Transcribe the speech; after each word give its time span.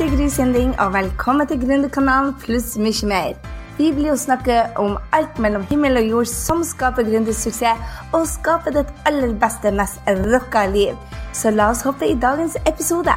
er 0.00 0.16
Gry 0.16 0.28
Sinding, 0.28 0.80
og 0.80 0.92
velkommen 0.94 1.46
til 1.46 1.60
Gründerkanalen 1.62 2.32
pluss 2.42 2.72
mye 2.78 3.06
mer. 3.06 3.36
Vi 3.78 3.92
blir 3.94 4.08
jo 4.08 4.16
snakke 4.18 4.56
om 4.80 4.96
alt 5.14 5.38
mellom 5.38 5.62
himmel 5.68 6.00
og 6.00 6.08
jord 6.08 6.30
som 6.30 6.64
skaper 6.66 7.06
gründersuksess, 7.06 7.78
og 8.12 8.26
skaper 8.26 8.74
ditt 8.74 8.90
aller 9.06 9.36
beste, 9.38 9.70
mest 9.70 10.02
rocka 10.32 10.66
liv. 10.66 10.98
Så 11.32 11.54
la 11.54 11.70
oss 11.70 11.84
hoppe 11.86 12.10
i 12.10 12.18
dagens 12.18 12.58
episode. 12.66 13.14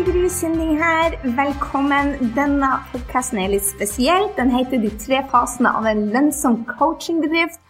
Gry 0.00 0.28
Sinding 0.28 0.78
her. 0.80 1.12
Velkommen. 1.36 2.32
Denne 2.34 2.68
podkasten 2.92 3.38
er 3.42 3.50
litt 3.52 3.66
spesiell. 3.68 4.30
Den 4.36 4.48
heter 4.54 4.80
De 4.80 4.88
tre 5.02 5.20
fasene 5.28 5.68
av 5.76 5.84
en 5.90 6.06
lønnsom 6.14 6.62
coachingbedrift. 6.70 7.60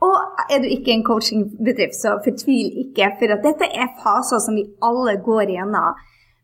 Og 0.00 0.44
er 0.48 0.62
du 0.62 0.68
ikke 0.68 0.94
en 0.94 1.04
coachingbedrift, 1.04 1.96
så 1.96 2.16
fortvil 2.24 2.78
ikke, 2.84 3.10
for 3.18 3.40
dette 3.44 3.68
er 3.68 3.92
faser 4.00 4.40
som 4.40 4.56
vi 4.56 4.64
alle 4.84 5.18
går 5.24 5.52
igjennom. 5.52 5.98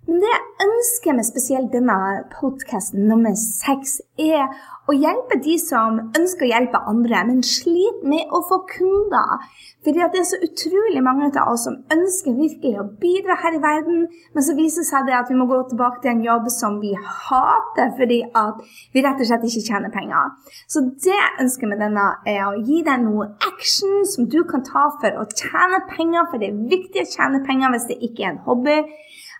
Men 0.06 0.20
det 0.22 0.30
jeg 0.30 0.66
ønsker 0.66 1.16
med 1.16 1.26
spesielt 1.26 1.72
denne 1.72 1.96
podkasten 2.36 3.08
nummer 3.10 3.34
seks, 3.40 3.98
er 4.20 4.44
å 4.86 4.94
hjelpe 4.94 5.38
de 5.42 5.56
som 5.58 5.98
ønsker 6.14 6.46
å 6.46 6.50
hjelpe 6.50 6.80
andre, 6.90 7.22
men 7.28 7.42
sliter 7.46 8.06
med 8.06 8.30
å 8.34 8.42
få 8.46 8.60
kunder. 8.70 9.42
Fordi 9.86 10.02
det 10.12 10.20
er 10.20 10.28
så 10.28 10.38
utrolig 10.42 11.02
mange 11.02 11.28
av 11.32 11.52
oss 11.52 11.66
som 11.66 11.78
ønsker 11.94 12.36
virkelig 12.38 12.78
å 12.80 12.86
bidra 13.02 13.36
her 13.42 13.58
i 13.58 13.62
verden, 13.62 14.06
men 14.34 14.46
så 14.46 14.54
viser 14.58 14.82
det 14.82 14.90
seg 14.90 15.08
det 15.08 15.16
at 15.18 15.30
vi 15.30 15.38
må 15.38 15.48
gå 15.50 15.58
tilbake 15.70 16.02
til 16.02 16.12
en 16.14 16.24
jobb 16.26 16.48
som 16.54 16.78
vi 16.82 16.92
hater, 16.94 17.92
fordi 17.98 18.20
at 18.38 18.62
vi 18.94 19.04
rett 19.06 19.22
og 19.22 19.30
slett 19.30 19.46
ikke 19.50 19.66
tjener 19.66 19.94
penger. 19.94 20.34
Så 20.70 20.84
det 20.86 21.14
jeg 21.14 21.36
ønsker 21.46 21.70
med 21.70 21.82
denne, 21.82 22.06
er 22.26 22.42
å 22.46 22.56
gi 22.62 22.82
deg 22.86 23.02
noe 23.06 23.32
action 23.46 24.06
som 24.06 24.30
du 24.30 24.40
kan 24.48 24.64
ta 24.66 24.88
for 25.00 25.22
å 25.22 25.26
tjene 25.34 25.82
penger, 25.90 26.30
for 26.30 26.42
det 26.42 26.52
er 26.52 26.66
viktig 26.74 27.02
å 27.02 27.12
tjene 27.16 27.42
penger 27.46 27.74
hvis 27.74 27.90
det 27.90 28.00
ikke 28.06 28.26
er 28.26 28.34
en 28.34 28.44
hobby 28.46 28.80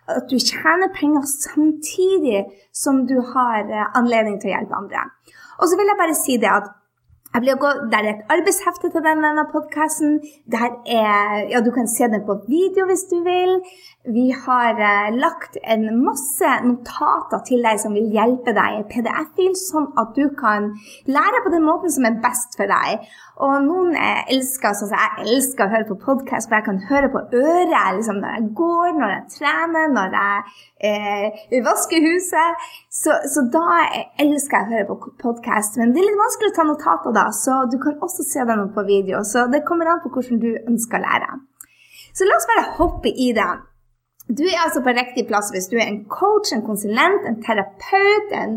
at 0.07 0.29
du 0.31 0.37
tjener 0.39 0.87
penger 0.95 1.25
samtidig 1.27 2.45
som 2.71 3.01
du 3.09 3.17
har 3.33 3.67
eh, 3.67 3.89
anledning 3.99 4.37
til 4.39 4.51
å 4.51 4.55
hjelpe 4.55 4.77
andre. 4.77 5.01
Og 5.59 5.69
så 5.69 5.77
vil 5.77 5.89
jeg 5.89 6.01
bare 6.01 6.17
si 6.17 6.37
det 6.41 6.51
at 6.59 6.67
jeg 7.33 7.43
blir 7.43 7.57
gå, 7.63 7.69
Der 7.91 8.01
er 8.03 8.13
et 8.15 8.29
arbeidshefte 8.33 8.89
til 8.93 9.03
denne 9.07 9.43
podkasten. 9.53 10.11
Ja, 11.51 11.59
du 11.65 11.71
kan 11.77 11.87
se 11.87 12.03
den 12.13 12.23
på 12.29 12.33
video 12.47 12.85
hvis 12.89 13.05
du 13.11 13.17
vil. 13.31 13.51
Vi 14.17 14.25
har 14.45 14.71
eh, 14.89 15.09
lagt 15.25 15.57
en 15.73 15.83
masse 16.07 16.49
notater 16.69 17.43
til 17.49 17.59
deg 17.67 17.81
som 17.83 17.93
vil 17.97 18.07
hjelpe 18.17 18.55
deg 18.55 18.79
i 18.79 18.87
PDF-fil, 18.93 19.53
sånn 19.59 19.89
at 20.01 20.15
du 20.15 20.25
kan 20.39 20.71
lære 21.17 21.43
på 21.43 21.51
den 21.55 21.67
måten 21.67 21.91
som 21.91 22.07
er 22.07 22.21
best 22.23 22.55
for 22.57 22.71
deg. 22.71 23.03
Og 23.37 23.53
noen 23.61 23.93
elsker 24.33 24.73
sånn 24.73 24.93
jeg 24.95 25.25
elsker 25.29 25.67
å 25.67 25.69
høre 25.69 25.85
på 25.91 25.97
podkast, 26.01 26.49
for 26.49 26.57
jeg 26.57 26.65
kan 26.65 26.79
høre 26.89 27.09
på 27.13 27.21
øret 27.37 27.97
liksom, 27.99 28.17
når 28.23 28.33
jeg 28.33 28.47
går, 28.57 28.87
når 28.97 29.13
jeg 29.13 29.25
trener, 29.35 29.91
når 29.93 30.15
jeg 30.17 30.55
eh, 30.89 31.59
vasker 31.67 32.07
huset. 32.07 32.65
Så, 32.89 33.13
så, 33.29 33.43
da 33.53 33.83
elsker 34.23 34.57
jeg 34.57 34.65
å 34.65 34.73
høre 34.73 34.87
på 34.89 35.13
podkast. 35.21 35.77
Men 35.77 35.93
det 35.93 36.01
er 36.01 36.09
litt 36.09 36.17
vanskelig 36.23 36.49
å 36.49 36.57
ta 36.57 36.65
notater 36.65 37.17
da, 37.19 37.27
så 37.43 37.59
du 37.69 37.77
kan 37.83 38.01
også 38.01 38.25
se 38.25 38.47
den 38.49 38.65
på 38.73 38.87
video. 38.89 39.21
Så 39.21 39.45
det 39.53 39.61
kommer 39.69 39.93
an 39.93 40.01
på 40.01 40.15
hvordan 40.15 40.41
du 40.41 40.49
ønsker 40.57 40.97
å 40.97 41.05
lære. 41.05 41.37
Så 42.17 42.25
la 42.25 42.39
oss 42.39 42.49
bare 42.49 42.69
hoppe 42.79 43.13
i 43.13 43.29
det. 43.37 43.51
Du 44.27 44.43
er 44.43 44.59
altså 44.65 44.81
på 44.83 44.91
riktig 44.91 45.23
plass 45.27 45.51
hvis 45.53 45.69
du 45.71 45.77
er 45.79 45.87
en 45.87 46.05
coach, 46.19 46.49
en 46.51 46.67
konsulent, 46.69 47.21
en 47.29 47.39
terapeut, 47.45 48.29
en, 48.41 48.51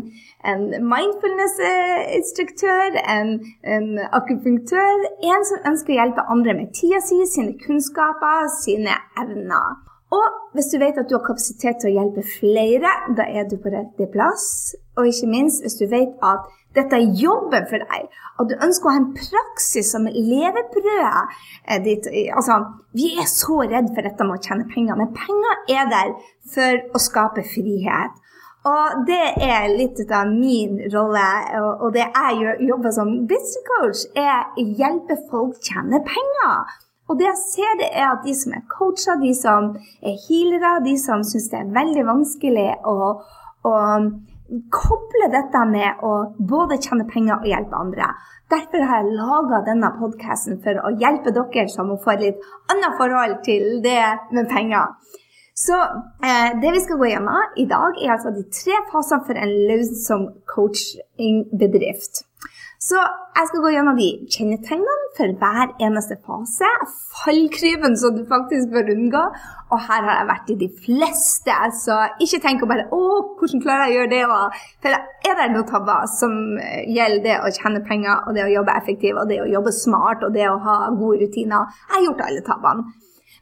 en 0.51 0.61
mindfulness-instruktør, 0.93 2.89
en, 3.15 3.29
en, 3.75 3.87
akupunktør. 4.19 4.95
En 5.31 5.41
som 5.47 5.67
ønsker 5.71 5.89
å 5.93 5.99
hjelpe 6.01 6.29
andre 6.35 6.51
med 6.59 6.67
tida 6.75 6.99
si, 7.05 7.17
sine 7.35 7.53
kunnskaper, 7.63 8.39
sine 8.59 8.93
evner. 9.23 9.69
Og 10.11 10.27
hvis 10.57 10.71
du 10.73 10.77
vet 10.81 10.99
at 10.99 11.07
du 11.07 11.15
har 11.15 11.23
kapasitet 11.23 11.75
til 11.79 11.89
å 11.93 11.97
hjelpe 12.01 12.23
flere, 12.27 12.91
da 13.15 13.23
er 13.31 13.47
du 13.47 13.55
på 13.55 13.71
riktig 13.71 14.11
plass. 14.11 14.75
Og 14.99 15.07
ikke 15.07 15.31
minst 15.31 15.63
hvis 15.63 15.79
du 15.79 15.87
vet 15.87 16.11
at 16.19 16.51
dette 16.75 16.95
er 16.95 17.15
jobben 17.19 17.65
for 17.67 17.83
deg, 17.83 18.07
og 18.39 18.49
du 18.49 18.55
ønsker 18.55 18.87
å 18.87 18.93
ha 18.93 18.99
en 19.01 19.11
praksis 19.17 19.91
som 19.91 20.07
levebrødet 20.07 21.23
eh, 21.67 21.81
ditt 21.83 22.07
altså, 22.35 22.61
Vi 22.95 23.13
er 23.19 23.27
så 23.29 23.61
redd 23.65 23.91
for 23.95 24.07
dette 24.07 24.27
med 24.27 24.39
å 24.39 24.43
tjene 24.45 24.67
penger, 24.71 24.99
men 24.99 25.11
penger 25.15 25.77
er 25.77 25.91
der 25.91 26.13
for 26.53 26.95
å 26.95 27.01
skape 27.01 27.43
frihet. 27.47 28.19
Og 28.67 29.01
det 29.07 29.23
er 29.41 29.71
litt 29.73 29.99
av 30.13 30.29
min 30.29 30.77
rolle, 30.93 31.27
og 31.81 31.87
det 31.95 32.05
jeg 32.05 32.57
jobber 32.67 32.93
som 32.93 33.15
business 33.25 33.57
coach, 33.65 34.03
er 34.13 34.51
å 34.53 34.65
hjelpe 34.77 35.17
folk 35.31 35.57
tjene 35.65 36.03
penger. 36.05 36.75
Og 37.09 37.17
det 37.19 37.25
jeg 37.25 37.39
ser, 37.41 37.71
det 37.81 37.89
er 37.91 38.11
at 38.11 38.21
de 38.23 38.35
som 38.37 38.53
er 38.55 38.67
coacher, 38.71 39.17
de 39.19 39.31
som 39.35 39.71
er 39.99 40.19
healere, 40.27 40.77
de 40.85 40.93
som 41.01 41.25
syns 41.27 41.49
det 41.51 41.57
er 41.59 41.73
veldig 41.73 42.05
vanskelig 42.07 42.67
å, 42.87 42.95
å 43.67 43.73
koble 44.73 45.29
dette 45.31 45.63
med 45.69 46.03
å 46.03 46.11
både 46.37 46.79
tjene 46.83 47.07
penger 47.09 47.39
og 47.39 47.47
hjelpe 47.47 47.77
andre. 47.79 48.09
Derfor 48.51 48.83
har 48.87 49.03
jeg 49.03 49.15
laga 49.15 49.61
denne 49.67 49.91
podkasten 49.95 50.59
for 50.63 50.81
å 50.83 50.91
hjelpe 50.99 51.31
dere 51.35 51.67
som 51.71 51.91
må 51.91 51.99
få 52.03 52.15
et 52.15 52.25
litt 52.25 52.49
annet 52.73 52.97
forhold 52.99 53.37
til 53.47 53.79
det 53.85 54.03
med 54.35 54.49
penger. 54.51 54.91
Så 55.55 55.77
eh, 55.77 56.51
det 56.61 56.73
vi 56.73 56.81
skal 56.83 56.99
gå 56.99 57.11
gjennom 57.11 57.55
i 57.59 57.67
dag, 57.69 57.95
er 58.01 58.15
altså 58.15 58.31
de 58.35 58.43
tre 58.55 58.81
fasene 58.91 59.27
for 59.27 59.39
en 59.39 59.55
lønnsom 59.69 60.27
coachingbedrift. 60.49 62.23
Så 62.81 62.97
jeg 62.97 63.47
skal 63.47 63.61
gå 63.61 63.71
gjennom 63.75 63.97
de 63.99 64.07
kjennetegnene 64.33 65.09
for 65.17 65.33
hver 65.37 65.73
eneste 65.85 66.15
fase. 66.25 66.69
Fallkryven 67.19 67.93
som 68.01 68.15
du 68.15 68.23
faktisk 68.29 68.71
bør 68.73 68.89
unngå. 68.95 69.21
Og 69.71 69.83
her 69.85 70.07
har 70.07 70.17
jeg 70.17 70.29
vært 70.31 70.49
i 70.49 70.57
de 70.63 70.69
fleste, 70.81 71.57
så 71.83 71.99
ikke 72.25 72.41
tenk 72.43 72.65
å 72.65 72.71
bare 72.71 72.87
Å, 72.91 73.03
hvordan 73.37 73.61
klarer 73.63 73.85
jeg 73.85 73.93
å 73.93 73.99
gjøre 73.99 74.11
det? 74.15 74.23
For 74.83 74.97
er 74.97 75.37
det 75.39 75.47
noen 75.53 75.69
tabber 75.69 76.09
som 76.11 76.33
gjelder 76.89 77.23
det 77.27 77.37
å 77.39 77.53
tjene 77.55 77.83
penger, 77.85 78.25
og 78.25 78.35
det 78.35 78.47
å 78.47 78.51
jobbe 78.57 78.75
effektivt, 78.81 79.21
og 79.21 79.29
det 79.29 79.39
å 79.45 79.47
jobbe 79.53 79.77
smart, 79.77 80.25
og 80.25 80.35
det 80.35 80.49
å 80.49 80.59
ha 80.65 80.81
gode 80.89 81.21
rutiner? 81.21 81.71
Jeg 81.85 81.95
har 81.95 82.05
gjort 82.09 82.27
alle 82.27 82.43
tabbene. 82.49 82.89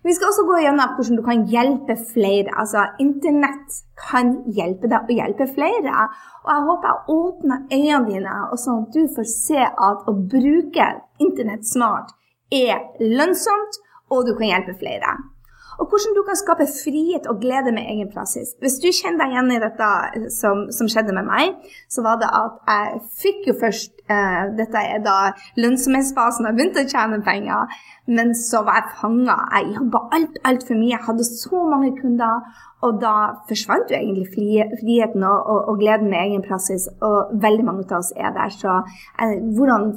Vi 0.03 0.13
skal 0.15 0.29
også 0.29 0.45
gå 0.47 0.59
gjennom 0.63 0.93
hvordan 0.95 1.17
du 1.19 1.23
kan 1.25 1.41
hjelpe 1.51 1.95
flere. 2.13 2.53
Altså, 2.61 2.85
Internett 3.03 3.81
kan 3.99 4.31
hjelpe 4.55 4.87
deg 4.91 5.09
å 5.09 5.17
hjelpe 5.17 5.49
flere. 5.51 6.05
Og 6.45 6.53
jeg 6.53 6.67
håper 6.69 6.87
jeg 6.91 7.17
åpner 7.17 7.65
øynene 7.67 8.07
dine, 8.07 8.37
og 8.47 8.61
sånn 8.61 8.85
at 8.85 8.95
du 8.95 9.09
får 9.17 9.27
se 9.33 9.65
at 9.67 10.07
å 10.07 10.15
bruke 10.15 10.87
Internett 11.19 11.67
smart 11.67 12.15
er 12.55 12.87
lønnsomt, 13.03 13.81
og 14.09 14.23
du 14.25 14.33
kan 14.39 14.49
hjelpe 14.53 14.79
flere 14.79 15.17
og 15.79 15.87
hvordan 15.87 16.15
du 16.17 16.21
kan 16.27 16.35
skape 16.35 16.65
frihet 16.83 17.27
og 17.31 17.39
glede 17.43 17.71
med 17.71 17.87
egen 17.91 18.09
praksis. 18.13 18.51
Hvis 18.59 18.79
du 18.83 18.89
kjenner 18.91 19.23
deg 19.23 19.35
igjen 19.35 19.53
i 19.55 19.61
dette 19.63 19.91
som, 20.35 20.65
som, 20.75 20.89
skjedde 20.91 21.15
med 21.15 21.27
meg, 21.29 21.55
så 21.91 22.03
var 22.03 22.19
det 22.19 22.27
at 22.35 22.57
jeg 22.67 22.99
fikk 23.21 23.47
jo 23.51 23.55
først 23.61 24.03
eh, 24.11 24.41
Dette 24.59 24.83
er 24.93 24.99
da 25.05 25.17
lønnsomhetsfasen, 25.61 26.49
jeg 26.49 26.57
begynte 26.57 26.83
å 26.83 26.91
tjene 26.91 27.21
penger, 27.23 27.79
men 28.11 28.35
så 28.35 28.63
var 28.67 28.81
jeg 28.81 28.97
fanga. 28.99 29.37
Jeg 29.55 29.75
jobba 29.77 30.03
alt 30.49 30.67
for 30.67 30.75
mye, 30.75 30.95
jeg 30.97 31.05
hadde 31.07 31.29
så 31.29 31.63
mange 31.71 31.93
kunder. 32.01 32.43
Og 32.83 32.99
da 32.99 33.15
forsvant 33.47 33.91
jo 33.91 33.97
egentlig 33.99 34.29
friheten 34.31 35.25
og, 35.27 35.39
og, 35.51 35.59
og 35.71 35.81
gleden 35.81 36.11
med 36.11 36.21
egen 36.25 36.43
praksis, 36.43 36.87
og 37.03 37.35
veldig 37.43 37.65
mange 37.67 37.87
av 37.89 37.99
oss 38.01 38.13
er 38.15 38.35
der. 38.35 38.51
Så 38.55 38.79
eh, 39.21 39.35
hvordan 39.55 39.91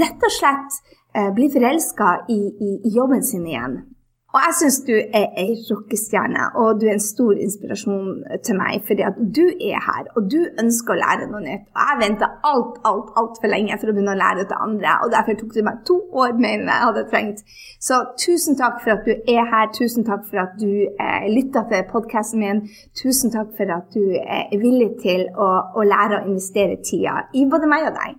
rett 0.00 0.26
og 0.26 0.34
slett 0.38 0.82
eh, 1.16 1.30
bli 1.34 1.50
forelska 1.50 2.20
i, 2.30 2.42
i, 2.50 2.76
i 2.86 2.94
jobben 2.94 3.26
sin 3.26 3.46
igjen. 3.48 3.80
Og 4.30 4.38
jeg 4.44 4.54
syns 4.60 4.76
du 4.86 4.92
er 4.94 5.32
ei 5.42 5.56
rockestjerne, 5.66 6.44
og 6.60 6.78
du 6.80 6.84
er 6.86 6.92
en 6.94 7.02
stor 7.02 7.32
inspirasjon 7.34 8.20
til 8.46 8.58
meg. 8.60 8.84
Fordi 8.86 9.02
at 9.08 9.18
du 9.38 9.42
er 9.50 9.82
her, 9.82 10.06
og 10.14 10.28
du 10.30 10.38
ønsker 10.62 10.94
å 10.94 11.00
lære 11.00 11.26
noe 11.32 11.42
nytt. 11.42 11.64
Og 11.74 11.88
jeg 11.88 12.00
venta 12.04 12.28
alt, 12.50 12.78
alt, 12.86 13.10
altfor 13.18 13.50
lenge 13.50 13.78
for 13.80 13.90
å 13.90 13.96
begynne 13.96 14.14
å 14.14 14.20
lære 14.20 14.46
til 14.46 14.62
andre. 14.68 14.94
Og 15.02 15.10
derfor 15.16 15.38
tok 15.40 15.56
det 15.56 15.66
meg 15.66 15.82
to 15.90 15.98
år 16.22 16.38
mer 16.38 16.60
enn 16.60 16.70
jeg 16.70 16.86
hadde 16.86 17.04
trengt. 17.10 17.42
Så 17.82 18.00
tusen 18.22 18.58
takk 18.60 18.78
for 18.84 18.94
at 18.94 19.04
du 19.08 19.12
er 19.34 19.50
her. 19.50 19.66
Tusen 19.74 20.06
takk 20.06 20.22
for 20.30 20.44
at 20.44 20.54
du 20.62 20.70
eh, 20.70 21.28
lytta 21.34 21.66
til 21.72 21.86
podkasten 21.90 22.44
min. 22.44 22.64
Tusen 23.02 23.34
takk 23.34 23.50
for 23.58 23.76
at 23.80 23.90
du 23.96 24.14
er 24.14 24.46
villig 24.54 24.92
til 25.02 25.26
å, 25.34 25.52
å 25.74 25.90
lære 25.90 26.20
å 26.22 26.26
investere 26.30 26.78
tida 26.86 27.24
i 27.34 27.48
både 27.50 27.70
meg 27.70 27.90
og 27.90 27.98
deg. 27.98 28.18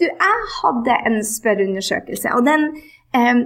Du, 0.00 0.04
jeg 0.08 0.48
hadde 0.58 0.96
en 1.08 1.22
spørreundersøkelse, 1.24 2.32
og 2.36 2.44
den 2.48 2.70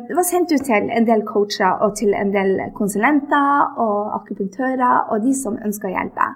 det 0.09 0.17
var 0.17 0.27
sendt 0.27 0.53
ut 0.53 0.65
til 0.67 0.91
en 0.91 1.07
del 1.07 1.23
coacher 1.29 1.79
og 1.85 1.97
til 2.01 2.15
en 2.17 2.33
del 2.35 2.59
konsulenter 2.75 3.77
og 3.85 4.15
akupunktører 4.17 5.11
og 5.13 5.23
de 5.23 5.35
som 5.37 5.59
ønska 5.67 5.93
hjelpe. 5.93 6.27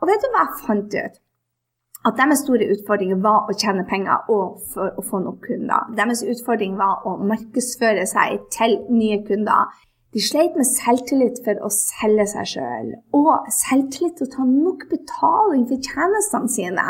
Og 0.00 0.10
vet 0.10 0.22
du 0.22 0.30
hva 0.30 0.44
jeg 0.44 0.60
fant 0.66 0.98
ut? 0.98 1.20
At 2.04 2.18
deres 2.20 2.42
store 2.44 2.68
utfordring 2.74 3.16
var 3.24 3.48
å 3.48 3.56
tjene 3.56 3.86
penger 3.88 4.28
og 4.32 4.58
for 4.74 4.92
å 4.92 5.04
få 5.08 5.22
nok 5.24 5.46
kunder. 5.46 5.88
Deres 5.96 6.20
utfordring 6.22 6.76
var 6.76 7.06
å 7.08 7.16
markedsføre 7.16 8.04
seg 8.06 8.44
til 8.52 8.76
nye 8.92 9.22
kunder. 9.24 9.72
De 10.14 10.22
sleit 10.22 10.54
med 10.54 10.68
selvtillit 10.68 11.40
for 11.46 11.58
å 11.64 11.70
selge 11.74 12.28
seg 12.30 12.50
sjøl, 12.52 12.90
og 13.18 13.48
selvtillit 13.50 14.20
til 14.20 14.28
å 14.28 14.34
ta 14.36 14.44
nok 14.46 14.84
betaling 14.92 15.64
for 15.70 15.88
tjenestene 15.88 16.52
sine. 16.52 16.84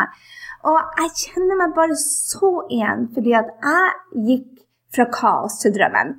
Og 0.69 0.99
jeg 0.99 1.15
kjenner 1.23 1.61
meg 1.62 1.73
bare 1.79 1.97
så 2.01 2.51
igjen, 2.67 3.06
fordi 3.15 3.33
at 3.39 3.55
jeg 3.65 4.27
gikk 4.29 4.54
fra 4.94 5.08
kaos 5.12 5.58
til 5.62 5.75
drømmen. 5.76 6.14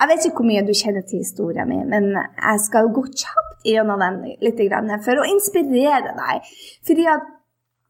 Jeg 0.00 0.10
vet 0.10 0.26
ikke 0.26 0.40
hvor 0.40 0.48
mye 0.48 0.64
du 0.66 0.74
kjenner 0.76 1.02
til 1.06 1.22
historien 1.24 1.68
min, 1.68 1.88
men 1.90 2.12
jeg 2.14 2.60
skal 2.62 2.92
gå 2.94 3.06
kjapt 3.10 3.66
gjennom 3.66 4.02
den 4.04 4.20
litt 4.44 4.60
for 5.06 5.20
å 5.20 5.28
inspirere 5.28 6.14
deg. 6.14 6.52
Fordi 6.86 7.08
at 7.10 7.32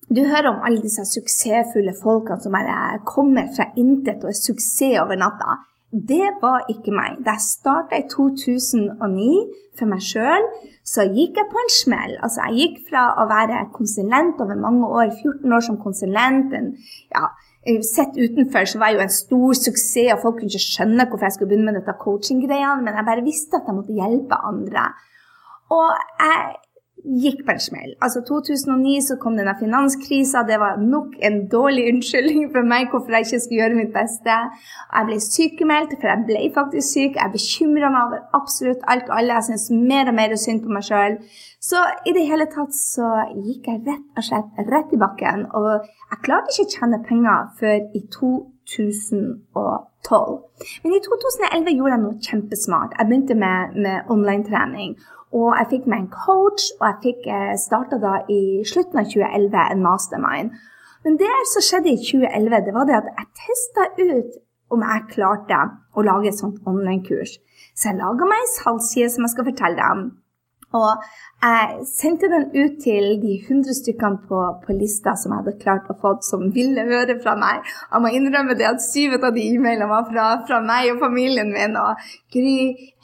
du 0.08 0.20
hører 0.28 0.50
om 0.50 0.64
alle 0.64 0.82
disse 0.84 1.04
suksessfulle 1.08 1.94
folkene 1.96 2.40
som 2.42 2.56
bare 2.56 3.00
kommer 3.08 3.48
fra 3.56 3.70
intet 3.80 4.24
og 4.24 4.32
er 4.32 4.40
suksess 4.40 5.00
over 5.02 5.16
natta. 5.20 5.60
Det 5.94 6.26
var 6.42 6.66
ikke 6.72 6.92
meg. 6.92 7.20
Da 7.24 7.36
jeg 7.36 7.46
starta 7.46 8.00
i 8.00 8.06
2009 8.10 9.28
for 9.78 9.90
meg 9.90 10.02
sjøl, 10.02 10.48
så 10.84 11.06
gikk 11.06 11.38
jeg 11.38 11.50
på 11.52 11.60
en 11.62 11.72
smell. 11.72 12.16
Altså, 12.18 12.48
jeg 12.48 12.58
gikk 12.60 12.80
fra 12.90 13.04
å 13.22 13.28
være 13.30 13.62
konsulent 13.76 14.42
over 14.42 14.58
mange 14.58 14.90
år, 14.90 15.12
14 15.14 15.54
år 15.54 15.64
som 15.68 15.78
konsulent, 15.80 16.52
en, 16.58 16.72
ja, 17.14 17.28
Sett 17.64 18.16
utenfor 18.18 18.66
så 18.68 18.78
var 18.80 18.92
jeg 18.92 18.98
jo 18.98 19.04
en 19.06 19.12
stor 19.12 19.56
suksess, 19.56 20.12
og 20.12 20.20
folk 20.20 20.36
kunne 20.38 20.52
ikke 20.52 20.66
skjønne 20.66 21.06
hvorfor 21.08 21.28
jeg 21.28 21.36
skulle 21.36 21.52
begynne 21.52 21.70
med 21.70 21.78
dette 21.80 21.94
coaching-greiene, 22.02 22.82
men 22.84 22.98
jeg 22.98 23.08
bare 23.08 23.24
visste 23.24 23.56
at 23.56 23.70
jeg 23.70 23.78
måtte 23.78 23.96
hjelpe 23.96 24.40
andre. 24.50 24.84
Og 25.72 25.88
jeg 26.20 26.50
gikk 27.04 27.42
på 27.44 27.52
en 27.52 27.60
smell. 27.60 27.92
Altså 28.04 28.22
2009 28.24 29.00
så 29.08 29.16
kom 29.20 29.36
denne 29.36 29.54
finanskrisa. 29.60 30.38
Det 30.48 30.56
var 30.60 30.80
nok 30.80 31.08
en 31.28 31.36
dårlig 31.52 31.84
unnskyldning 31.92 32.44
for 32.54 32.62
meg 32.72 32.82
hvorfor 32.92 33.12
jeg 33.12 33.26
ikke 33.26 33.40
skulle 33.44 33.60
gjøre 33.60 33.80
mitt 33.80 33.92
beste. 33.94 34.34
Jeg 34.96 35.02
ble 35.08 35.18
sykemeldt, 35.20 35.92
for 36.00 36.06
jeg 36.10 36.20
ble 36.30 36.42
faktisk 36.54 36.86
syk. 36.88 37.12
Jeg 37.20 37.34
bekymra 37.36 37.88
meg 37.92 38.02
over 38.06 38.20
absolutt 38.40 38.82
alt 38.88 39.06
og 39.10 39.16
alle. 39.18 39.36
Jeg 39.36 39.44
syntes 39.50 39.68
mer 39.92 40.04
og 40.12 40.16
mer 40.20 40.30
synd 40.40 40.60
på 40.64 40.70
meg 40.76 40.84
sjøl. 40.88 41.14
Så 41.64 41.78
i 42.08 42.10
det 42.16 42.28
hele 42.28 42.46
tatt 42.52 42.74
så 42.76 43.08
gikk 43.36 43.62
jeg 43.70 43.84
rett 43.88 44.18
og 44.18 44.24
slett 44.24 44.48
rett 44.72 44.90
i 44.92 45.00
bakken. 45.00 45.38
Og 45.56 45.68
jeg 45.84 46.18
klarte 46.24 46.52
ikke 46.52 46.66
å 46.68 46.72
tjene 46.76 47.06
penger 47.08 47.38
før 47.60 47.78
i 47.96 48.00
2012. 48.16 50.34
Men 50.84 50.96
i 50.96 51.04
2011 51.04 51.76
gjorde 51.76 51.94
jeg 51.94 52.04
noe 52.04 52.22
kjempesmart. 52.28 52.96
Jeg 52.98 53.06
begynte 53.10 53.36
med, 53.44 53.58
med 53.76 53.96
online-trening. 54.12 54.90
Og 55.34 55.50
jeg 55.58 55.70
fikk 55.72 55.86
meg 55.90 56.04
en 56.04 56.12
coach, 56.12 56.68
og 56.78 56.86
jeg 56.88 57.00
fikk 57.08 57.28
eh, 57.34 57.54
starta 57.58 57.98
da 58.02 58.20
i 58.30 58.62
slutten 58.70 59.00
av 59.02 59.10
2011 59.10 59.64
en 59.74 59.82
mastermind. 59.82 60.54
Men 61.04 61.18
det 61.20 61.32
som 61.50 61.64
skjedde 61.64 61.90
i 61.92 62.00
2011, 62.00 62.60
det 62.66 62.74
var 62.76 62.88
det 62.88 62.98
at 63.00 63.08
jeg 63.10 63.32
testa 63.42 63.88
ut 63.98 64.38
om 64.72 64.84
jeg 64.86 65.08
klarte 65.10 65.58
å 65.94 66.04
lage 66.06 66.30
et 66.30 66.38
sånt 66.38 66.62
online-kurs. 66.70 67.36
Så 67.74 67.90
jeg 67.90 67.98
laga 67.98 68.28
meg 68.30 68.44
ei 68.44 68.52
salgsside 68.54 69.10
som 69.12 69.26
jeg 69.26 69.34
skal 69.34 69.48
fortelle 69.50 69.80
deg 69.80 69.96
om. 69.98 70.06
Og 70.74 71.04
jeg 71.44 71.84
sendte 71.86 72.28
den 72.32 72.46
ut 72.54 72.78
til 72.82 73.18
de 73.22 73.34
100 73.36 73.76
stykkene 73.78 74.22
på, 74.28 74.38
på, 74.64 74.74
lista 74.74 75.12
som 75.20 75.34
jeg 75.34 75.42
hadde 75.42 75.60
klart 75.60 75.90
å 75.92 75.96
få, 76.00 76.14
som 76.24 76.48
ville 76.54 76.86
høre 76.88 77.18
fra 77.22 77.34
meg. 77.38 77.62
Jeg 77.92 78.02
må 78.02 78.10
innrømme 78.16 78.56
det 78.58 78.66
at 78.70 78.82
syv 78.82 79.18
av 79.20 79.36
de 79.36 79.44
e-mailene 79.52 79.90
var 79.90 80.08
fra, 80.08 80.26
fra, 80.48 80.58
meg 80.64 80.90
og 80.94 81.02
familien 81.04 81.52
min. 81.54 81.76
Og 81.78 82.02
Gry 82.34 82.56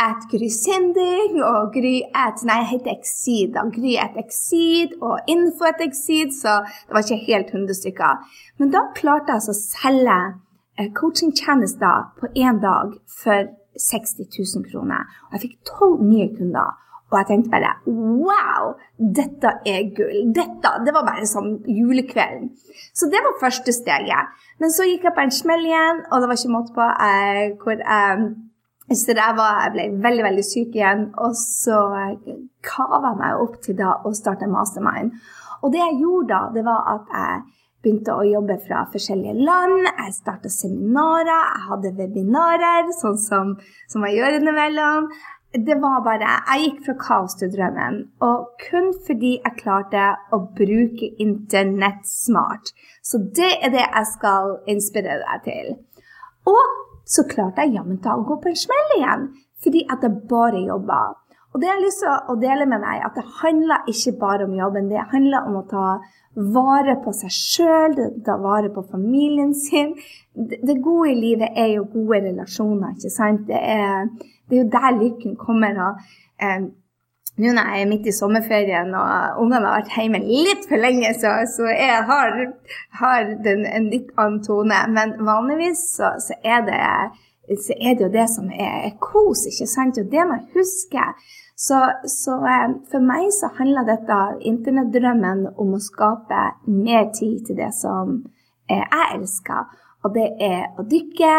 at 0.02 0.26
Gry 0.32 0.50
Sinding 0.54 1.38
og 1.44 1.70
Gry 1.76 2.00
at 2.16 2.42
Nei, 2.48 2.58
jeg 2.64 2.70
heter 2.72 2.96
Exceed. 2.96 3.54
Da. 3.54 3.66
Gry 3.76 3.94
at 4.02 4.18
Exceed 4.18 4.96
og 4.98 5.30
Info 5.30 5.68
at 5.68 5.84
Exceed, 5.84 6.34
så 6.34 6.62
det 6.64 6.96
var 6.96 7.06
ikke 7.06 7.22
helt 7.28 7.54
100 7.54 7.80
stykker. 7.82 8.36
Men 8.58 8.74
da 8.74 8.86
klarte 8.96 9.30
jeg 9.30 9.42
altså 9.42 9.54
å 9.54 9.62
selge 9.62 10.20
eh, 10.80 10.90
coachingtjenester 10.96 12.10
på 12.18 12.34
én 12.34 12.58
dag 12.64 12.96
for 13.20 13.52
60 13.78 14.32
000 14.56 14.70
kroner. 14.72 15.06
Og 15.28 15.36
jeg 15.36 15.46
fikk 15.46 15.58
tolv 15.68 16.00
nye 16.02 16.32
kunder. 16.34 16.78
Og 17.10 17.16
jeg 17.18 17.26
tenkte 17.26 17.50
bare 17.50 17.72
wow, 17.86 18.74
dette 19.18 19.54
er 19.66 19.88
gull. 19.96 20.30
Dette, 20.34 20.74
Det 20.86 20.94
var 20.94 21.06
bare 21.06 21.26
som 21.26 21.56
julekvelden. 21.66 22.52
Så 22.94 23.10
det 23.10 23.22
var 23.24 23.40
første 23.40 23.72
steget. 23.74 24.30
Men 24.60 24.70
så 24.70 24.86
gikk 24.86 25.08
jeg 25.08 25.16
på 25.16 25.24
en 25.24 25.34
smell 25.34 25.66
igjen, 25.66 26.04
og 26.10 26.20
det 26.20 26.30
var 26.30 26.38
ikke 26.38 26.54
måte 26.54 26.76
på 26.76 26.86
eh, 26.86 27.44
hvor 27.62 27.82
eh, 27.82 28.24
så 28.90 29.14
jeg, 29.14 29.34
jeg 29.38 29.70
ble 29.74 29.84
veldig 30.02 30.24
veldig 30.26 30.42
syk 30.42 30.74
igjen, 30.74 31.04
og 31.22 31.34
så 31.38 31.78
eh, 31.98 32.34
kava 32.66 33.12
jeg 33.12 33.20
meg 33.20 33.42
opp 33.44 33.60
til 33.62 33.78
da 33.78 33.96
å 34.06 34.12
starte 34.14 34.46
en 34.46 34.54
mastermind. 34.54 35.14
Og 35.62 35.72
det 35.74 35.82
jeg 35.82 36.00
gjorde 36.02 36.30
da, 36.30 36.40
det 36.54 36.64
var 36.66 36.86
at 36.94 37.10
jeg 37.14 37.42
begynte 37.80 38.16
å 38.16 38.24
jobbe 38.26 38.58
fra 38.66 38.84
forskjellige 38.92 39.46
land. 39.46 39.86
Jeg 39.88 40.16
starta 40.16 40.50
seminarer, 40.52 41.30
jeg 41.30 41.66
hadde 41.68 41.94
webinarer, 42.00 42.90
sånn 42.98 43.20
som, 43.20 43.54
som 43.88 44.04
jeg 44.08 44.18
gjør 44.18 44.40
innimellom 44.40 45.08
det 45.52 45.74
var 45.82 46.04
bare 46.04 46.28
Jeg 46.46 46.62
gikk 46.64 46.82
fra 46.84 46.94
kaos 47.00 47.34
til 47.34 47.50
drømmen. 47.50 47.96
Og 48.22 48.50
kun 48.62 48.92
fordi 49.06 49.32
jeg 49.38 49.58
klarte 49.58 50.04
å 50.32 50.38
bruke 50.56 51.10
internett 51.18 52.06
smart. 52.06 52.70
Så 53.02 53.18
det 53.18 53.56
er 53.58 53.74
det 53.74 53.82
jeg 53.82 54.10
skal 54.12 54.58
inspirere 54.70 55.24
deg 55.24 55.48
til. 55.48 55.72
Og 56.46 56.76
så 57.04 57.26
klarte 57.26 57.66
jeg 57.66 57.74
jammen 57.74 57.98
å 57.98 58.22
gå 58.26 58.38
på 58.38 58.52
en 58.52 58.62
smell 58.62 58.94
igjen, 58.98 59.26
fordi 59.62 59.82
at 59.90 60.06
jeg 60.06 60.22
bare 60.30 60.62
jobba. 60.62 61.00
Og 61.50 61.58
det 61.58 61.66
jeg 61.66 61.74
har 61.74 61.82
lyst 61.82 62.02
til 62.04 62.30
å 62.30 62.38
dele 62.38 62.66
med 62.70 62.84
deg, 62.86 63.02
at 63.02 63.16
det 63.18 63.26
handler 63.40 63.88
ikke 63.90 64.18
bare 64.20 64.46
om 64.46 64.54
jobben. 64.54 64.90
Det 64.90 65.06
handler 65.10 65.48
om 65.48 65.56
å 65.58 65.66
ta 65.70 65.86
vare 66.54 66.94
på 67.02 67.10
seg 67.16 67.32
sjøl, 67.34 67.96
ta 68.22 68.36
vare 68.38 68.70
på 68.70 68.84
familien 68.86 69.50
sin. 69.58 69.96
Det 70.36 70.78
gode 70.78 71.10
i 71.10 71.18
livet 71.18 71.58
er 71.58 71.72
jo 71.74 71.88
gode 71.90 72.22
relasjoner, 72.28 72.94
ikke 72.94 73.10
sant? 73.10 73.48
Det 73.50 73.58
er 73.58 74.06
det 74.50 74.58
er 74.58 74.62
jo 74.64 74.74
der 74.74 74.98
lykken 74.98 75.38
kommer. 75.40 75.80
og 75.86 76.04
eh, 76.42 76.68
nå 77.40 77.54
når 77.56 77.72
jeg 77.72 77.82
er 77.82 77.88
midt 77.88 78.06
i 78.10 78.12
sommerferien 78.12 78.94
og 78.98 79.40
ungene 79.40 79.70
har 79.70 79.80
vært 79.80 79.94
hjemme 79.96 80.20
litt 80.26 80.66
for 80.68 80.82
lenge, 80.82 81.12
så, 81.16 81.38
så 81.48 81.70
jeg 81.72 82.02
har, 82.10 82.38
har 83.00 83.34
den, 83.46 83.64
en 83.64 83.88
litt 83.92 84.10
annen 84.18 84.42
tone. 84.44 84.80
Men 84.92 85.14
vanligvis 85.24 85.84
så, 85.96 86.12
så, 86.20 86.36
er 86.44 86.66
det, 86.66 86.80
så, 87.54 87.76
er 87.78 87.94
det, 87.94 88.02
jo 88.04 88.10
det 88.18 88.26
som 88.34 88.50
er, 88.52 88.90
kos, 89.00 89.46
ikke 89.48 89.70
sant? 89.70 90.02
Og 90.02 90.10
det 90.12 90.26
man 90.26 90.42
husker. 90.52 91.14
huske. 91.14 91.38
Så, 91.60 91.78
så 92.08 92.38
for 92.88 93.04
meg 93.04 93.26
så 93.36 93.50
handler 93.58 93.84
dette 93.84 94.16
internettdrømmen 94.48 95.42
om 95.60 95.74
å 95.76 95.80
skape 95.84 96.44
mer 96.64 97.10
tid 97.12 97.42
til 97.46 97.58
det 97.58 97.68
som 97.76 98.22
jeg 98.70 98.86
elsker. 99.12 99.68
Og 100.04 100.14
det 100.14 100.28
er 100.40 100.70
å 100.80 100.84
dykke, 100.88 101.34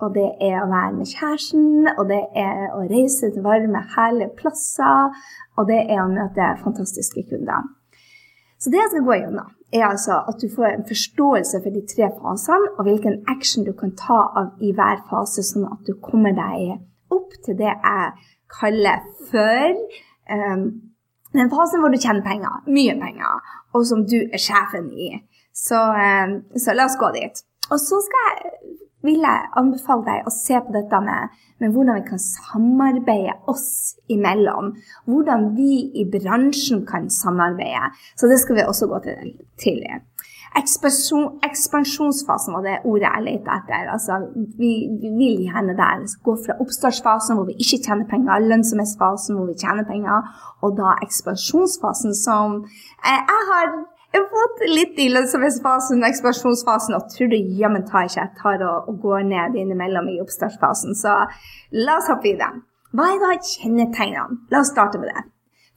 og 0.00 0.14
det 0.14 0.28
er 0.40 0.56
å 0.62 0.68
være 0.70 0.94
med 0.96 1.10
kjæresten, 1.10 1.90
og 1.98 2.06
det 2.08 2.22
er 2.38 2.70
å 2.72 2.84
reise 2.88 3.28
til 3.28 3.44
varme, 3.44 3.82
herlige 3.96 4.32
plasser, 4.38 5.12
og 5.58 5.68
det 5.68 5.82
er 5.84 6.00
å 6.00 6.08
møte 6.08 6.54
fantastiske 6.62 7.26
kunder. 7.28 7.68
Så 8.60 8.72
det 8.72 8.80
jeg 8.80 8.92
skal 8.92 9.04
gå 9.04 9.18
gjennom, 9.20 9.52
er 9.72 9.86
altså 9.86 10.16
at 10.28 10.40
du 10.42 10.48
får 10.52 10.68
en 10.70 10.86
forståelse 10.88 11.60
for 11.62 11.76
de 11.76 11.82
tre 11.92 12.08
fasene, 12.16 12.72
og 12.76 12.88
hvilken 12.88 13.20
action 13.32 13.68
du 13.68 13.72
kan 13.76 13.92
ta 13.96 14.20
av 14.40 14.64
i 14.64 14.72
hver 14.76 15.04
fase, 15.10 15.44
sånn 15.46 15.68
at 15.68 15.84
du 15.88 15.94
kommer 16.00 16.34
deg 16.36 16.80
opp 17.12 17.36
til 17.44 17.58
det 17.58 17.70
jeg 17.70 18.28
kaller 18.50 19.04
for 19.30 19.76
um, 20.32 20.64
den 21.36 21.52
fasen 21.52 21.82
hvor 21.82 21.92
du 21.92 22.00
tjener 22.00 22.24
penger, 22.26 22.64
mye 22.66 22.96
penger, 22.98 23.52
og 23.76 23.86
som 23.86 24.02
du 24.08 24.18
er 24.24 24.40
sjefen 24.40 24.90
i. 24.92 25.12
Så, 25.54 25.78
um, 25.78 26.40
så 26.58 26.74
la 26.74 26.88
oss 26.88 26.98
gå 26.98 27.12
dit. 27.16 27.44
Og 27.70 27.80
så 27.80 28.00
jeg, 28.14 28.52
vil 29.06 29.22
jeg 29.24 29.48
anbefale 29.60 30.06
deg 30.06 30.28
å 30.28 30.34
se 30.34 30.58
på 30.60 30.74
dette 30.74 31.00
med, 31.04 31.40
med, 31.62 31.72
hvordan 31.74 32.00
vi 32.00 32.08
kan 32.10 32.22
samarbeide 32.22 33.38
oss 33.50 33.96
imellom. 34.12 34.74
Hvordan 35.08 35.52
vi 35.56 35.86
i 36.02 36.06
bransjen 36.10 36.84
kan 36.88 37.08
samarbeide. 37.14 37.92
Så 38.18 38.30
det 38.30 38.40
skal 38.42 38.60
vi 38.60 38.68
også 38.68 38.90
gå 38.90 39.02
til. 39.06 39.34
til. 39.60 39.84
Ekspansjon, 40.58 41.36
ekspansjonsfasen 41.46 42.56
var 42.56 42.64
det 42.66 42.80
ordet 42.82 43.06
jeg 43.06 43.22
lette 43.28 43.54
etter. 43.54 43.90
Altså, 43.94 44.16
vi, 44.58 44.72
vi, 44.98 45.12
vil 45.14 45.44
gjerne 45.46 45.76
der 45.78 46.02
gå 46.26 46.34
fra 46.42 46.56
oppstartsfasen 46.64 47.38
hvor 47.38 47.46
vi 47.46 47.54
ikke 47.62 47.78
tjener 47.84 48.08
penger, 48.10 48.42
lønnsomhetsfasen 48.50 49.38
hvor 49.38 49.46
vi 49.46 49.54
tjener 49.62 49.86
penger, 49.86 50.26
og 50.66 50.74
da 50.80 50.96
ekspansjonsfasen 51.06 52.18
som 52.18 52.64
eh, 52.66 53.20
jeg 53.30 53.46
har 53.52 53.70
jeg 54.10 54.24
har 54.24 54.30
fått 54.32 54.62
litt 54.66 54.96
i 54.98 55.06
lønnsomhetsfasen 55.12 56.00
og 56.02 56.08
ekspansjonsfasen, 56.08 56.96
og 56.98 57.12
tror 57.12 57.28
du 57.30 57.36
jammen 57.60 57.84
tar 57.86 58.08
ikke 58.08 58.18
jeg 58.18 58.32
tar 58.40 58.64
og, 58.66 58.88
og, 58.90 58.96
går 59.04 59.26
ned 59.28 59.58
innimellom 59.60 60.08
i 60.10 60.18
oppstartsfasen. 60.22 60.96
Så 60.98 61.14
la 61.78 61.98
oss 62.00 62.10
hoppe 62.10 62.32
i 62.32 62.38
det. 62.40 62.50
Hva 62.90 63.06
er 63.12 63.20
da 63.22 63.36
kjennetegnene? 63.38 64.40
La 64.50 64.64
oss 64.64 64.72
starte 64.74 64.98
med 64.98 65.12
det. 65.12 65.22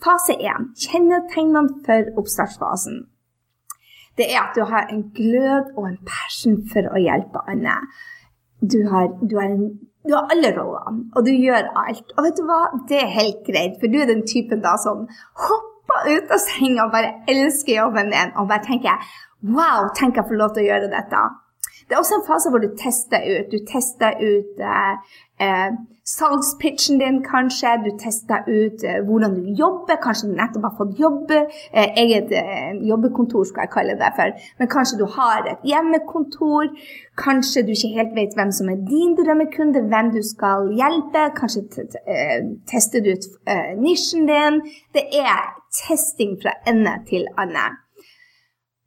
Fase 0.04 0.34
1. 0.34 0.72
Kjennetegnene 0.82 1.84
for 1.86 2.24
oppstartsfasen. 2.24 3.04
Det 4.18 4.26
er 4.32 4.40
at 4.42 4.58
du 4.58 4.66
har 4.70 4.90
en 4.90 5.04
glød 5.14 5.70
og 5.78 5.86
en 5.92 6.00
passion 6.10 6.58
for 6.74 6.90
å 6.90 7.02
hjelpe 7.02 7.42
andre. 7.50 7.76
Du 8.62 8.80
har, 8.90 9.12
du 9.22 9.36
har, 9.38 9.54
en, 9.54 9.78
du 10.10 10.16
har 10.16 10.34
alle 10.34 10.50
rollene, 10.58 11.06
og 11.14 11.26
du 11.28 11.32
gjør 11.34 11.70
alt. 11.84 12.18
Og 12.18 12.26
vet 12.26 12.42
du 12.42 12.44
hva? 12.50 12.60
Det 12.90 12.98
er 12.98 13.14
helt 13.14 13.46
greit, 13.46 13.78
for 13.78 13.94
du 13.94 14.00
er 14.02 14.10
den 14.10 14.26
typen 14.30 14.66
da 14.66 14.74
som 14.82 15.06
hopper 15.46 15.73
hoppa 15.94 16.10
ut 16.10 16.32
av 16.32 16.38
senga 16.42 16.86
og 16.86 16.92
bare 16.92 17.14
elsker 17.28 17.78
jobben 17.78 18.12
din 18.12 18.36
og 18.38 18.50
bare 18.50 18.66
tenker 18.66 19.14
Wow, 19.44 19.90
tenk 19.96 20.16
jeg 20.16 20.24
får 20.30 20.40
lov 20.40 20.54
til 20.56 20.64
å 20.64 20.70
gjøre 20.70 20.88
dette. 20.88 21.22
Det 21.84 21.96
er 21.96 22.00
også 22.00 22.16
en 22.16 22.28
fase 22.28 22.50
hvor 22.50 22.62
du 22.64 22.70
tester 22.80 23.26
ut. 23.28 23.52
Du 23.52 23.60
tester 23.68 24.16
ut 24.24 24.62
eh, 24.64 25.18
eh, 25.44 25.74
salgspitchen 26.08 27.02
din, 27.02 27.18
kanskje. 27.28 27.74
Du 27.84 27.90
tester 28.00 28.48
ut 28.48 28.86
eh, 28.88 29.02
hvordan 29.04 29.34
du 29.36 29.50
jobber. 29.60 29.98
Kanskje 30.06 30.30
du 30.30 30.38
nettopp 30.38 30.68
har 30.70 30.78
fått 30.78 31.02
jobbe. 31.02 31.42
Eh, 31.76 32.00
eget 32.06 32.32
eh, 32.40 32.72
jobbekontor, 32.88 33.44
skal 33.50 33.68
jeg 33.68 33.74
kalle 33.74 33.98
det 34.00 34.12
for. 34.16 34.32
Men 34.60 34.72
kanskje 34.72 35.02
du 35.02 35.06
har 35.18 35.50
et 35.52 35.66
hjemmekontor. 35.72 36.72
Kanskje 37.20 37.66
du 37.68 37.74
ikke 37.76 37.92
helt 37.98 38.16
vet 38.16 38.38
hvem 38.40 38.54
som 38.56 38.72
er 38.72 38.80
din 38.88 39.18
drømmekunde, 39.20 39.84
hvem 39.92 40.14
du 40.16 40.22
skal 40.24 40.72
hjelpe. 40.80 41.26
Kanskje 41.36 41.66
eh, 42.08 42.40
tester 42.72 43.04
du 43.04 43.12
ut 43.18 43.28
nisjen 43.84 44.24
din. 44.32 44.64
Det 44.96 45.10
er 45.20 45.52
testing 45.82 46.38
fra 46.42 46.54
ende 46.70 46.98
til 47.10 47.26
ende. 47.40 47.66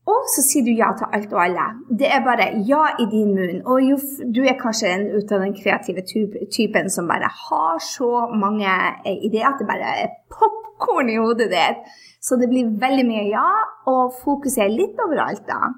Og 0.07 0.29
så 0.31 0.43
sier 0.47 0.63
du 0.63 0.71
ja 0.71 0.93
til 0.95 1.15
alt 1.17 1.33
og 1.35 1.41
alle. 1.43 1.65
Det 1.99 2.07
er 2.07 2.23
bare 2.23 2.47
ja 2.69 2.83
i 3.03 3.09
din 3.11 3.33
munn. 3.35 3.63
Og 3.67 3.81
jo, 3.83 3.97
du 4.35 4.45
er 4.47 4.59
kanskje 4.61 4.93
en, 4.93 5.07
ut 5.17 5.33
av 5.35 5.43
den 5.43 5.57
kreative 5.57 6.05
typen 6.07 6.91
som 6.95 7.09
bare 7.11 7.31
har 7.31 7.81
så 7.83 8.11
mange 8.31 8.71
eh, 9.03 9.17
ideer 9.27 9.49
at 9.51 9.59
det 9.59 9.67
bare 9.67 9.97
er 10.05 10.13
popkorn 10.31 11.11
i 11.11 11.19
hodet 11.19 11.51
ditt. 11.51 11.83
Så 12.23 12.39
det 12.39 12.51
blir 12.53 12.71
veldig 12.79 13.07
mye 13.09 13.27
ja, 13.33 13.49
og 13.91 14.15
fokuset 14.23 14.63
er 14.69 14.77
litt 14.77 15.03
overalt, 15.03 15.43
da. 15.51 15.73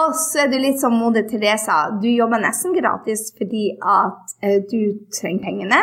Og 0.00 0.14
så 0.16 0.44
er 0.44 0.50
du 0.52 0.56
litt 0.60 0.80
som 0.80 0.94
moder 0.96 1.26
Teresa. 1.28 1.82
Du 2.00 2.08
jobber 2.08 2.40
nesten 2.40 2.72
gratis 2.76 3.28
fordi 3.36 3.72
at 3.76 4.36
uh, 4.40 4.58
du 4.70 5.04
trenger 5.12 5.44
pengene. 5.44 5.80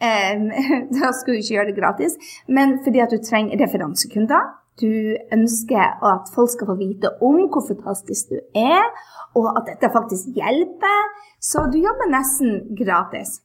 Da 0.96 1.10
skulle 1.12 1.36
du 1.36 1.42
ikke 1.44 1.56
gjøre 1.58 1.68
det 1.68 1.76
gratis, 1.76 2.16
men 2.48 2.78
fordi 2.84 3.02
at 3.04 3.12
du 3.12 3.20
trenger 3.20 3.60
referansekunder 3.60 4.48
du 4.80 5.16
ønsker 5.34 6.00
at 6.10 6.30
folk 6.34 6.50
skal 6.54 6.70
få 6.70 6.76
vite 6.78 7.10
om 7.24 7.42
hvor 7.52 7.64
fantastisk 7.68 8.32
du 8.32 8.38
er, 8.56 8.86
og 9.38 9.52
at 9.58 9.68
dette 9.68 9.92
faktisk 9.92 10.32
hjelper. 10.36 10.98
Så 11.40 11.66
du 11.72 11.78
jobber 11.82 12.10
nesten 12.10 12.62
gratis. 12.78 13.40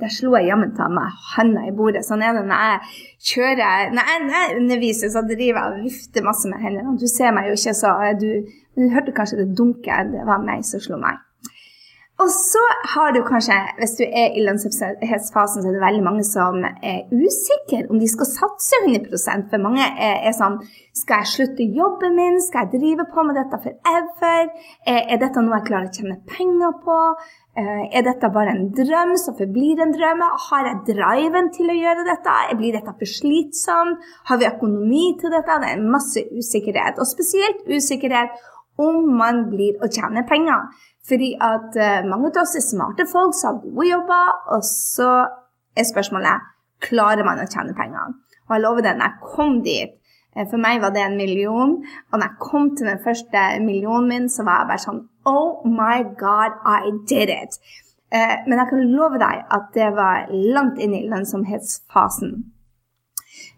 Der 0.00 0.08
slo 0.08 0.32
jeg 0.38 0.48
jammen 0.48 0.70
ta 0.76 0.86
meg 0.88 1.10
hånda 1.34 1.66
i 1.68 1.74
bordet. 1.76 2.04
Sånn 2.06 2.22
er 2.24 2.32
det 2.32 2.46
når 2.48 2.62
jeg 2.64 3.02
kjører 3.32 3.90
Når 3.92 4.12
jeg 4.14 4.54
underviser, 4.60 5.10
så 5.12 5.20
driver 5.26 5.58
jeg 5.58 5.74
og 5.74 5.82
vifter 5.84 6.24
masse 6.24 6.48
med 6.48 6.64
hendene. 6.64 6.96
Du 6.96 7.04
ser 7.10 7.34
meg 7.36 7.50
jo 7.50 7.58
ikke, 7.58 7.74
så 7.76 7.92
du, 8.22 8.30
du 8.78 8.88
hørte 8.94 9.12
kanskje 9.12 9.42
det 9.42 9.50
dunket. 9.58 10.14
Det 10.14 10.24
var 10.30 10.40
meg 10.46 10.64
som 10.64 10.80
slo 10.80 10.96
meg. 11.02 11.20
Og 12.20 12.28
så 12.30 12.60
har 12.92 13.14
du 13.14 13.22
kanskje, 13.24 13.56
hvis 13.80 13.94
du 13.98 14.02
er 14.04 14.34
i 14.36 14.42
lønnsomhetsfasen, 14.44 15.62
så 15.62 15.68
er 15.68 15.74
det 15.74 15.82
veldig 15.82 16.04
mange 16.04 16.24
som 16.28 16.58
er 16.62 17.06
usikre 17.08 17.86
om 17.90 17.98
de 17.98 18.08
skal 18.10 18.28
satse 18.28 18.80
100 18.84 19.48
For 19.50 19.62
mange 19.62 19.82
er, 19.82 20.18
er, 20.28 20.34
sånn 20.36 20.60
Skal 20.94 21.22
jeg 21.22 21.32
slutte 21.32 21.68
jobben 21.78 22.14
min? 22.18 22.36
Skal 22.44 22.68
jeg 22.68 22.82
drive 22.82 23.08
på 23.14 23.24
med 23.26 23.40
dette 23.40 23.58
forever? 23.64 24.52
Er, 24.86 25.00
er 25.08 25.22
dette 25.24 25.42
noe 25.42 25.58
jeg 25.58 25.68
klarer 25.70 25.88
å 25.88 25.96
tjene 25.96 26.20
penger 26.28 26.76
på? 26.84 26.98
Eh, 27.56 27.82
er 27.98 28.06
dette 28.06 28.30
bare 28.36 28.54
en 28.54 28.70
drøm 28.76 29.16
som 29.20 29.36
forblir 29.40 29.82
en 29.82 29.96
drøm? 29.96 30.22
Har 30.46 30.68
jeg 30.68 30.84
driven 30.92 31.50
til 31.56 31.72
å 31.72 31.80
gjøre 31.80 32.06
dette? 32.12 32.38
Blir 32.60 32.76
dette 32.76 32.94
for 33.00 33.16
slitsomt? 33.16 34.06
Har 34.28 34.40
vi 34.40 34.52
økonomi 34.52 35.04
til 35.20 35.32
dette? 35.32 35.58
Det 35.64 35.74
er 35.74 35.90
masse 35.96 36.22
usikkerhet. 36.36 37.00
Og 37.00 37.08
spesielt 37.08 37.64
usikkerhet 37.72 38.36
om 38.80 39.04
man 39.18 39.46
blir 39.50 39.80
å 39.82 39.90
tjene 39.92 40.24
penger. 40.28 40.70
Fordi 41.08 41.32
at 41.42 41.74
uh, 41.74 42.04
mange 42.08 42.30
av 42.30 42.44
oss 42.44 42.56
er 42.58 42.64
smarte 42.64 43.08
folk 43.10 43.34
som 43.34 43.56
har 43.56 43.62
gode 43.64 43.88
jobber, 43.88 44.36
og 44.54 44.62
så 44.66 45.10
er 45.76 45.88
spørsmålet 45.88 46.50
klarer 46.82 47.26
man 47.26 47.42
å 47.42 47.48
tjene 47.50 47.74
penger. 47.78 48.14
Og 48.46 48.54
jeg 48.56 48.64
lover 48.64 48.86
det, 48.86 48.94
når 48.98 49.08
jeg 49.08 49.32
kom 49.34 49.58
dit 49.66 49.94
uh, 50.36 50.44
For 50.44 50.62
meg 50.62 50.82
var 50.84 50.94
det 50.94 51.04
en 51.06 51.18
million, 51.18 51.78
og 51.82 52.18
når 52.18 52.26
jeg 52.28 52.42
kom 52.46 52.70
til 52.76 52.90
den 52.90 53.02
første 53.02 53.46
millionen 53.64 54.10
min, 54.12 54.30
så 54.30 54.46
var 54.46 54.62
jeg 54.62 54.72
bare 54.72 54.86
sånn 54.86 55.02
Oh 55.28 55.66
my 55.66 56.02
God, 56.18 56.58
I 56.66 56.94
did 57.10 57.30
it! 57.30 57.58
Uh, 58.12 58.38
men 58.46 58.58
jeg 58.60 58.70
kan 58.70 58.88
love 58.92 59.18
deg 59.22 59.46
at 59.56 59.70
det 59.74 59.92
var 59.96 60.30
langt 60.30 60.78
inn 60.82 60.94
i 60.94 61.06
lønnsomhetsfasen. 61.08 62.42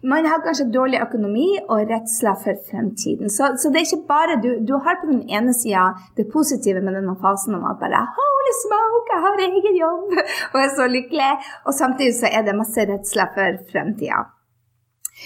Man 0.05 0.27
har 0.29 0.43
kanskje 0.45 0.67
dårlig 0.69 0.99
økonomi 1.01 1.47
og 1.63 1.89
redsler 1.89 2.35
for 2.43 2.59
fremtiden. 2.69 3.31
Så, 3.33 3.47
så, 3.57 3.71
det 3.73 3.79
er 3.79 3.87
ikke 3.87 4.09
bare 4.11 4.37
du, 4.43 4.51
du 4.69 4.75
har 4.85 4.99
på 5.01 5.09
den 5.09 5.23
ene 5.37 5.53
sida 5.57 5.87
det 6.17 6.27
positive 6.35 6.83
med 6.85 6.93
denne 6.99 7.15
fasen 7.23 7.57
om 7.57 7.65
at 7.65 7.81
bare 7.81 8.03
Holy 8.19 8.53
smoke, 8.61 9.09
jeg 9.15 9.23
har 9.25 9.43
egen 9.47 9.81
jobb 9.81 10.13
og 10.53 10.61
er 10.61 10.71
så 10.77 10.87
lykkelig. 10.97 11.31
Og 11.65 11.73
samtidig 11.81 12.19
så 12.19 12.29
er 12.29 12.45
det 12.45 12.57
masse 12.59 12.85
redsler 12.91 13.33
for 13.33 13.59
fremtida. 13.71 14.21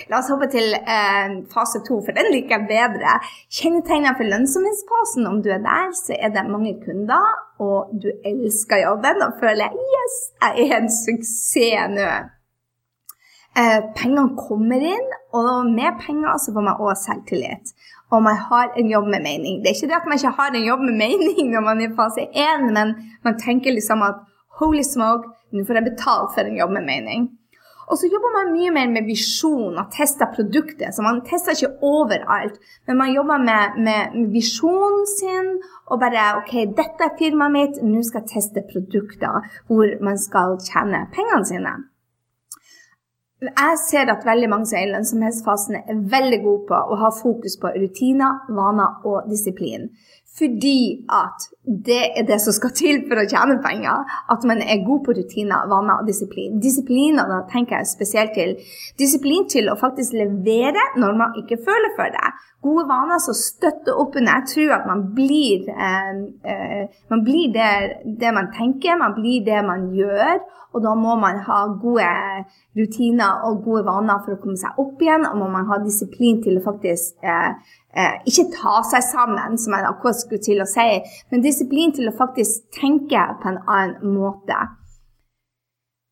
La 0.07 0.21
oss 0.21 0.29
hoppe 0.31 0.47
til 0.53 0.71
eh, 0.77 1.35
fase 1.51 1.81
to, 1.83 1.99
for 2.05 2.15
den 2.15 2.31
liker 2.31 2.55
jeg 2.55 2.69
bedre. 2.69 3.19
Kjennetegnene 3.59 4.15
for 4.15 4.31
lønnsomhetsfasen, 4.31 5.27
om 5.27 5.41
du 5.43 5.49
er 5.51 5.63
der, 5.65 5.91
så 5.97 6.15
er 6.15 6.31
det 6.35 6.47
mange 6.47 6.77
kunder, 6.85 7.31
og 7.59 7.91
du 7.99 8.11
elsker 8.31 8.85
jobben 8.85 9.25
og 9.25 9.39
føler 9.41 9.75
yes, 9.97 10.19
jeg 10.45 10.69
er 10.69 10.83
en 10.83 10.93
suksess 11.03 11.95
nå. 11.97 12.11
Eh, 13.57 13.79
pengene 13.97 14.37
kommer 14.37 14.83
inn, 14.85 15.07
og 15.33 15.65
med 15.73 15.97
penger 16.05 16.37
så 16.37 16.53
får 16.53 16.65
man 16.67 16.77
også 16.79 17.09
selvtillit. 17.09 17.73
Og 18.13 18.23
man 18.23 18.37
har 18.49 18.71
en 18.77 18.89
jobb 18.89 19.07
med 19.09 19.25
mening. 19.25 19.59
Det 19.61 19.71
er 19.71 19.75
ikke 19.77 19.89
det 19.89 19.97
at 19.97 20.07
man 20.09 20.17
ikke 20.17 20.37
har 20.37 20.53
en 20.53 20.69
jobb 20.69 20.85
med 20.85 20.95
mening 21.05 21.51
når 21.53 21.65
man 21.65 21.81
er 21.81 21.89
i 21.89 21.97
fase 21.97 22.27
1, 22.29 22.69
men 22.77 22.95
man 23.25 23.41
tenker 23.41 23.73
liksom 23.73 24.05
at 24.05 24.21
holy 24.61 24.85
smoke, 24.85 25.29
nå 25.51 25.65
får 25.65 25.79
jeg 25.79 25.89
betalt 25.91 26.33
for 26.35 26.45
en 26.45 26.57
jobb 26.61 26.73
med 26.77 26.87
mening. 26.87 27.29
Og 27.89 27.97
så 27.97 28.05
jobber 28.13 28.31
man 28.37 28.51
mye 28.53 28.71
mer 28.73 28.89
med 28.93 29.07
visjon 29.09 29.77
og 29.81 29.89
tester 29.95 30.29
produktet. 30.35 30.93
Så 30.93 31.01
man 31.01 31.23
tester 31.25 31.57
ikke 31.57 31.81
overalt, 31.81 32.59
men 32.87 32.99
man 33.01 33.13
jobber 33.13 33.41
med, 33.49 33.79
med 33.85 34.27
visjonen 34.33 35.07
sin 35.09 35.55
og 35.89 35.97
bare 36.03 36.35
OK, 36.37 36.53
dette 36.77 37.07
er 37.07 37.17
firmaet 37.17 37.55
mitt, 37.55 37.79
nå 37.81 38.03
skal 38.05 38.21
jeg 38.21 38.35
teste 38.35 38.65
produkter 38.69 39.41
hvor 39.67 39.95
man 40.05 40.21
skal 40.21 40.59
tjene 40.61 41.07
pengene 41.15 41.49
sine 41.49 41.73
jeg 43.47 43.75
ser 43.87 44.09
at 44.11 44.25
veldig 44.27 44.49
mange 44.51 44.67
som 44.67 44.77
er 44.79 44.87
i 44.87 44.91
lønnsomhetsfasen, 44.91 45.77
er 45.79 46.01
veldig 46.11 46.39
gode 46.43 46.65
på 46.71 46.79
å 46.91 46.97
ha 46.99 47.11
fokus 47.15 47.55
på 47.61 47.71
rutiner, 47.71 48.41
vaner 48.51 49.05
og 49.07 49.29
disiplin. 49.31 49.87
Fordi 50.39 51.05
at 51.11 51.47
det 51.87 52.03
er 52.17 52.25
det 52.27 52.39
som 52.41 52.55
skal 52.55 52.71
til 52.77 53.01
for 53.07 53.19
å 53.19 53.25
tjene 53.29 53.59
penger. 53.63 54.05
At 54.31 54.45
man 54.47 54.61
er 54.63 54.85
god 54.85 55.03
på 55.05 55.15
rutiner, 55.17 55.67
vaner 55.69 56.01
og 56.01 56.07
disiplin. 56.07 56.59
Disiplin, 56.63 57.19
og 57.21 57.31
da 57.31 57.41
tenker 57.51 57.77
jeg 57.77 57.91
spesielt 57.91 58.37
til 58.37 58.55
disiplin 59.01 59.49
til 59.51 59.69
å 59.69 59.77
faktisk 59.79 60.15
levere 60.17 60.85
når 61.01 61.19
man 61.19 61.35
ikke 61.41 61.59
føler 61.65 61.93
for 61.97 62.15
det. 62.15 62.31
Gode 62.63 62.85
vaner 62.89 63.21
som 63.23 63.35
støtter 63.37 63.99
opp 64.01 64.17
under 64.19 64.39
Jeg 64.39 64.47
tror 64.53 64.73
at 64.75 64.87
man 64.87 65.03
blir, 65.15 65.67
eh, 65.69 66.15
eh, 66.51 66.87
man 67.11 67.23
blir 67.23 67.53
det, 67.53 67.73
det 68.19 68.33
man 68.33 68.49
tenker, 68.55 68.97
man 68.97 69.15
blir 69.19 69.45
det 69.45 69.61
man 69.65 69.91
gjør. 69.95 70.39
Og 70.73 70.83
da 70.83 70.93
må 70.95 71.15
man 71.17 71.39
ha 71.47 71.59
gode 71.81 72.09
rutiner 72.77 73.45
og 73.47 73.63
gode 73.65 73.85
vaner 73.87 74.19
for 74.25 74.35
å 74.35 74.41
komme 74.41 74.59
seg 74.59 74.77
opp 74.77 75.01
igjen. 75.01 75.25
Og 75.29 75.39
må 75.41 75.47
man 75.49 75.69
ha 75.71 75.79
disiplin 75.83 76.43
til 76.43 76.59
å 76.59 76.65
faktisk 76.65 77.23
eh, 77.23 77.55
eh, 77.95 78.19
ikke 78.29 78.49
ta 78.55 78.81
seg 78.91 79.05
sammen, 79.05 79.57
som 79.61 79.75
jeg 79.75 79.87
akkurat 79.89 80.19
skulle 80.19 80.43
til 80.45 80.61
å 80.63 80.67
si, 80.69 80.89
men 81.31 81.45
disiplin 81.45 81.95
til 81.95 82.09
å 82.09 82.17
faktisk 82.17 82.69
tenke 82.81 83.23
på 83.41 83.53
en 83.53 83.63
annen 83.67 84.13
måte. 84.17 84.59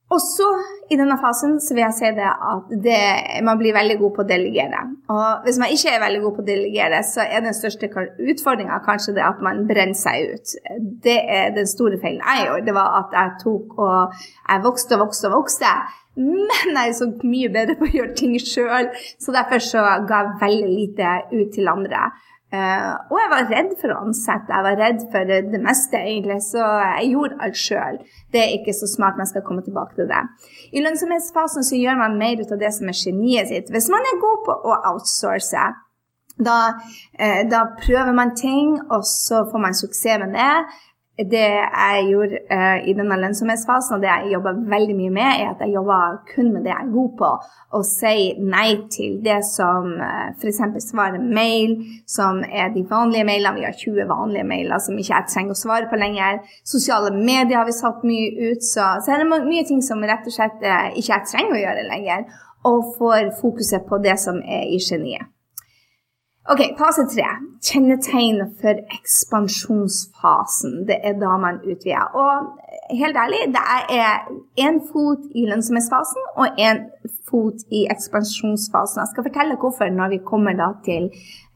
Også 0.08 0.46
i 0.88 0.96
denne 0.96 1.18
fasen 1.20 1.58
så 1.60 1.76
vil 1.76 1.84
jeg 1.84 1.96
si 1.98 2.10
det 2.16 2.28
at 2.32 2.70
det, 2.84 3.00
man 3.44 3.60
blir 3.60 3.76
veldig 3.76 3.98
god 4.00 4.14
på 4.16 4.24
å 4.24 4.28
delegere. 4.30 4.86
Og 5.12 5.44
hvis 5.44 5.60
man 5.60 5.74
ikke 5.76 5.92
er 5.92 6.04
veldig 6.06 6.22
god 6.24 6.38
på 6.38 6.46
å 6.46 6.48
delegere, 6.48 7.02
så 7.04 7.26
er 7.26 7.44
den 7.44 7.58
største 7.58 7.90
utfordringa 7.92 8.80
kanskje 8.86 9.18
det 9.18 9.26
at 9.28 9.44
man 9.44 9.66
brenner 9.68 10.00
seg 10.00 10.32
ut. 10.32 10.56
Det 11.04 11.18
er 11.20 11.52
den 11.58 11.68
store 11.68 12.00
feilen 12.00 12.24
jeg 12.24 12.48
gjorde. 12.48 12.68
Det 12.70 12.78
var 12.80 12.96
at 13.02 13.18
jeg 13.20 13.36
tok 13.44 13.76
og 13.84 14.24
jeg 14.24 14.64
vokste 14.70 14.96
og 14.96 15.04
vokste 15.04 15.28
og 15.28 15.36
vokste. 15.42 15.74
Men 16.18 16.74
jeg 16.74 16.90
er 16.90 16.96
så 16.98 17.10
mye 17.22 17.50
bedre 17.54 17.78
på 17.78 17.86
å 17.86 17.94
gjøre 17.94 18.16
ting 18.18 18.38
sjøl, 18.42 18.90
så 19.22 19.36
derfor 19.36 19.62
så 19.64 19.84
ga 20.10 20.24
jeg 20.24 20.40
veldig 20.42 20.72
lite 20.72 21.12
ut 21.36 21.54
til 21.54 21.70
andre. 21.70 22.10
Uh, 22.48 22.94
og 23.12 23.18
jeg 23.20 23.32
var 23.34 23.50
redd 23.52 23.72
for 23.76 23.92
å 23.92 23.98
ansette, 24.06 24.54
jeg 24.56 24.64
var 24.64 24.78
redd 24.80 25.02
for 25.12 25.28
det, 25.28 25.60
meste, 25.60 26.00
egentlig, 26.00 26.38
så 26.46 26.62
jeg 26.64 27.10
gjorde 27.12 27.40
alt 27.44 27.60
sjøl. 27.60 27.98
Det 28.32 28.40
er 28.40 28.54
ikke 28.56 28.76
så 28.78 28.88
smart, 28.88 29.18
men 29.18 29.26
jeg 29.26 29.34
skal 29.34 29.44
komme 29.50 29.66
tilbake 29.66 29.98
til 29.98 30.08
det. 30.08 30.22
I 30.72 30.84
lønnsomhetsfasen 30.86 31.68
så 31.68 31.76
gjør 31.76 32.00
man 32.00 32.16
mer 32.22 32.40
ut 32.40 32.54
av 32.56 32.62
det 32.62 32.72
som 32.78 32.88
er 32.88 32.96
geniet 32.96 33.52
sitt. 33.52 33.74
Hvis 33.74 33.90
man 33.92 34.08
er 34.08 34.24
god 34.24 34.40
på 34.48 34.56
å 34.64 34.80
outsource, 34.94 35.66
da, 36.48 36.58
uh, 37.20 37.42
da 37.52 37.66
prøver 37.84 38.16
man 38.16 38.32
ting, 38.40 38.78
og 38.88 39.04
så 39.12 39.44
får 39.52 39.66
man 39.68 39.76
suksess 39.76 40.24
med 40.24 40.38
det 40.40 40.54
det 41.18 41.46
jeg 41.50 42.04
gjorde 42.12 42.40
uh, 42.52 42.78
i 42.86 42.94
denne 42.94 43.18
lønnsomhetsfasen, 43.18 43.96
og 43.96 44.04
det 44.04 44.10
jeg 44.10 44.34
jobber 44.36 44.60
veldig 44.70 44.96
mye 45.00 45.14
med, 45.16 45.30
er 45.42 45.48
at 45.50 45.62
jeg 45.66 45.74
jobber 45.74 46.20
kun 46.30 46.52
med 46.54 46.66
det 46.66 46.70
jeg 46.70 46.84
er 46.84 46.92
god 46.94 47.14
på, 47.22 47.30
og 47.78 47.86
sier 47.90 48.42
nei 48.54 48.68
til 48.94 49.16
det 49.26 49.40
som 49.50 49.96
uh, 49.98 50.28
f.eks. 50.38 50.62
svarer 50.86 51.18
mail, 51.22 51.74
som 52.06 52.44
er 52.46 52.70
de 52.76 52.86
vanlige 52.90 53.26
mailene. 53.26 53.58
Vi 53.58 53.66
har 53.66 53.80
20 53.80 54.10
vanlige 54.12 54.46
mailer 54.52 54.84
som 54.84 55.00
ikke 55.00 55.16
jeg 55.16 55.32
trenger 55.34 55.56
å 55.56 55.62
svare 55.64 55.90
på 55.90 55.98
lenger. 55.98 56.44
Sosiale 56.62 57.14
medier 57.16 57.58
har 57.58 57.70
vi 57.70 57.78
satt 57.78 58.06
mye 58.06 58.52
ut, 58.52 58.62
så, 58.62 58.92
så 59.02 59.16
er 59.16 59.24
det 59.24 59.32
mye 59.48 59.66
ting 59.66 59.82
som 59.86 60.06
rett 60.06 60.28
og 60.28 60.38
slett 60.38 60.62
uh, 60.62 60.92
ikke 60.94 61.16
jeg 61.16 61.32
trenger 61.32 61.58
å 61.58 61.64
gjøre 61.64 61.88
lenger, 61.90 62.30
og 62.68 62.94
får 63.00 63.34
fokuset 63.42 63.90
på 63.90 63.98
det 64.06 64.20
som 64.22 64.38
er 64.44 64.70
i 64.70 64.78
geniet. 64.84 65.34
Ok, 66.50 66.62
Fase 66.80 67.04
tre. 67.12 67.26
Kjennetegn 67.68 68.38
for 68.62 68.78
ekspansjonsfasen. 68.96 70.86
Det 70.88 70.96
er 71.04 71.18
da 71.20 71.34
man 71.44 71.58
utvider. 71.60 72.06
Og 72.16 72.32
helt 72.96 73.18
ærlig, 73.20 73.42
det 73.56 73.64
er 73.92 74.30
én 74.64 74.78
fot 74.92 75.26
i 75.36 75.44
lønnsomhetsfasen 75.50 76.30
og 76.40 76.62
én 76.70 76.80
fot 77.28 77.68
i 77.68 77.84
ekspansjonsfasen. 77.92 79.02
Jeg 79.02 79.12
skal 79.12 79.28
fortelle 79.28 79.60
hvorfor 79.60 79.92
når 79.92 80.14
vi 80.16 80.22
kommer 80.32 80.56
da 80.56 80.70
til 80.88 81.10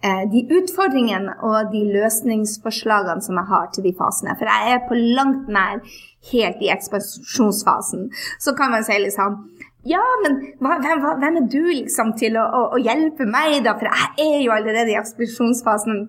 eh, 0.03 0.23
de 0.33 0.43
utfordringene 0.57 1.37
og 1.39 1.71
de 1.71 1.85
løsningsforslagene 1.95 3.23
som 3.23 3.39
jeg 3.39 3.51
har 3.53 3.71
til 3.71 3.87
de 3.87 3.95
fasene. 4.01 4.35
For 4.35 4.51
jeg 4.51 4.75
er 4.75 4.87
på 4.89 4.99
langt 4.99 5.47
nær 5.47 5.79
helt 6.33 6.59
i 6.61 6.73
ekspansjonsfasen. 6.75 8.09
Så 8.43 8.57
kan 8.59 8.75
man 8.75 8.83
si 8.83 8.99
liksom 8.99 9.39
ja, 9.83 10.01
men 10.23 10.37
hvem, 10.59 11.03
hvem, 11.21 11.37
er 11.37 11.45
du 11.49 11.63
liksom 11.65 12.13
til 12.19 12.37
å, 12.37 12.45
å, 12.45 12.63
å, 12.75 12.81
hjelpe 12.81 13.25
meg, 13.25 13.63
da? 13.65 13.73
For 13.79 13.89
jeg 13.89 14.27
er 14.27 14.41
jo 14.45 14.53
allerede 14.53 14.93
i 14.93 14.97
ekspedisjonsfasen. 14.99 16.03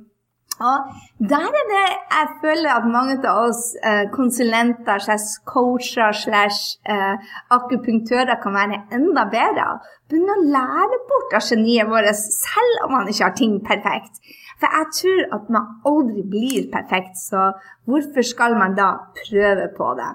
Og 0.63 0.91
der 1.33 1.49
er 1.49 1.65
det 1.71 1.87
jeg 1.89 2.27
føler 2.43 2.69
at 2.75 2.85
mange 2.87 3.17
av 3.25 3.49
oss 3.49 3.63
eh, 3.89 4.05
konsulenter, 4.13 5.01
slash 5.01 5.41
coacher, 5.49 6.13
slash 6.13 6.77
eh, 6.85 7.33
akupunktører 7.57 8.37
kan 8.43 8.55
være 8.59 8.83
enda 8.95 9.25
bedre. 9.33 9.81
Begynne 10.11 10.37
å 10.37 10.47
lære 10.59 11.01
bort 11.09 11.35
av 11.39 11.49
geniet 11.49 11.89
vårt, 11.89 12.13
selv 12.29 12.85
om 12.87 12.97
man 12.99 13.09
ikke 13.09 13.25
har 13.25 13.37
ting 13.41 13.57
perfekt. 13.65 14.21
For 14.61 14.77
jeg 14.77 14.93
tror 15.01 15.23
at 15.39 15.49
man 15.57 15.73
aldri 15.89 16.23
blir 16.35 16.69
perfekt, 16.71 17.17
så 17.19 17.49
hvorfor 17.89 18.29
skal 18.29 18.55
man 18.61 18.77
da 18.79 18.93
prøve 19.25 19.73
på 19.75 19.95
det? 19.99 20.13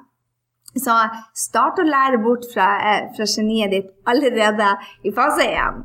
Så 0.82 0.96
start 1.36 1.80
å 1.82 1.86
lære 1.88 2.22
bort 2.24 2.48
fra, 2.54 2.68
eh, 2.92 3.10
fra 3.16 3.26
geniet 3.26 3.72
ditt 3.72 3.92
allerede 4.06 4.72
i 5.04 5.12
fase 5.12 5.48
1. 5.52 5.84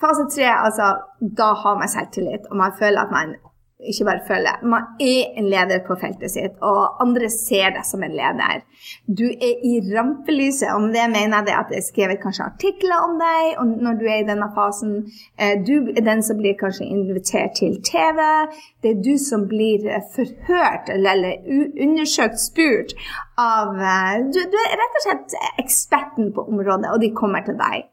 Fase 0.00 0.26
3, 0.36 0.50
altså, 0.66 0.94
da 1.20 1.52
har 1.54 1.78
man 1.78 1.88
selvtillit, 1.88 2.48
og 2.50 2.56
man 2.56 2.72
føler 2.78 3.00
at 3.04 3.12
man 3.14 3.36
ikke 3.82 4.04
bare 4.06 4.22
føler. 4.28 4.60
Man 4.62 4.82
er 5.02 5.34
en 5.38 5.48
leder 5.50 5.80
på 5.86 5.96
feltet 6.00 6.30
sitt, 6.30 6.54
og 6.62 7.02
andre 7.02 7.28
ser 7.32 7.74
deg 7.74 7.84
som 7.86 8.04
en 8.06 8.14
leder. 8.14 8.62
Du 9.06 9.24
er 9.26 9.64
i 9.66 9.74
rampelyset. 9.88 10.70
Om 10.74 10.86
det 10.94 11.04
mener 11.12 11.48
jeg 11.48 11.58
at 11.58 11.72
det 11.72 11.80
er 11.80 11.86
skrevet 11.88 12.22
kanskje 12.22 12.46
artikler 12.46 13.04
om 13.08 13.18
deg 13.20 13.58
og 13.60 13.74
når 13.86 13.98
du 14.00 14.06
er 14.06 14.22
i 14.22 14.28
denne 14.28 14.48
fasen. 14.56 14.94
Eh, 15.38 15.56
du 15.66 15.90
er 15.94 16.06
den 16.06 16.22
som 16.22 16.38
blir 16.38 16.56
kanskje 16.60 16.86
invitert 16.86 17.58
til 17.58 17.76
TV. 17.84 18.22
Det 18.82 18.94
er 18.94 19.02
du 19.04 19.14
som 19.20 19.48
blir 19.50 19.88
forhørt 20.14 20.92
eller 20.94 21.34
undersøkt, 21.84 22.40
spurt 22.40 22.94
av 23.40 23.74
eh, 23.74 24.22
du, 24.30 24.38
du 24.38 24.58
er 24.62 24.78
rett 24.80 24.98
og 25.00 25.06
slett 25.08 25.38
eksperten 25.62 26.32
på 26.34 26.46
området, 26.46 26.92
og 26.92 27.02
de 27.02 27.14
kommer 27.16 27.44
til 27.46 27.58
deg. 27.58 27.88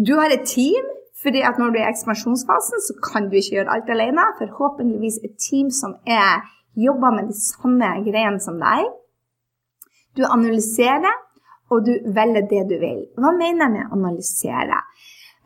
Du 0.00 0.16
har 0.20 0.32
et 0.32 0.46
team 0.48 0.86
fordi 1.22 1.42
at 1.44 1.58
når 1.58 1.72
du 1.72 1.78
er 1.78 1.88
i 1.88 1.92
ekspansjonsfasen, 1.92 2.80
så 2.86 2.96
kan 3.04 3.28
du 3.28 3.36
ikke 3.36 3.56
gjøre 3.56 3.74
alt 3.74 3.90
alene. 3.92 4.24
Forhåpentligvis 4.38 5.20
et 5.26 5.36
team 5.48 5.70
som 5.80 5.96
er, 6.06 6.44
jobber 6.76 7.16
med 7.16 7.28
de 7.30 7.36
samme 7.36 7.90
greiene 8.06 8.40
som 8.40 8.60
deg. 8.62 8.88
Du 10.16 10.24
analyserer, 10.26 11.16
og 11.70 11.86
du 11.86 11.92
velger 12.18 12.48
det 12.50 12.62
du 12.70 12.76
vil. 12.82 13.02
Hva 13.20 13.30
mener 13.36 13.66
jeg 13.66 13.74
med 13.76 13.96
analysere? 13.96 14.80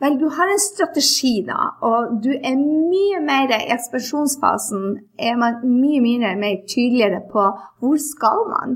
Vel, 0.03 0.17
du 0.19 0.25
har 0.37 0.49
en 0.51 0.59
strategi, 0.59 1.37
da, 1.47 1.69
og 1.87 2.17
du 2.23 2.33
er 2.33 2.57
mye 2.59 3.21
mer 3.23 3.53
i 3.55 3.69
ekspansjonsfasen 3.75 4.81
er 5.29 5.37
man 5.39 5.61
mye, 5.63 6.01
mye 6.03 6.33
mer 6.41 6.57
tydeligere 6.67 7.21
på 7.31 7.45
hvor 7.79 8.01
skal 8.03 8.43
man? 8.49 8.75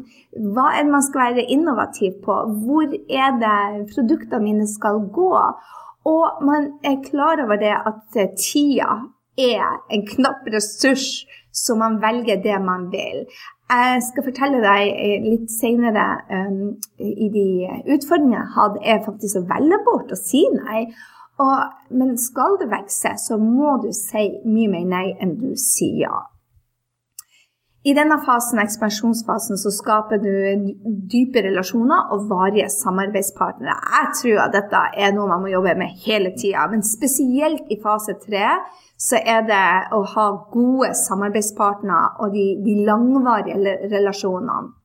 Hva 0.56 0.70
er 0.78 0.88
det 0.88 0.94
man 0.94 1.04
skal 1.04 1.36
være 1.36 1.50
innovativ 1.56 2.22
på? 2.24 2.38
Hvor 2.64 2.96
er 3.24 3.36
det 3.44 3.90
produktene 3.92 4.46
mine 4.46 4.70
skal 4.72 5.02
gå? 5.20 5.34
Og 6.08 6.44
man 6.46 6.72
er 6.84 7.02
klar 7.04 7.42
over 7.44 7.60
det 7.60 7.76
at 7.76 8.20
eh, 8.20 8.34
tida 8.40 8.90
er 9.40 9.80
en 9.92 10.06
knapp 10.08 10.48
ressurs, 10.54 11.26
så 11.52 11.76
man 11.76 12.02
velger 12.02 12.42
det 12.44 12.62
man 12.64 12.88
vil. 12.92 13.26
Jeg 13.70 14.02
skal 14.08 14.26
fortelle 14.26 14.62
deg 14.64 14.90
eh, 14.90 15.28
litt 15.28 15.52
senere 15.54 16.06
um, 16.32 16.74
i 16.98 17.30
de 17.34 17.46
utfordringene 17.94 18.40
jeg 18.40 18.54
hadde, 18.56 18.84
er 18.84 19.06
faktisk 19.06 19.42
å 19.42 19.48
velge 19.52 19.80
bort 19.86 20.14
og 20.16 20.22
si 20.22 20.46
nei. 20.56 20.88
Og, 21.40 21.60
men 21.96 22.18
skal 22.20 22.58
du 22.60 22.66
vokse, 22.72 23.14
så 23.22 23.38
må 23.40 23.78
du 23.84 23.92
si 23.96 24.26
mye 24.48 24.72
mer 24.72 24.88
nei 24.90 25.06
enn 25.22 25.38
du 25.40 25.54
sier 25.60 26.08
ja. 26.08 26.18
I 27.88 27.94
denne 27.96 28.18
fasen, 28.26 28.60
ekspansjonsfasen, 28.60 29.56
så 29.58 29.72
skaper 29.72 30.20
du 30.20 30.32
dype 31.12 31.40
relasjoner 31.46 32.10
og 32.12 32.26
varige 32.28 32.68
samarbeidspartnere. 32.74 33.78
Jeg 33.94 34.10
tror 34.20 34.42
at 34.44 34.56
dette 34.58 34.82
er 35.00 35.14
noe 35.16 35.30
man 35.32 35.46
må 35.46 35.54
jobbe 35.54 35.78
med 35.80 35.96
hele 36.04 36.34
tida, 36.36 36.66
men 36.68 36.84
spesielt 36.84 37.72
i 37.72 37.80
fase 37.80 38.18
tre 38.26 38.58
så 39.00 39.22
er 39.24 39.46
det 39.48 39.68
å 39.96 40.02
ha 40.12 40.26
gode 40.52 40.92
samarbeidspartnere 41.06 42.20
og 42.20 42.36
de, 42.36 42.50
de 42.66 42.76
langvarige 42.90 43.78
relasjonene. 43.96 44.76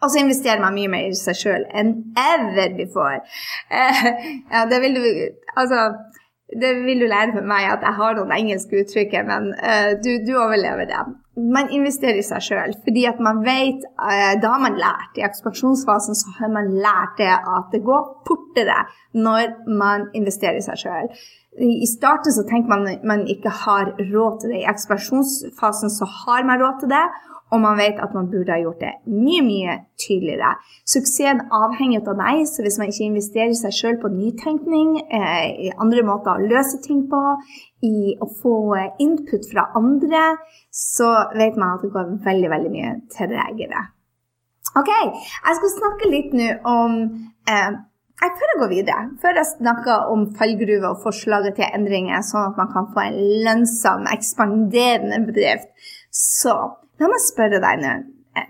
Og 0.00 0.12
så 0.12 0.20
investerer 0.20 0.60
man 0.60 0.76
mye 0.76 0.90
mer 0.92 1.08
i 1.08 1.16
seg 1.16 1.36
sjøl 1.36 1.62
enn 1.76 1.92
ever 2.20 2.72
before. 2.76 3.20
Eh, 3.72 4.02
ja, 4.52 4.64
det 4.68 4.80
vil 4.84 4.96
du 4.96 5.06
Altså 5.56 5.88
det 6.60 6.72
vil 6.84 7.00
du 7.00 7.06
lære 7.10 7.42
meg 7.42 7.64
at 7.72 7.82
jeg 7.82 7.96
har 7.98 8.16
noen 8.16 8.32
engelske 8.36 8.82
uttrykk, 8.82 9.16
men 9.26 9.48
uh, 9.56 9.96
du, 9.98 10.12
du, 10.22 10.36
overlever 10.38 10.86
det. 10.86 11.00
Man 11.36 11.68
investerer 11.68 12.16
i 12.16 12.24
seg 12.24 12.44
sjøl, 12.46 12.74
fordi 12.84 13.02
at 13.10 13.18
man 13.20 13.42
vet 13.44 13.82
uh, 14.00 14.34
Da 14.40 14.52
har 14.54 14.62
man 14.62 14.78
lært. 14.80 15.18
I 15.20 15.24
ekspansjonsfasen 15.26 16.16
så 16.16 16.32
har 16.38 16.52
man 16.52 16.70
lært 16.80 17.18
det 17.20 17.32
at 17.32 17.74
det 17.74 17.82
går 17.84 18.06
fortere 18.28 18.86
når 19.16 19.68
man 19.68 20.08
investerer 20.16 20.60
i 20.60 20.64
seg 20.64 20.80
sjøl. 20.80 21.10
I 21.56 21.88
starten 21.88 22.34
så 22.36 22.44
tenker 22.48 22.68
man 22.68 22.88
man 23.08 23.24
ikke 23.32 23.52
har 23.64 23.94
råd 23.96 24.40
til 24.40 24.52
det. 24.52 24.62
I 24.62 24.68
ekspansjonsfasen 24.72 25.92
så 25.92 26.08
har 26.24 26.44
man 26.48 26.60
råd 26.60 26.82
til 26.82 26.92
det, 26.92 27.04
og 27.54 27.60
man 27.62 27.78
vet 27.78 28.00
at 28.02 28.14
man 28.14 28.26
burde 28.30 28.50
ha 28.50 28.58
gjort 28.58 28.80
det 28.82 28.92
mye, 29.06 29.42
mye 29.46 29.74
tydeligere. 30.02 30.56
Suksessen 30.88 31.44
avhenger 31.54 32.02
av 32.10 32.18
deg, 32.18 32.42
så 32.50 32.64
hvis 32.64 32.78
man 32.80 32.90
ikke 32.90 33.06
investerer 33.06 33.54
seg 33.54 33.74
sjøl 33.76 33.98
på 34.02 34.10
nytenkning, 34.10 34.96
eh, 35.14 35.70
andre 35.78 36.02
måter 36.06 36.34
å 36.34 36.48
løse 36.50 36.80
ting 36.82 37.04
på, 37.10 37.22
i 37.86 38.16
å 38.18 38.26
få 38.40 38.56
input 39.02 39.46
fra 39.52 39.68
andre, 39.78 40.24
så 40.74 41.10
vet 41.38 41.58
man 41.60 41.76
at 41.76 41.84
det 41.86 41.92
går 41.94 42.16
veldig, 42.24 42.50
veldig 42.50 42.72
mye 42.72 42.94
tregere. 43.14 43.84
Ok, 44.76 44.90
jeg 44.90 45.58
skal 45.60 45.70
snakke 45.72 46.08
litt 46.10 46.34
nå 46.36 46.48
om 46.68 46.96
eh, 47.48 47.76
Før 48.16 48.48
jeg 48.48 48.58
går 48.62 48.70
videre, 48.72 49.00
før 49.20 49.36
jeg 49.36 49.48
snakker 49.50 50.06
om 50.08 50.22
fallgruver 50.38 50.94
og 50.94 51.02
forslaget 51.02 51.58
til 51.58 51.66
endringer, 51.76 52.22
sånn 52.24 52.46
at 52.48 52.56
man 52.56 52.70
kan 52.72 52.86
få 52.94 53.02
en 53.02 53.18
lønnsom, 53.44 54.06
ekspanderende 54.08 55.18
bedrift, 55.26 55.68
så 56.08 56.54
La 57.00 57.08
meg 57.12 57.22
spørre 57.24 57.60
deg 57.62 57.82
nå. 57.82 57.94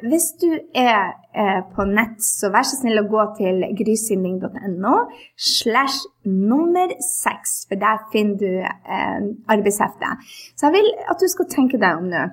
Hvis 0.03 0.33
du 0.41 0.49
er 0.75 1.13
eh, 1.31 1.61
på 1.75 1.85
nett, 1.87 2.19
så 2.23 2.51
vær 2.51 2.67
så 2.67 2.79
snill 2.81 2.99
å 2.99 3.07
gå 3.07 3.23
til 3.39 3.63
grysynding.no 3.79 4.95
slash 5.39 6.09
nummer 6.27 6.91
seks, 7.07 7.61
for 7.71 7.79
der 7.79 8.03
finner 8.11 8.41
du 8.41 8.51
eh, 8.67 9.29
arbeidsheftet. 9.55 10.27
Så 10.59 10.67
jeg 10.67 10.81
vil 10.81 10.91
at 11.07 11.23
du 11.23 11.29
skal 11.31 11.51
tenke 11.53 11.79
deg 11.83 12.03
om 12.03 12.11
nå. 12.11 12.25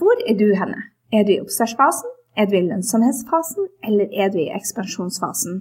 Hvor 0.00 0.24
er 0.28 0.36
du 0.40 0.48
henne? 0.56 0.80
Er 1.12 1.28
du 1.28 1.34
i 1.34 1.42
oppstartsfasen? 1.44 2.16
Er 2.40 2.48
du 2.48 2.56
i 2.56 2.64
lønnsomhetsfasen? 2.64 3.68
Eller 3.84 4.08
er 4.16 4.32
du 4.32 4.40
i 4.40 4.50
ekspansjonsfasen? 4.56 5.60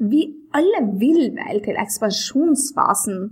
Vi 0.00 0.24
alle 0.56 0.80
vil 1.00 1.26
vel 1.36 1.60
til 1.64 1.76
ekspansjonsfasen. 1.80 3.26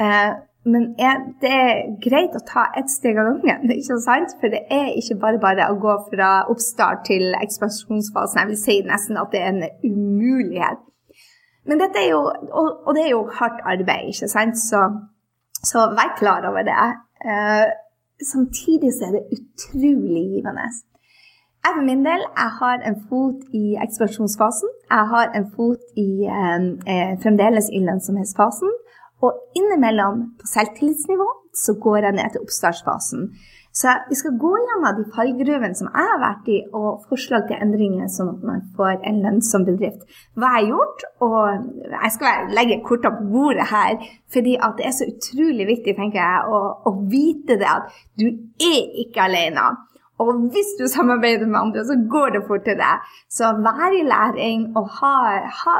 Eh, 0.00 0.32
men 0.64 0.94
er 1.00 1.22
det 1.40 1.50
er 1.50 1.78
greit 2.04 2.34
å 2.36 2.42
ta 2.44 2.66
ett 2.76 2.90
steg 2.92 3.16
av 3.16 3.30
gangen, 3.30 3.70
ikke 3.72 3.96
sant? 4.04 4.34
For 4.40 4.52
det 4.52 4.66
er 4.68 4.90
ikke 5.00 5.16
bare 5.22 5.40
bare 5.40 5.68
å 5.72 5.78
gå 5.80 5.94
fra 6.10 6.30
oppstart 6.52 7.06
til 7.08 7.32
ekspansjonsfasen. 7.38 8.42
Jeg 8.42 8.50
vil 8.50 8.60
si 8.60 8.76
nesten 8.84 9.20
at 9.20 9.32
det 9.32 9.40
er 9.40 9.54
en 9.54 9.64
umulighet. 9.84 10.82
Men 11.68 11.80
dette 11.80 12.02
er 12.02 12.10
jo, 12.12 12.20
og, 12.28 12.90
det 12.96 13.06
er 13.06 13.14
jo 13.14 13.22
hardt 13.38 13.64
arbeid, 13.72 14.12
ikke 14.12 14.28
sant? 14.28 14.60
Så, 14.60 14.84
så 15.64 15.88
vær 15.96 16.12
klar 16.20 16.44
over 16.48 16.66
det. 16.68 16.76
Uh, 17.24 17.72
samtidig 18.20 18.92
så 18.96 19.08
er 19.08 19.16
det 19.16 19.38
utrolig 19.38 20.26
givende. 20.34 20.68
Jeg 21.60 21.76
for 21.76 21.84
min 21.84 22.04
del 22.04 22.22
jeg 22.24 22.52
har 22.60 22.84
en 22.88 23.00
fot 23.08 23.40
i 23.56 23.64
ekspansjonsfasen. 23.84 24.70
Jeg 24.90 25.08
har 25.14 25.32
en 25.36 25.48
fot 25.56 25.82
i 25.96 26.10
eh, 26.24 27.10
fremdeles 27.22 27.68
i 27.76 27.82
lønnsomhetsfasen. 27.84 28.70
Og 29.26 29.56
innimellom, 29.58 30.26
på 30.40 30.48
selvtillitsnivå, 30.48 31.28
så 31.54 31.74
går 31.82 32.04
jeg 32.06 32.16
ned 32.18 32.34
til 32.34 32.44
oppstartsfasen. 32.46 33.30
Så 33.72 33.92
vi 34.08 34.16
skal 34.18 34.38
gå 34.38 34.50
gjennom 34.58 34.96
de 34.98 35.04
fallgruvene 35.14 35.76
som 35.78 35.90
jeg 35.92 36.06
har 36.08 36.18
vært 36.18 36.48
i, 36.50 36.56
og 36.74 37.04
forslag 37.10 37.44
til 37.46 37.60
endringer, 37.62 38.08
sånn 38.10 38.32
at 38.32 38.40
man 38.46 38.64
får 38.74 38.96
en 39.06 39.20
lønnsom 39.22 39.66
bedrift. 39.68 40.02
Hva 40.34 40.56
jeg 40.56 40.56
har 40.56 40.72
gjort, 40.72 41.04
og 41.22 41.92
jeg 41.92 42.10
skal 42.16 42.50
legge 42.56 42.80
kortene 42.86 43.20
på 43.20 43.28
bordet 43.36 43.68
her, 43.70 44.00
fordi 44.34 44.56
det 44.78 44.88
er 44.88 44.96
så 44.96 45.06
utrolig 45.12 45.68
viktig 45.70 45.94
tenker 46.00 46.18
jeg, 46.18 46.50
å, 46.50 46.60
å 46.90 46.94
vite 47.12 47.60
det 47.60 47.70
at 47.70 47.94
du 48.18 48.26
er 48.26 48.82
ikke 49.04 49.28
alene. 49.28 49.68
Og 50.20 50.30
hvis 50.52 50.70
du 50.78 50.84
samarbeider 50.90 51.48
med 51.48 51.60
andre, 51.64 51.84
så 51.88 51.96
går 52.14 52.34
det 52.36 52.42
fortere. 52.48 52.92
Så 53.38 53.52
vær 53.66 53.96
i 53.96 54.02
læring 54.12 54.66
og 54.76 54.88
ha, 54.98 55.16
ha, 55.60 55.74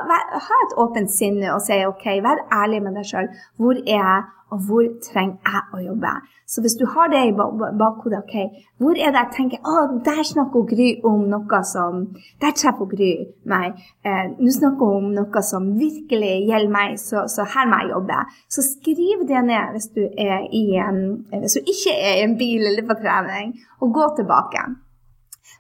ha 0.48 0.60
et 0.66 0.76
åpent 0.84 1.12
sinne 1.12 1.54
og 1.54 1.60
si 1.66 1.80
OK, 1.86 2.06
vær 2.24 2.44
ærlig 2.62 2.82
med 2.84 2.96
deg 2.98 3.10
sjøl. 3.10 3.28
Hvor 3.60 3.76
er 3.84 3.98
jeg, 4.00 4.22
og 4.50 4.66
hvor 4.66 4.86
trenger 5.04 5.38
jeg 5.46 5.62
å 5.74 5.80
jobbe. 5.84 6.12
Så 6.50 6.62
hvis 6.64 6.74
du 6.80 6.84
har 6.94 7.10
det 7.12 7.20
i 7.28 7.34
bakhodet, 7.34 8.22
ok, 8.24 8.64
hvor 8.82 8.98
er 8.98 9.14
det 9.14 9.22
jeg 9.22 9.34
tenker 9.36 9.70
å, 9.70 9.76
der 10.06 10.22
snakker 10.26 10.66
Gry 10.70 10.88
om 11.06 11.28
noe 11.30 11.60
som 11.66 12.02
Der 12.42 12.54
treffer 12.58 12.88
Gry 12.90 13.10
meg. 13.52 13.78
Eh, 14.02 14.34
Nå 14.40 14.50
snakker 14.56 14.90
hun 14.90 15.10
om 15.10 15.14
noe 15.14 15.42
som 15.46 15.70
virkelig 15.78 16.34
gjelder 16.50 16.74
meg, 16.74 16.98
så, 16.98 17.24
så, 17.30 17.46
her 17.54 17.70
må 17.70 17.80
jeg 17.82 17.94
jobbe. 17.94 18.20
Så 18.50 18.66
skriv 18.66 19.24
det 19.30 19.46
ned 19.46 19.74
hvis 19.76 19.90
du, 19.94 20.02
er 20.10 20.46
i 20.50 20.64
en, 20.82 21.00
hvis 21.30 21.58
du 21.58 21.72
ikke 21.74 21.94
er 21.94 22.20
i 22.20 22.26
en 22.26 22.38
bil 22.40 22.66
eller 22.66 22.86
på 22.88 22.98
trening, 22.98 23.54
og 23.80 23.94
gå 23.94 24.14
tilbake. 24.18 24.66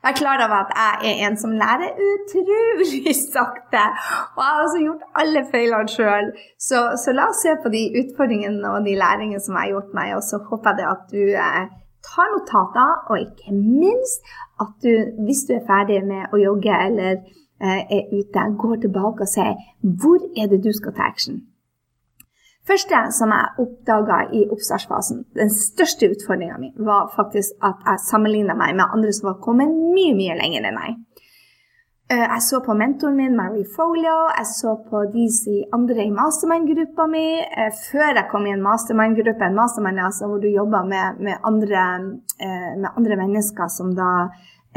Vær 0.04 0.14
klar 0.16 0.40
over 0.46 0.58
at 0.64 0.70
jeg 1.04 1.10
er 1.10 1.26
en 1.28 1.36
som 1.36 1.52
lærer 1.62 1.98
utrolig 2.10 3.12
sakte. 3.34 3.82
Og 4.36 4.40
jeg 4.40 4.52
har 4.52 4.62
også 4.64 4.80
gjort 4.86 5.02
alle 5.22 5.42
feilene 5.52 5.92
sjøl. 5.94 6.30
Så, 6.68 6.78
så, 7.02 7.12
la 7.16 7.28
oss 7.32 7.42
se 7.44 7.52
på 7.62 7.72
de 7.74 7.82
utfordringene 8.00 8.72
og 8.72 8.88
de 8.88 8.96
læringene 9.02 9.42
som 9.44 9.58
jeg 9.58 9.66
har 9.66 9.74
gjort 9.74 9.92
meg, 9.98 10.14
og 10.16 10.24
så 10.28 10.40
håper 10.48 10.80
jeg 10.80 10.88
at 10.94 11.04
du 11.12 11.24
eh, 11.44 11.66
tar 12.08 12.32
notater, 12.32 12.96
og 13.10 13.20
ikke 13.26 13.52
minst 13.52 14.32
at 14.64 14.72
du, 14.84 14.92
hvis 15.26 15.44
du 15.48 15.54
er 15.58 15.68
ferdig 15.68 16.00
med 16.08 16.32
å 16.32 16.40
jogge 16.40 16.80
eller 16.86 17.20
eh, 17.60 17.82
er 17.98 18.08
ute, 18.16 18.48
går 18.64 18.82
tilbake 18.86 19.28
og 19.28 19.32
sier 19.36 19.56
hvor 20.00 20.20
er 20.36 20.48
det 20.52 20.62
du 20.64 20.72
skal 20.76 20.96
ta 20.96 21.08
action 21.12 21.42
første 22.68 23.02
som 23.16 23.32
jeg 23.34 23.64
oppdaga 23.64 24.22
i 24.36 24.46
oppstartsfasen, 24.52 25.24
den 25.38 25.52
største 25.54 26.10
utfordringa 26.14 26.58
mi, 26.60 26.72
var 26.78 27.12
faktisk 27.16 27.56
at 27.66 27.84
jeg 27.86 28.04
sammenligna 28.06 28.56
meg 28.58 28.76
med 28.78 28.90
andre 28.90 29.14
som 29.16 29.32
var 29.32 29.40
kommet 29.44 29.70
mye, 29.70 30.16
mye 30.18 30.36
lenger 30.40 30.68
enn 30.68 30.78
meg. 30.78 30.98
Eh, 32.10 32.24
jeg 32.26 32.42
så 32.42 32.58
på 32.66 32.74
mentoren 32.74 33.14
min, 33.14 33.36
Mary 33.38 33.62
Folio, 33.76 34.16
jeg 34.34 34.46
så 34.50 34.72
på 34.90 35.04
de 35.12 35.26
andre 35.76 36.08
i 36.08 36.10
mastermind-gruppa 36.10 37.06
mi. 37.06 37.26
Eh, 37.38 37.70
før 37.70 38.16
jeg 38.16 38.26
kom 38.32 38.48
i 38.48 38.54
en 38.56 38.64
mastermind-gruppe, 38.64 39.46
en 39.46 39.54
mastermind 39.54 40.02
altså, 40.02 40.26
hvor 40.26 40.42
du 40.42 40.48
jobber 40.50 40.88
med, 40.90 41.20
med, 41.22 41.38
andre, 41.46 41.84
eh, 42.42 42.72
med 42.82 42.90
andre 42.96 43.16
mennesker 43.20 43.70
som 43.70 43.94
da 43.94 44.10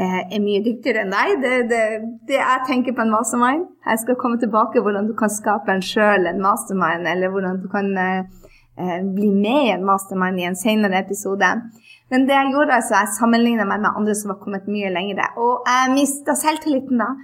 er 0.02 0.40
mye 0.42 0.62
dyktigere 0.64 1.04
enn 1.04 1.12
deg. 1.14 1.34
Det, 1.42 1.52
det, 1.70 1.82
det 2.28 2.38
jeg 2.40 2.66
tenker 2.66 2.96
på 2.96 3.04
en 3.04 3.12
mastermind. 3.14 3.66
Jeg 3.86 4.02
skal 4.02 4.18
komme 4.18 4.40
tilbake 4.42 4.82
hvordan 4.82 5.06
du 5.06 5.14
kan 5.18 5.30
skape 5.30 5.70
en 5.70 5.84
sjøl 5.84 6.26
en 6.30 6.42
mastermind, 6.42 7.06
eller 7.06 7.30
hvordan 7.30 7.60
du 7.62 7.68
kan 7.70 7.92
eh, 8.00 8.24
eh, 8.78 9.00
bli 9.14 9.30
med 9.30 9.68
i 9.68 9.74
en 9.76 9.86
mastermind 9.86 10.42
i 10.42 10.48
en 10.48 10.58
senere 10.58 10.98
episode. 11.04 11.52
Men 12.10 12.26
det 12.28 12.34
jeg 12.36 12.52
gjorde, 12.52 12.74
altså, 12.78 12.98
jeg 12.98 13.16
sammenligna 13.18 13.66
meg 13.68 13.84
med 13.84 13.94
andre 13.94 14.14
som 14.18 14.34
var 14.34 14.40
kommet 14.42 14.66
mye 14.70 14.90
lenger. 14.92 15.22
Og 15.40 15.68
jeg 15.70 15.94
mista 15.94 16.36
selvtilliten 16.38 17.00
da. 17.00 17.14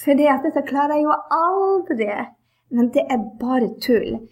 At 0.00 0.46
dette 0.46 0.62
klarer 0.64 0.96
jeg 0.96 1.04
jo 1.04 1.16
aldri. 1.36 2.12
Men 2.72 2.88
det 2.94 3.02
er 3.10 3.26
bare 3.40 3.74
tull. 3.84 4.22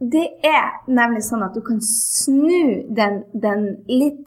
Det 0.00 0.26
er 0.42 0.80
nemlig 0.90 1.22
sånn 1.22 1.44
at 1.46 1.54
du 1.54 1.62
kan 1.62 1.78
snu 1.84 2.88
den, 2.96 3.22
den 3.30 3.68
litt 3.86 4.24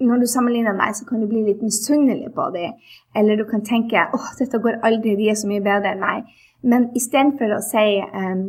når 0.00 0.22
du 0.22 0.26
sammenligner 0.30 0.76
deg, 0.78 0.94
så 0.94 1.06
kan 1.08 1.22
du 1.22 1.28
bli 1.30 1.42
litt 1.46 1.62
misunnelig 1.64 2.30
på 2.36 2.48
dem. 2.54 2.76
Eller 3.18 3.38
du 3.38 3.44
kan 3.48 3.64
tenke 3.66 4.04
åh, 4.14 4.28
dette 4.38 4.60
går 4.62 4.80
aldri, 4.86 5.16
de 5.18 5.30
er 5.30 5.38
så 5.38 5.50
mye 5.50 5.64
bedre 5.64 5.94
enn 5.94 6.02
meg. 6.02 6.28
Men 6.62 6.88
istedenfor 6.98 7.56
å 7.56 7.62
si 7.64 7.98
um, 8.06 8.44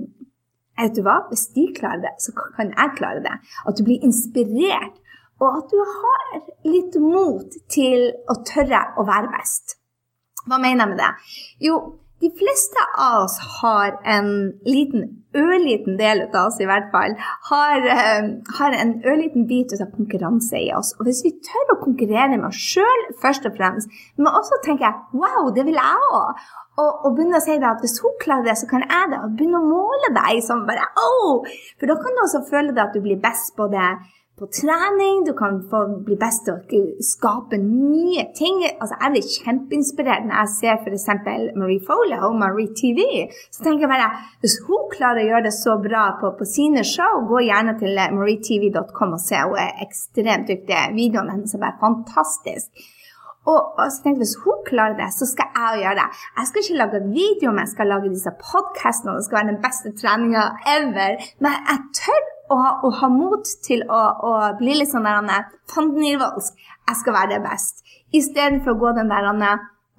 vet 0.79 0.95
du 0.95 1.03
hva, 1.05 1.19
hvis 1.29 1.49
de 1.55 1.67
klarer 1.77 2.05
det, 2.05 2.15
så 2.23 2.33
kan 2.37 2.71
jeg 2.73 2.95
klare 2.97 3.23
det. 3.25 3.35
At 3.67 3.77
du 3.77 3.85
blir 3.87 4.05
inspirert, 4.05 4.95
og 5.39 5.61
at 5.61 5.71
du 5.71 5.79
har 5.79 6.39
litt 6.67 6.97
mot 7.01 7.59
til 7.71 8.09
å 8.29 8.39
tørre 8.47 8.81
å 8.99 9.05
være 9.07 9.31
best. 9.37 9.77
Hva 10.47 10.59
mener 10.59 10.83
jeg 10.83 10.91
med 10.93 11.01
det? 11.01 11.11
Jo, 11.63 11.77
de 12.19 12.29
fleste 12.35 12.83
av 12.99 13.23
oss 13.23 13.37
har 13.61 13.95
en 14.15 14.29
liten, 14.67 15.05
ørliten 15.37 15.95
del 15.99 16.23
av 16.25 16.35
oss 16.47 16.57
i 16.59 16.67
hvert 16.67 16.89
fall, 16.91 17.13
har, 17.49 17.85
uh, 17.85 18.29
har 18.57 18.75
en 18.75 18.95
ørliten 19.07 19.45
bit 19.47 19.75
av 19.77 19.91
konkurranse 19.93 20.59
i 20.59 20.71
oss. 20.75 20.91
Og 20.99 21.07
hvis 21.07 21.21
vi 21.23 21.35
tør 21.45 21.75
å 21.75 21.79
konkurrere 21.83 22.35
med 22.35 22.49
oss 22.49 22.59
sjøl 22.59 23.05
først 23.21 23.47
og 23.47 23.55
fremst, 23.59 24.01
men 24.17 24.31
også 24.31 24.59
tenke 24.65 24.91
wow, 25.15 25.51
det 25.55 25.67
vil 25.69 25.79
jeg 25.79 26.09
òg. 26.09 26.43
Og, 26.79 26.91
og, 27.05 27.09
begynne 27.15 27.39
å 27.39 27.43
si 27.43 27.57
at 27.59 27.81
hvis 27.83 27.97
hun 28.03 28.13
klarer 28.21 28.47
det, 28.47 28.55
så 28.59 28.67
kan 28.69 28.85
jeg 28.85 29.11
det. 29.11 29.19
Og 29.23 29.33
begynne 29.35 29.59
å 29.59 29.67
måle 29.67 30.13
deg 30.15 30.39
som 30.43 30.63
bare 30.67 30.87
oh! 30.99 31.47
For 31.79 31.91
da 31.91 31.97
kan 31.99 32.15
du 32.15 32.23
også 32.23 32.45
føle 32.47 32.75
at 32.79 32.95
du 32.95 33.03
blir 33.03 33.19
best 33.19 33.51
på 33.59 33.67
det 33.71 33.89
på 34.39 34.47
trening, 34.55 35.23
du 35.27 35.33
kan 35.37 35.59
få 35.71 35.81
bli 36.05 36.15
best 36.19 36.47
til 36.47 36.55
å 36.55 37.05
skape 37.05 37.59
nye 37.61 38.23
ting. 38.37 38.61
Altså, 38.69 38.95
jeg 38.95 39.13
blir 39.15 39.31
kjempeinspirert 39.33 40.27
når 40.27 40.37
jeg 40.37 40.53
ser 40.55 40.77
f.eks. 40.79 41.07
Marie 41.59 41.81
Foley 41.85 42.19
og 42.25 42.37
Marie 42.39 42.71
TV. 42.77 43.01
Så 43.51 43.65
tenker 43.65 43.85
jeg 43.85 43.91
bare 43.91 44.11
hvis 44.43 44.59
hun 44.67 44.87
klarer 44.93 45.23
å 45.23 45.27
gjøre 45.33 45.47
det 45.49 45.55
så 45.57 45.75
bra 45.83 46.05
på, 46.21 46.31
på 46.39 46.47
sine 46.47 46.85
show, 46.87 47.25
gå 47.29 47.43
gjerne 47.49 47.75
til 47.81 47.99
marietv.com 48.15 49.17
og 49.17 49.25
se. 49.25 49.43
Hun 49.43 49.59
er 49.59 49.83
ekstremt 49.85 50.47
dyktig. 50.49 50.79
Videoene 50.95 51.35
hennes 51.35 51.55
er 51.55 51.65
bare 51.65 51.79
fantastisk. 51.83 52.87
Og, 53.47 53.59
og, 53.79 53.85
så 53.89 54.03
tenkte 54.03 54.19
jeg, 54.19 54.25
Hvis 54.27 54.39
hun 54.43 54.65
klarer 54.67 54.97
det, 54.99 55.11
så 55.15 55.27
skal 55.27 55.47
jeg 55.55 55.83
gjøre 55.83 55.99
det. 55.99 56.09
Jeg 56.37 56.49
skal 56.49 56.63
ikke 56.63 56.81
lage 56.81 57.05
video, 57.13 57.51
men 57.51 57.63
jeg 57.65 57.75
skal 57.75 57.91
lage 57.93 58.11
disse 58.13 58.33
podkastene. 58.43 59.15
Det 59.17 59.27
skal 59.27 59.39
være 59.39 59.51
den 59.53 59.63
beste 59.63 59.93
treninga 60.01 60.43
ever. 60.77 61.23
Men 61.43 61.63
jeg 61.71 61.87
tør 62.01 62.27
å 62.49 62.59
å 62.85 62.91
ha 63.01 63.09
mot 63.13 63.45
til 63.65 63.83
å, 63.85 64.01
å, 64.29 64.31
bli 64.59 64.79
litt 64.79 64.91
sånn 64.91 65.07
der 65.07 65.49
fandenivoldsk. 65.73 66.57
Jeg 66.89 66.99
skal 67.01 67.15
være 67.15 67.35
det 67.35 67.43
best. 67.45 67.83
Istedenfor 68.15 68.73
å 68.73 68.81
gå 68.81 68.95
den 68.97 69.11
der 69.11 69.29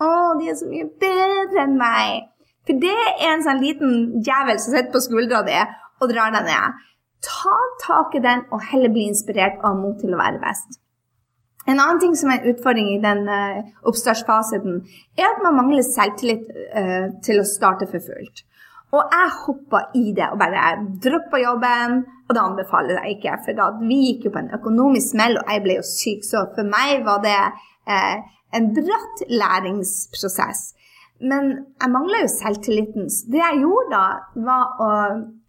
Å, 0.01 0.11
de 0.41 0.49
er 0.49 0.57
så 0.57 0.67
mye 0.67 0.89
bedre 1.01 1.63
enn 1.63 1.77
meg. 1.77 2.31
For 2.67 2.81
det 2.81 2.95
er 2.97 3.35
en 3.35 3.43
sånn 3.45 3.61
liten 3.61 3.97
djevel 4.25 4.59
som 4.59 4.73
sitter 4.73 4.93
på 4.95 5.03
skuldra 5.05 5.43
di 5.45 5.59
og 6.01 6.09
drar 6.09 6.33
deg 6.33 6.49
ned. 6.49 6.85
Ta 7.21 7.57
tak 7.83 8.15
i 8.17 8.23
den 8.25 8.47
og 8.49 8.65
heller 8.71 8.93
bli 8.93 9.11
inspirert 9.11 9.59
og 9.61 9.67
ha 9.69 9.75
mot 9.77 9.99
til 10.01 10.15
å 10.17 10.21
være 10.21 10.41
best. 10.41 10.81
En 11.69 11.77
annen 11.77 12.01
ting 12.01 12.15
som 12.17 12.31
er 12.33 12.41
en 12.41 12.55
utfordring 12.55 12.89
i 12.95 13.01
den 13.03 13.27
uh, 13.29 13.61
oppstartsfasen, 13.87 14.81
er 15.19 15.27
at 15.29 15.43
man 15.45 15.59
mangler 15.59 15.85
selvtillit 15.85 16.47
uh, 16.49 17.11
til 17.25 17.43
å 17.43 17.49
starte 17.49 17.89
for 17.91 18.01
fullt. 18.07 18.47
Og 18.97 19.13
jeg 19.15 19.35
hoppa 19.45 19.83
i 19.95 20.09
det 20.17 20.31
og 20.33 20.41
bare 20.41 20.73
droppa 21.05 21.39
jobben. 21.39 22.01
Og 22.31 22.37
det 22.37 22.43
anbefaler 22.47 23.01
jeg 23.01 23.17
ikke, 23.17 23.39
for 23.43 23.59
da, 23.59 23.65
vi 23.83 23.97
gikk 24.05 24.29
jo 24.29 24.35
på 24.37 24.39
en 24.45 24.53
økonomisk 24.55 25.17
smell, 25.17 25.41
og 25.41 25.49
jeg 25.51 25.65
ble 25.65 25.81
jo 25.81 25.87
syk. 25.87 26.23
Så 26.23 26.45
for 26.55 26.69
meg 26.71 27.03
var 27.09 27.25
det 27.25 27.39
eh, 27.91 28.21
en 28.55 28.69
bratt 28.77 29.25
læringsprosess. 29.27 30.61
Men 31.27 31.51
jeg 31.83 31.91
mangla 31.91 32.23
jo 32.23 32.31
selvtilliten. 32.31 33.11
Så 33.11 33.35
det 33.35 33.43
jeg 33.43 33.65
gjorde 33.65 33.91
da, 33.97 34.05
var 34.47 34.79
å 34.79 34.91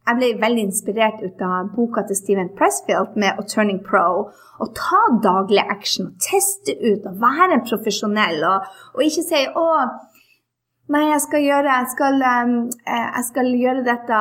jeg 0.02 0.18
ble 0.18 0.30
veldig 0.42 0.64
inspirert 0.66 1.20
ut 1.22 1.42
av 1.46 1.68
boka 1.76 2.02
til 2.10 2.18
Steven 2.18 2.50
Pressfield 2.58 3.14
med 3.22 3.38
A 3.38 3.44
Turning 3.46 3.84
Pro. 3.86 4.32
Å 4.34 4.68
ta 4.74 5.02
daglig 5.22 5.62
action, 5.62 6.16
teste 6.26 6.74
ut 6.82 7.06
og 7.06 7.20
være 7.22 7.60
en 7.60 7.68
profesjonell. 7.68 8.42
Og, 8.50 8.72
og 8.98 9.04
ikke 9.06 9.28
si 9.28 9.44
'Å, 9.46 9.68
Nei, 10.92 11.06
jeg 11.08 11.22
skal 11.24 11.44
gjøre, 11.46 11.74
jeg 11.78 11.88
skal, 11.94 12.16
um, 12.20 12.56
jeg 12.84 13.24
skal 13.24 13.54
gjøre 13.56 13.84
dette 13.86 14.18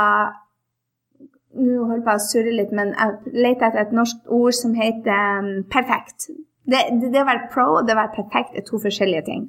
Nå 1.58 1.80
holder 1.82 1.98
jeg 1.98 2.06
på 2.06 2.12
å 2.14 2.22
surre 2.22 2.52
litt, 2.54 2.74
men 2.76 2.92
jeg 2.94 3.34
leter 3.34 3.70
etter 3.70 3.82
et 3.82 3.94
norsk 3.96 4.28
ord 4.30 4.54
som 4.54 4.76
heter 4.78 5.40
um, 5.42 5.48
perfekt. 5.70 6.30
Det, 6.70 6.84
det, 7.00 7.10
det, 7.10 7.24
å 7.24 7.26
være 7.26 7.48
pro 7.50 7.66
og 7.80 7.88
det 7.88 7.96
å 7.96 8.02
være 8.04 8.14
perfekt 8.20 8.54
er 8.54 8.66
to 8.68 8.78
forskjellige 8.78 9.26
ting. 9.26 9.48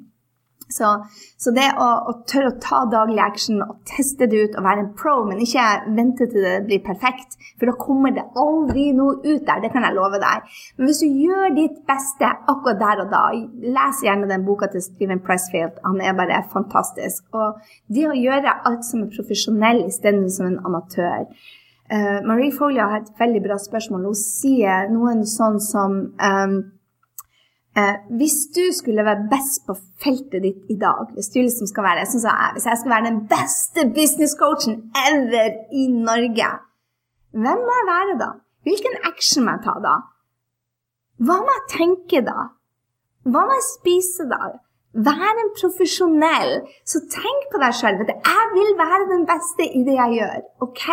Så, 0.72 0.88
så 1.38 1.52
det 1.54 1.66
å, 1.76 1.86
å, 2.08 2.14
tørre 2.28 2.52
å 2.52 2.58
ta 2.62 2.82
daglig 2.90 3.20
action 3.22 3.60
og 3.64 3.74
teste 3.88 4.28
det 4.30 4.40
ut 4.40 4.56
og 4.56 4.64
være 4.64 4.84
en 4.86 4.90
pro, 4.96 5.14
men 5.28 5.42
ikke 5.44 5.66
vente 5.96 6.26
til 6.32 6.46
det 6.46 6.54
blir 6.68 6.82
perfekt, 6.84 7.36
for 7.60 7.68
da 7.68 7.76
kommer 7.78 8.14
det 8.16 8.24
aldri 8.40 8.88
noe 8.96 9.18
ut 9.20 9.44
der. 9.46 9.62
Det 9.62 9.72
kan 9.74 9.84
jeg 9.86 9.98
love 9.98 10.20
deg. 10.22 10.48
Men 10.78 10.88
hvis 10.88 11.02
du 11.04 11.22
gjør 11.26 11.56
ditt 11.58 11.80
beste 11.88 12.30
akkurat 12.40 12.80
der 12.82 13.04
og 13.04 13.12
da, 13.12 13.24
les 13.78 14.04
gjerne 14.06 14.30
den 14.30 14.46
boka 14.48 14.70
til 14.72 14.84
Steven 14.84 15.22
Pressfield. 15.24 15.78
Han 15.86 16.00
er 16.00 16.16
bare 16.18 16.44
fantastisk. 16.52 17.26
Og 17.36 17.60
det 17.92 18.08
å 18.08 18.16
gjøre 18.16 18.60
alt 18.68 18.86
som 18.88 19.04
er 19.04 19.12
profesjonell 19.12 19.84
istedenfor 19.86 20.38
som 20.38 20.48
en 20.48 20.62
amatør. 20.66 21.28
Uh, 21.92 22.22
Marie 22.24 22.52
Folia 22.56 22.86
har 22.88 23.02
et 23.02 23.18
veldig 23.18 23.42
bra 23.44 23.58
spørsmål. 23.60 24.06
Hun 24.08 24.16
sier 24.16 24.88
noen 24.88 25.26
sånn 25.28 25.58
som 25.60 25.96
um, 26.16 26.54
uh, 27.76 27.96
hvis 28.16 28.38
du 28.56 28.62
skulle 28.72 29.04
være 29.04 29.26
best 29.28 29.66
på 29.68 29.76
feltet 30.00 30.40
ditt 30.46 30.72
i 30.72 30.78
dag, 30.80 31.10
hvis 31.12 31.28
du 31.34 31.42
liksom 31.42 31.68
skal 31.68 31.90
være 31.90 32.06
sånn 32.08 32.24
som 32.24 32.32
jeg, 32.32 32.56
hvis 32.56 32.68
jeg 32.70 32.80
skal 32.80 32.94
være 32.94 33.08
den 33.10 33.20
beste 33.28 33.86
businesscoachen 33.98 34.80
ever 35.04 35.60
i 35.68 35.84
Norge, 35.92 36.48
hvem 37.36 37.62
må 37.66 37.76
jeg 37.80 37.88
være 37.92 38.18
da? 38.24 38.32
Hvilken 38.64 38.98
action 39.12 39.44
må 39.44 39.58
jeg 39.58 39.66
ta 39.68 39.78
da? 39.84 39.94
Hva 41.22 41.40
må 41.44 41.56
jeg 41.58 41.70
tenke 41.76 42.24
da? 42.24 42.50
Hva 43.28 43.46
må 43.46 43.56
jeg 43.58 43.68
spise 43.68 44.26
da? 44.32 44.54
Vær 44.92 45.40
en 45.40 45.52
profesjonell. 45.56 46.62
Så 46.88 47.04
tenk 47.12 47.48
på 47.52 47.60
deg 47.62 47.76
sjøl. 47.76 48.00
Jeg 48.08 48.48
vil 48.56 48.72
være 48.80 49.08
den 49.12 49.26
beste 49.28 49.68
i 49.68 49.84
det 49.86 49.96
jeg 49.96 50.22
gjør. 50.22 50.40
ok? 50.66 50.86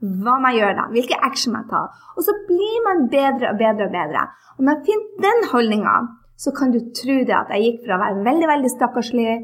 Hva 0.00 0.38
man 0.40 0.56
gjør 0.56 0.76
da? 0.78 0.86
Hvilke 0.94 1.18
action 1.26 1.52
man 1.52 1.68
tar. 1.68 1.90
Og 2.16 2.24
så 2.24 2.34
blir 2.48 2.78
man 2.86 3.08
bedre 3.12 3.52
og 3.52 3.60
bedre 3.60 3.88
og 3.88 3.94
bedre. 3.96 4.24
Og 4.56 4.64
når 4.64 4.78
jeg 4.78 4.86
finner 4.88 5.26
den 5.26 5.48
holdninga, 5.52 5.96
så 6.40 6.52
kan 6.56 6.72
du 6.72 6.80
tro 6.96 7.18
det 7.28 7.36
at 7.36 7.52
jeg 7.52 7.66
gikk 7.66 7.82
fra 7.84 7.98
å 7.98 8.02
være 8.04 8.24
veldig 8.24 8.48
veldig 8.48 8.72
stakkarslig 8.72 9.34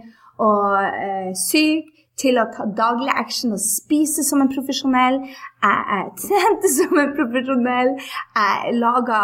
og 0.45 0.79
eh, 0.81 1.33
syk 1.37 1.96
til 2.21 2.39
å 2.41 2.47
ta 2.53 2.65
daglig 2.77 3.13
action 3.13 3.53
og 3.53 3.61
spise 3.61 4.25
som 4.25 4.41
en 4.41 4.51
profesjonell. 4.53 5.19
Jeg 5.67 6.07
trente 6.23 6.71
som 6.79 7.01
en 7.01 7.13
profesjonell. 7.17 7.93
Jeg 8.39 8.75
laga 8.81 9.21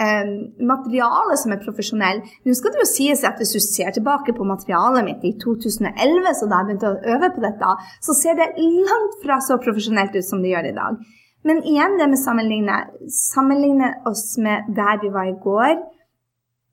eh, 0.00 0.34
materiale 0.72 1.38
som 1.40 1.54
en 1.56 1.64
profesjonell. 1.64 2.20
Nå 2.44 2.56
skal 2.58 2.74
det 2.74 2.82
jo 2.82 2.90
sies 2.90 3.24
at 3.24 3.40
hvis 3.40 3.54
du 3.56 3.60
ser 3.64 3.94
tilbake 3.96 4.36
på 4.36 4.48
materialet 4.48 5.08
mitt 5.08 5.24
i 5.24 5.34
2011, 5.40 6.30
så 6.36 6.50
da 6.50 6.60
jeg 6.60 6.70
begynte 6.70 6.92
å 6.92 7.16
øve 7.16 7.32
på 7.34 7.44
dette, 7.44 7.74
så 8.04 8.16
ser 8.18 8.38
det 8.40 8.52
langt 8.60 9.20
fra 9.24 9.40
så 9.44 9.58
profesjonelt 9.62 10.16
ut 10.16 10.28
som 10.28 10.44
det 10.44 10.52
gjør 10.52 10.70
i 10.70 10.76
dag. 10.76 11.00
Men 11.44 11.60
igjen 11.68 11.98
det 12.00 12.08
med 12.08 12.20
sammenligne. 12.20 12.76
Sammenligne 13.12 13.90
oss 14.08 14.30
med 14.40 14.68
der 14.76 15.00
vi 15.02 15.12
var 15.12 15.28
i 15.28 15.36
går 15.44 15.74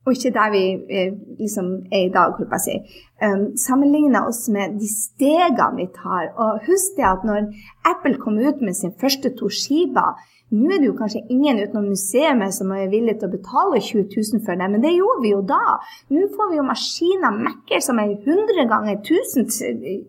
og 0.06 0.16
ikke 0.16 0.34
der 0.34 0.50
vi 0.56 0.64
eh, 0.98 1.14
liksom 1.40 1.68
er 1.92 2.08
i 2.08 2.14
dag, 2.14 2.34
holdt 2.38 2.56
jeg 2.58 2.66
si. 2.66 2.76
Um, 3.22 3.44
sammenligne 3.66 4.24
oss 4.26 4.48
med 4.50 4.80
de 4.82 4.90
stegene 4.90 5.78
vi 5.78 5.88
tar. 5.94 6.32
Og 6.42 6.66
husk 6.66 6.98
det 6.98 7.06
at 7.06 7.26
når 7.28 7.52
Apple 7.86 8.18
kom 8.24 8.40
ut 8.42 8.64
med 8.66 8.74
sin 8.74 8.96
første 9.02 9.30
Toshiba 9.38 10.08
Nå 10.52 10.68
er 10.68 10.82
det 10.82 10.88
jo 10.90 10.96
kanskje 11.00 11.22
ingen 11.32 11.62
utenom 11.64 11.86
museet 11.94 12.42
som 12.52 12.74
er 12.76 12.90
villig 12.92 13.14
til 13.20 13.30
å 13.30 13.32
betale 13.32 13.80
20 13.80 14.10
000 14.12 14.42
for 14.44 14.60
det, 14.60 14.68
men 14.74 14.84
det 14.84 14.92
gjorde 14.92 15.24
vi 15.24 15.32
jo 15.32 15.40
da. 15.48 15.78
Nå 16.12 16.26
får 16.34 16.50
vi 16.52 16.58
jo 16.60 16.66
maskiner, 16.68 17.38
Mac-er, 17.46 17.80
som 17.86 18.02
er 18.04 18.12
100 18.18 18.68
ganger, 18.68 19.00
1000 19.00 19.48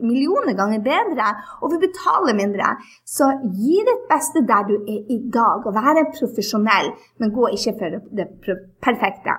millioner 0.02 0.58
ganger 0.58 0.82
bedre, 0.82 1.30
og 1.62 1.76
vi 1.76 1.78
betaler 1.84 2.34
mindre. 2.40 2.72
Så 3.06 3.30
gi 3.54 3.86
ditt 3.86 4.10
beste 4.10 4.42
der 4.50 4.66
du 4.66 4.74
er 4.80 5.14
i 5.14 5.22
dag, 5.38 5.62
og 5.62 5.78
være 5.78 6.08
profesjonell, 6.18 6.90
men 7.22 7.34
gå 7.38 7.54
ikke 7.54 7.78
for 7.78 8.02
det 8.10 8.30
perfekte. 8.82 9.38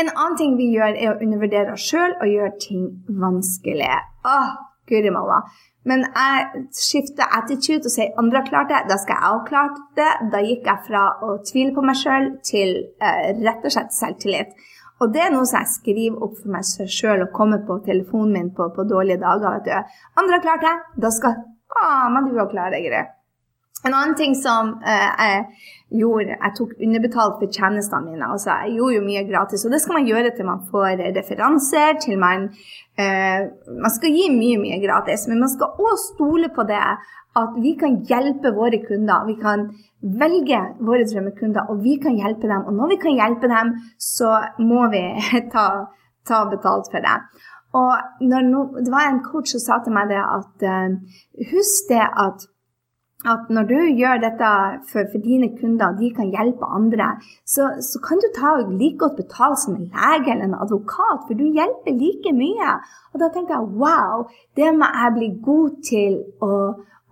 En 0.00 0.10
annen 0.12 0.38
ting 0.38 0.56
vi 0.58 0.70
gjør, 0.74 0.96
er 0.96 1.12
å 1.12 1.18
undervurdere 1.20 1.76
oss 1.76 1.84
sjøl 1.88 2.16
og 2.18 2.30
gjøre 2.30 2.56
ting 2.62 2.88
vanskelig. 3.22 3.92
Åh, 4.28 4.56
guri 4.90 5.12
malla. 5.14 5.42
Men 5.88 6.04
jeg 6.06 6.66
skifter 6.78 7.30
attitude 7.38 7.88
og 7.88 7.94
sier 7.94 8.18
andre 8.20 8.42
har 8.42 8.50
klart 8.50 8.68
det, 8.70 8.82
da 8.90 8.98
skal 9.02 9.18
jeg 9.18 9.36
også 9.36 9.48
klart 9.48 9.80
det. 9.98 10.10
Da 10.34 10.42
gikk 10.44 10.68
jeg 10.70 10.86
fra 10.86 11.06
å 11.26 11.32
tvile 11.48 11.74
på 11.74 11.82
meg 11.86 11.98
sjøl 11.98 12.28
til 12.46 12.76
uh, 13.02 13.32
rett 13.42 13.66
og 13.66 13.74
slett 13.74 13.96
selvtillit. 13.96 14.52
Og 15.02 15.10
det 15.14 15.24
er 15.24 15.32
noe 15.34 15.48
som 15.48 15.58
jeg 15.58 15.72
skriver 15.72 16.22
opp 16.22 16.36
for 16.38 16.52
meg 16.54 16.68
sjøl 16.94 17.24
og 17.24 17.32
kommer 17.34 17.64
på 17.66 17.80
telefonen 17.86 18.36
min 18.36 18.52
på, 18.54 18.68
på 18.74 18.86
dårlige 18.86 19.18
dager. 19.24 19.58
vet 19.58 19.66
du. 19.66 19.98
Andre 20.22 20.38
har 20.38 20.44
klart 20.44 20.62
det, 20.68 20.76
da 21.02 21.10
skal 21.10 21.40
faen 21.72 22.14
meg 22.14 22.30
du 22.30 22.38
òg 22.38 22.52
klare 22.52 22.76
det, 22.76 22.84
Gry. 22.86 23.02
En 23.82 23.96
annen 23.98 24.14
ting 24.14 24.36
som 24.38 24.76
eh, 24.86 25.08
jeg 25.10 25.46
gjorde, 25.98 26.36
jeg 26.36 26.54
tok 26.58 26.74
underbetalt 26.86 27.38
for 27.40 27.56
tjenestene 27.56 28.10
mine. 28.10 28.28
altså 28.34 28.50
Jeg 28.64 28.76
gjorde 28.78 28.96
jo 28.96 29.06
mye 29.06 29.24
gratis, 29.28 29.64
og 29.64 29.72
det 29.74 29.80
skal 29.82 29.98
man 29.98 30.08
gjøre 30.08 30.30
til 30.36 30.48
man 30.48 30.62
får 30.70 31.02
referanser, 31.18 31.98
til 32.04 32.18
man 32.18 32.48
eh, 32.98 33.48
Man 33.84 33.94
skal 33.96 34.14
gi 34.16 34.28
mye, 34.32 34.60
mye 34.62 34.80
gratis, 34.86 35.26
men 35.28 35.42
man 35.44 35.52
skal 35.52 35.74
òg 35.78 35.98
stole 36.06 36.52
på 36.54 36.66
det 36.68 36.82
at 37.40 37.54
vi 37.64 37.72
kan 37.80 38.02
hjelpe 38.08 38.52
våre 38.56 38.78
kunder. 38.84 39.24
Vi 39.26 39.36
kan 39.40 39.70
velge 40.22 40.60
våre 40.84 41.06
drømmekunder, 41.08 41.70
og 41.70 41.80
vi 41.84 41.96
kan 42.02 42.18
hjelpe 42.20 42.48
dem. 42.50 42.66
Og 42.68 42.76
når 42.76 42.92
vi 42.92 42.98
kan 43.04 43.16
hjelpe 43.16 43.48
dem, 43.48 43.72
så 43.98 44.34
må 44.60 44.88
vi 44.92 45.04
ta, 45.54 45.66
ta 46.28 46.44
betalt 46.52 46.92
for 46.92 47.04
det. 47.04 47.16
Og 47.72 47.92
no, 48.28 48.66
det 48.84 48.92
var 48.92 49.08
en 49.08 49.22
coach 49.24 49.54
som 49.54 49.62
sa 49.64 49.78
til 49.80 49.94
meg 49.96 50.10
det 50.12 50.20
at 50.20 50.64
uh, 50.68 50.96
husk 51.54 51.88
det 51.88 52.04
at 52.04 52.44
at 53.28 53.50
når 53.54 53.66
du 53.70 53.76
gjør 53.98 54.20
dette 54.22 54.52
for, 54.90 55.06
for 55.12 55.22
dine 55.22 55.48
kunder, 55.58 55.92
og 55.92 55.98
de 56.00 56.08
kan 56.16 56.30
hjelpe 56.34 56.68
andre, 56.78 57.08
så, 57.46 57.68
så, 57.78 58.00
kan 58.02 58.22
du 58.22 58.28
ta 58.34 58.54
like 58.66 58.98
godt 58.98 59.18
betalt 59.20 59.60
som 59.62 59.76
en 59.76 59.90
lege 59.90 60.32
eller 60.32 60.48
en 60.48 60.58
advokat, 60.64 61.26
for 61.26 61.38
du 61.38 61.44
hjelper 61.46 61.98
like 61.98 62.32
mye. 62.36 62.72
Og 63.12 63.22
da 63.22 63.28
tenker 63.30 63.54
jeg 63.54 63.76
wow, 63.82 64.24
det 64.58 64.72
må 64.78 64.88
jeg 64.90 65.14
bli 65.18 65.28
god 65.44 65.78
til 65.86 66.18
å, 66.42 66.50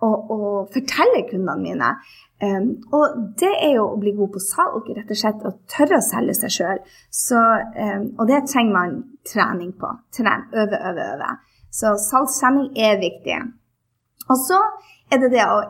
å, 0.03 0.09
å 0.09 0.41
fortelle 0.73 1.23
kundene 1.29 1.61
mine. 1.63 1.93
Um, 2.41 2.71
og 2.89 3.17
det 3.37 3.51
er 3.61 3.75
jo 3.75 3.85
å 3.91 3.99
bli 4.01 4.15
god 4.17 4.31
på 4.33 4.41
salg, 4.41 4.87
rett 4.97 5.11
og 5.13 5.19
slett 5.19 5.43
å 5.45 5.53
tørre 5.69 5.99
å 5.99 6.05
selge 6.05 6.33
seg 6.39 6.55
sjøl. 6.55 6.79
Um, 7.37 8.07
og 8.17 8.25
det 8.31 8.43
trenger 8.49 8.73
man 8.73 8.95
trening 9.29 9.75
på. 9.77 9.93
Tren, 10.17 10.47
øve, 10.51 10.79
øve, 10.89 11.05
øve. 11.15 11.35
Så 11.71 11.93
salgstrening 12.01 12.73
er 12.75 12.97
viktig. 12.99 13.37
Og 14.31 14.39
så 14.41 14.57
er 15.11 15.21
det 15.21 15.31
det 15.33 15.45
å 15.45 15.61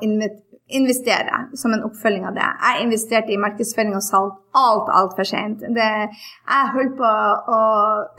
investere 0.72 1.40
som 1.58 1.74
en 1.76 1.84
oppfølging 1.88 2.28
av 2.30 2.36
det. 2.38 2.48
Jeg 2.62 2.86
investerte 2.86 3.34
i 3.34 3.40
markedsføring 3.42 3.96
og 3.98 4.06
salg 4.06 4.36
alt, 4.58 4.92
altfor 5.00 5.28
sent. 5.28 5.64
Jeg 5.66 6.74
holdt 6.76 6.98
på 7.00 7.12
å 7.56 7.62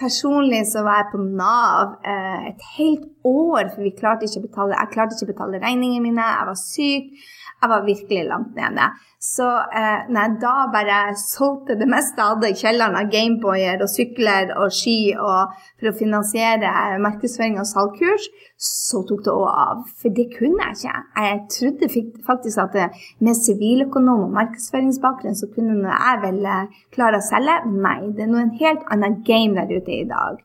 Personlig 0.00 0.64
så 0.70 0.82
var 0.86 1.02
jeg 1.02 1.12
på 1.12 1.20
Nav 1.22 1.94
eh, 2.08 2.48
et 2.50 2.64
helt 2.76 3.06
år, 3.28 3.70
for 3.72 3.84
vi 3.84 3.94
klarte 3.96 4.26
ikke 4.26 4.42
å 4.42 4.46
betale, 4.48 4.78
jeg 4.78 4.92
klarte 4.94 5.16
ikke 5.16 5.28
å 5.28 5.32
betale 5.32 5.62
regningene 5.62 6.04
mine. 6.04 6.26
Jeg 6.26 6.48
var 6.50 6.58
syk. 6.58 7.30
Jeg 7.62 7.70
var 7.70 7.84
virkelig 7.86 8.24
langt 8.26 8.56
nede. 8.58 8.88
Så 9.22 9.46
eh, 9.78 10.08
nei, 10.10 10.24
da 10.42 10.66
bare 10.72 11.14
solgte 11.14 11.76
det 11.78 11.86
meste 11.86 12.18
jeg 12.18 12.34
hadde 12.34 12.50
i 12.50 12.56
kjelleren 12.58 12.98
av 12.98 13.10
Gameboyer 13.12 13.84
og 13.84 13.90
sykler 13.92 14.50
og 14.56 14.74
ski 14.74 15.14
og 15.14 15.54
for 15.78 15.92
å 15.92 15.94
finansiere 15.94 16.98
markedsføring 17.04 17.60
og 17.62 17.68
salgkurs, 17.70 18.26
så 18.58 19.04
tok 19.06 19.22
det 19.28 19.34
òg 19.36 19.46
av. 19.46 19.86
For 20.02 20.10
det 20.18 20.26
kunne 20.34 20.66
jeg 20.72 20.80
ikke. 20.80 21.24
Jeg 21.28 21.40
trodde 21.56 21.92
faktisk 22.26 22.64
at 22.64 23.00
med 23.22 23.38
siviløkonom 23.38 24.26
og 24.26 24.38
markedsføringsbakgrunn 24.40 25.38
så 25.38 25.50
kunne 25.54 25.78
jeg 25.86 26.22
vel 26.26 26.42
eh, 26.42 26.80
klare 26.96 27.22
å 27.22 27.28
selge. 27.30 27.60
Nei, 27.70 28.00
det 28.10 28.26
er 28.26 28.32
noe 28.34 28.48
en 28.48 28.56
helt 28.58 28.88
annen 28.90 29.22
game 29.28 29.54
der 29.54 29.70
ute 29.70 30.00
i 30.02 30.08
dag. 30.10 30.42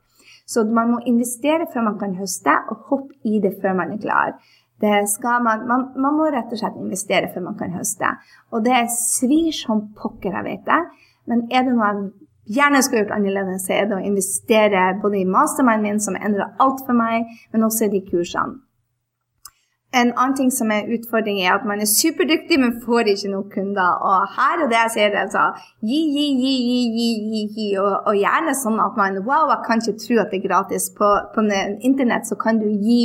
Så 0.48 0.64
man 0.64 0.94
må 0.94 1.02
investere 1.10 1.68
før 1.74 1.90
man 1.90 1.98
kan 2.00 2.14
høste, 2.16 2.54
og 2.72 2.86
hoppe 2.92 3.18
i 3.28 3.42
det 3.44 3.58
før 3.62 3.76
man 3.82 3.92
er 3.98 4.00
klar. 4.06 4.38
Man, 4.82 5.66
man, 5.68 5.88
man, 5.98 6.14
må 6.14 6.28
rett 6.30 6.52
og 6.54 6.60
slett 6.60 6.78
investere 6.78 7.32
før 7.34 7.48
man 7.48 7.58
kan 7.58 7.74
høste. 7.74 8.12
Og 8.54 8.62
det 8.66 8.84
svir 8.94 9.50
som 9.56 9.88
pokker, 9.98 10.36
jeg 10.36 10.46
vet 10.46 10.68
det. 10.68 10.82
Men 11.28 11.48
er 11.50 11.66
det 11.66 11.74
noe 11.74 11.90
jeg 11.90 12.60
gjerne 12.60 12.84
skulle 12.86 13.02
gjort 13.04 13.16
annerledes, 13.18 13.66
så 13.66 13.74
er 13.76 13.90
det 13.90 13.98
å 13.98 14.06
investere 14.06 14.86
både 15.02 15.20
i 15.20 15.28
mastermind 15.28 15.84
min, 15.84 16.00
som 16.00 16.16
endrer 16.16 16.54
alt 16.64 16.86
for 16.86 16.96
meg, 16.96 17.28
men 17.52 17.66
også 17.68 17.88
i 17.88 17.94
de 17.98 18.04
kursene. 18.08 18.62
En 19.96 20.10
annen 20.20 20.36
ting 20.36 20.50
som 20.52 20.68
er 20.76 20.90
utfordring, 20.92 21.38
er 21.40 21.54
at 21.54 21.64
man 21.66 21.80
er 21.80 21.88
superdyktig, 21.88 22.58
men 22.60 22.74
får 22.84 23.08
ikke 23.08 23.30
noen 23.32 23.46
kunder. 23.54 24.02
Og 24.04 24.34
her 24.36 24.64
er 24.66 24.68
det 24.68 24.80
jeg 24.82 24.92
sier, 24.98 25.14
altså 25.16 25.46
gi, 25.80 26.00
gi, 26.12 26.26
gi, 26.42 26.52
gi, 26.68 26.82
gi, 26.98 27.08
gi, 27.32 27.44
gi. 27.56 27.68
Og, 27.80 27.94
og, 28.10 28.18
gjerne 28.20 28.52
sånn 28.60 28.82
at 28.84 29.00
man 29.00 29.22
Wow, 29.24 29.48
jeg 29.54 29.64
kan 29.64 29.80
ikke 29.80 30.02
tro 30.04 30.18
at 30.20 30.34
det 30.34 30.42
er 30.42 30.44
gratis. 30.50 30.90
På, 30.98 31.14
på 31.32 31.46
internett 31.88 32.28
så 32.28 32.36
kan 32.36 32.60
du 32.60 32.68
gi 32.68 33.00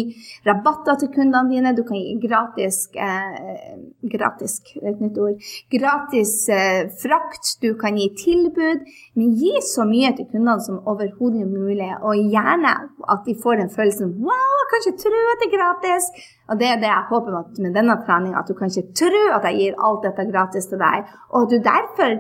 rabatter 0.49 0.99
til 0.99 1.13
kundene 1.15 1.55
dine. 1.55 1.75
Du 1.79 1.85
kan 1.87 2.01
gi 2.01 2.19
gratis 2.27 2.83
eh, 2.99 3.79
Gratis, 4.03 4.59
et 4.83 4.99
nytt 4.99 5.23
ord. 5.23 5.39
Gratis 5.71 6.35
eh, 6.51 6.91
frakt. 6.99 7.55
Du 7.63 7.77
kan 7.79 7.95
gi 7.95 8.11
tilbud. 8.25 8.83
Men 9.15 9.39
gi 9.39 9.55
så 9.71 9.87
mye 9.87 10.11
til 10.19 10.27
kundene 10.35 10.59
som 10.67 10.83
overhodet 10.83 11.47
mulig. 11.47 11.93
Og 12.03 12.19
gjerne 12.35 12.75
at 13.07 13.23
de 13.31 13.39
får 13.39 13.63
den 13.63 13.71
følelsen 13.71 14.17
Wow, 14.19 14.53
jeg 14.59 14.71
kan 14.75 14.83
ikke 14.83 15.07
tro 15.07 15.27
at 15.31 15.43
det 15.47 15.53
er 15.53 15.59
gratis. 15.61 16.13
Og 16.51 16.59
det 16.61 16.69
er 16.69 16.81
det 16.83 16.89
jeg 16.91 17.09
håper 17.09 17.35
med 17.63 17.77
denne 17.77 17.95
treninga, 18.07 18.41
at 18.41 18.49
du 18.51 18.55
kan 18.59 18.71
ikke 18.71 18.95
tro 18.99 19.23
at 19.37 19.45
jeg 19.49 19.59
gir 19.61 19.77
alt 19.87 20.03
dette 20.07 20.27
gratis 20.31 20.67
til 20.71 20.81
deg, 20.83 21.07
og 21.31 21.45
at 21.45 21.53
du 21.53 21.59
derfor 21.63 22.17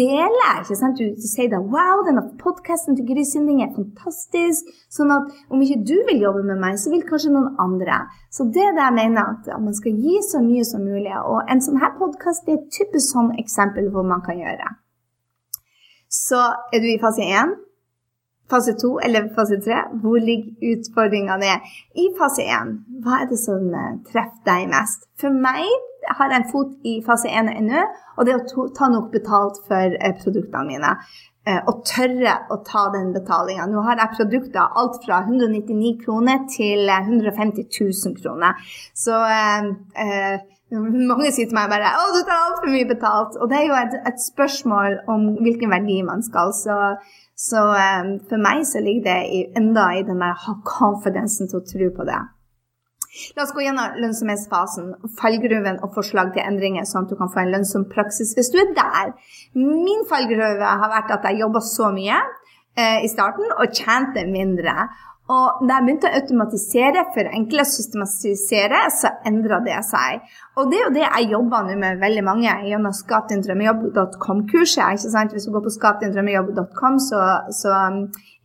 deler. 0.00 0.58
ikke 0.62 0.78
sant? 0.80 0.98
Du, 0.98 1.06
sier 1.34 1.50
da, 1.52 1.60
'Wow, 1.62 2.02
denne 2.08 2.24
podkasten 2.42 2.96
til 2.96 3.06
Gry 3.10 3.24
Sinding 3.24 3.62
er 3.62 3.70
fantastisk', 3.78 4.66
sånn 4.96 5.14
at 5.14 5.30
om 5.50 5.62
ikke 5.62 5.84
du 5.90 5.96
vil 6.10 6.20
jobbe 6.26 6.42
med 6.50 6.58
meg, 6.64 6.78
så 6.82 6.90
vil 6.90 7.06
kanskje 7.06 7.32
noen 7.36 7.54
andre. 7.66 8.02
Så 8.30 8.44
det 8.54 8.64
er 8.66 8.74
det 8.74 8.86
jeg 8.88 8.98
mener, 8.98 9.22
at 9.32 9.62
man 9.66 9.74
skal 9.74 9.92
gi 9.92 10.18
så 10.32 10.42
mye 10.42 10.64
som 10.64 10.84
mulig. 10.84 11.14
Og 11.32 11.40
en 11.48 11.62
sånn 11.64 11.80
her 11.80 11.94
podkast 12.02 12.48
er 12.48 12.58
et 12.58 12.70
typisk 12.74 13.06
sånn 13.14 13.32
eksempel 13.38 13.90
hvor 13.94 14.02
man 14.02 14.22
kan 14.26 14.38
gjøre. 14.38 14.66
Så 16.10 16.40
er 16.74 16.78
du 16.82 16.88
i 16.90 17.02
fase 17.02 17.22
én 17.22 17.54
fase 18.50 18.74
to 18.80 18.96
eller 19.04 19.30
fase 19.36 19.60
tre, 19.64 19.82
hvor 20.02 20.18
ligger 20.18 20.74
utfordringene? 20.74 21.54
I 21.94 22.08
fase 22.18 22.46
én, 22.46 22.76
hva 23.04 23.22
er 23.22 23.30
det 23.30 23.38
som 23.40 23.70
eh, 23.70 23.96
treffer 24.10 24.44
deg 24.48 24.68
mest? 24.72 25.08
For 25.20 25.32
meg 25.46 25.66
har 26.16 26.30
jeg 26.32 26.42
en 26.42 26.50
fot 26.52 26.76
i 26.88 26.98
fase 27.06 27.30
én 27.30 27.50
ennå, 27.52 27.82
og 28.16 28.26
det 28.26 28.34
er 28.34 28.40
å 28.40 28.68
ta 28.76 28.88
nok 28.92 29.10
betalt 29.14 29.60
for 29.68 29.96
eh, 29.96 30.14
produktene 30.22 30.66
mine. 30.68 30.94
Eh, 31.48 31.60
og 31.70 31.84
tørre 31.88 32.34
å 32.52 32.58
ta 32.66 32.88
den 32.92 33.14
betalinga. 33.14 33.64
Nå 33.70 33.80
har 33.86 33.96
jeg 34.00 34.16
produkter 34.18 34.76
alt 34.76 34.98
fra 35.06 35.22
199 35.24 35.94
kroner 36.02 36.42
til 36.52 36.90
150 36.92 37.64
000 37.72 38.18
kroner. 38.20 38.60
Så 38.92 39.16
eh, 39.16 40.42
mange 40.70 41.30
sier 41.32 41.48
til 41.48 41.56
meg 41.56 41.72
bare 41.72 41.94
'Å, 41.96 42.10
du 42.14 42.20
tar 42.28 42.44
altfor 42.44 42.70
mye 42.70 42.90
betalt'. 42.90 43.40
Og 43.40 43.48
det 43.50 43.58
er 43.58 43.66
jo 43.66 43.78
et, 43.78 43.96
et, 44.06 44.20
spørsmål 44.20 45.00
om 45.08 45.26
hvilken 45.40 45.72
verdi 45.72 46.02
man 46.06 46.22
skal. 46.22 46.52
Så 46.54 46.76
så 47.40 47.62
um, 47.72 48.10
for 48.28 48.42
meg 48.42 48.66
så 48.68 48.82
ligger 48.84 49.06
det 49.06 49.20
i, 49.32 49.40
enda 49.56 49.86
i 49.96 50.04
den 50.04 50.20
der 50.20 50.36
ha 50.44 50.58
confidence» 50.66 51.46
til 51.48 51.60
å 51.60 51.64
tro 51.64 51.88
på 51.96 52.06
det. 52.08 52.20
La 53.34 53.42
oss 53.42 53.54
gå 53.56 53.64
gjennom 53.64 53.96
lønnsomhetsfasen, 53.98 54.92
fallgruven 55.18 55.80
og 55.82 55.96
forslag 55.96 56.30
til 56.34 56.44
endringer, 56.46 56.86
sånn 56.86 57.08
at 57.08 57.10
du 57.10 57.16
kan 57.18 57.30
få 57.32 57.42
en 57.42 57.50
lønnsom 57.54 57.88
praksis 57.90 58.36
hvis 58.36 58.52
du 58.52 58.60
er 58.62 58.70
der. 58.76 59.14
Min 59.58 60.04
fallgruve 60.10 60.74
har 60.82 60.92
vært 60.92 61.16
at 61.16 61.26
jeg 61.26 61.40
jobba 61.40 61.62
så 61.64 61.90
mye 61.96 62.20
eh, 62.78 63.00
i 63.02 63.10
starten 63.10 63.50
og 63.56 63.74
tjente 63.74 64.22
mindre. 64.30 64.86
Og 65.30 65.60
da 65.62 65.76
jeg 65.76 65.84
begynte 65.86 66.08
å 66.08 66.16
automatisere, 66.18 67.04
forenkle 67.14 67.62
og 67.62 67.68
systematisere, 67.70 68.80
så 68.96 69.08
endra 69.28 69.60
det 69.62 69.76
seg. 69.86 70.24
Og 70.58 70.64
det 70.70 70.76
er 70.78 70.84
jo 70.86 70.94
det 70.96 71.04
jeg 71.04 71.32
jobber 71.36 71.60
nå 71.68 71.74
med 71.78 72.00
veldig 72.02 72.24
mange 72.26 72.50
gjennom 72.66 72.94
skapdindrømmejobb.com-kurset. 72.98 74.86
Hvis 75.36 75.46
du 75.46 75.52
går 75.54 75.64
på 75.68 75.76
skapdindrømmejobb.com, 75.76 76.94
så, 77.04 77.20
så 77.54 77.70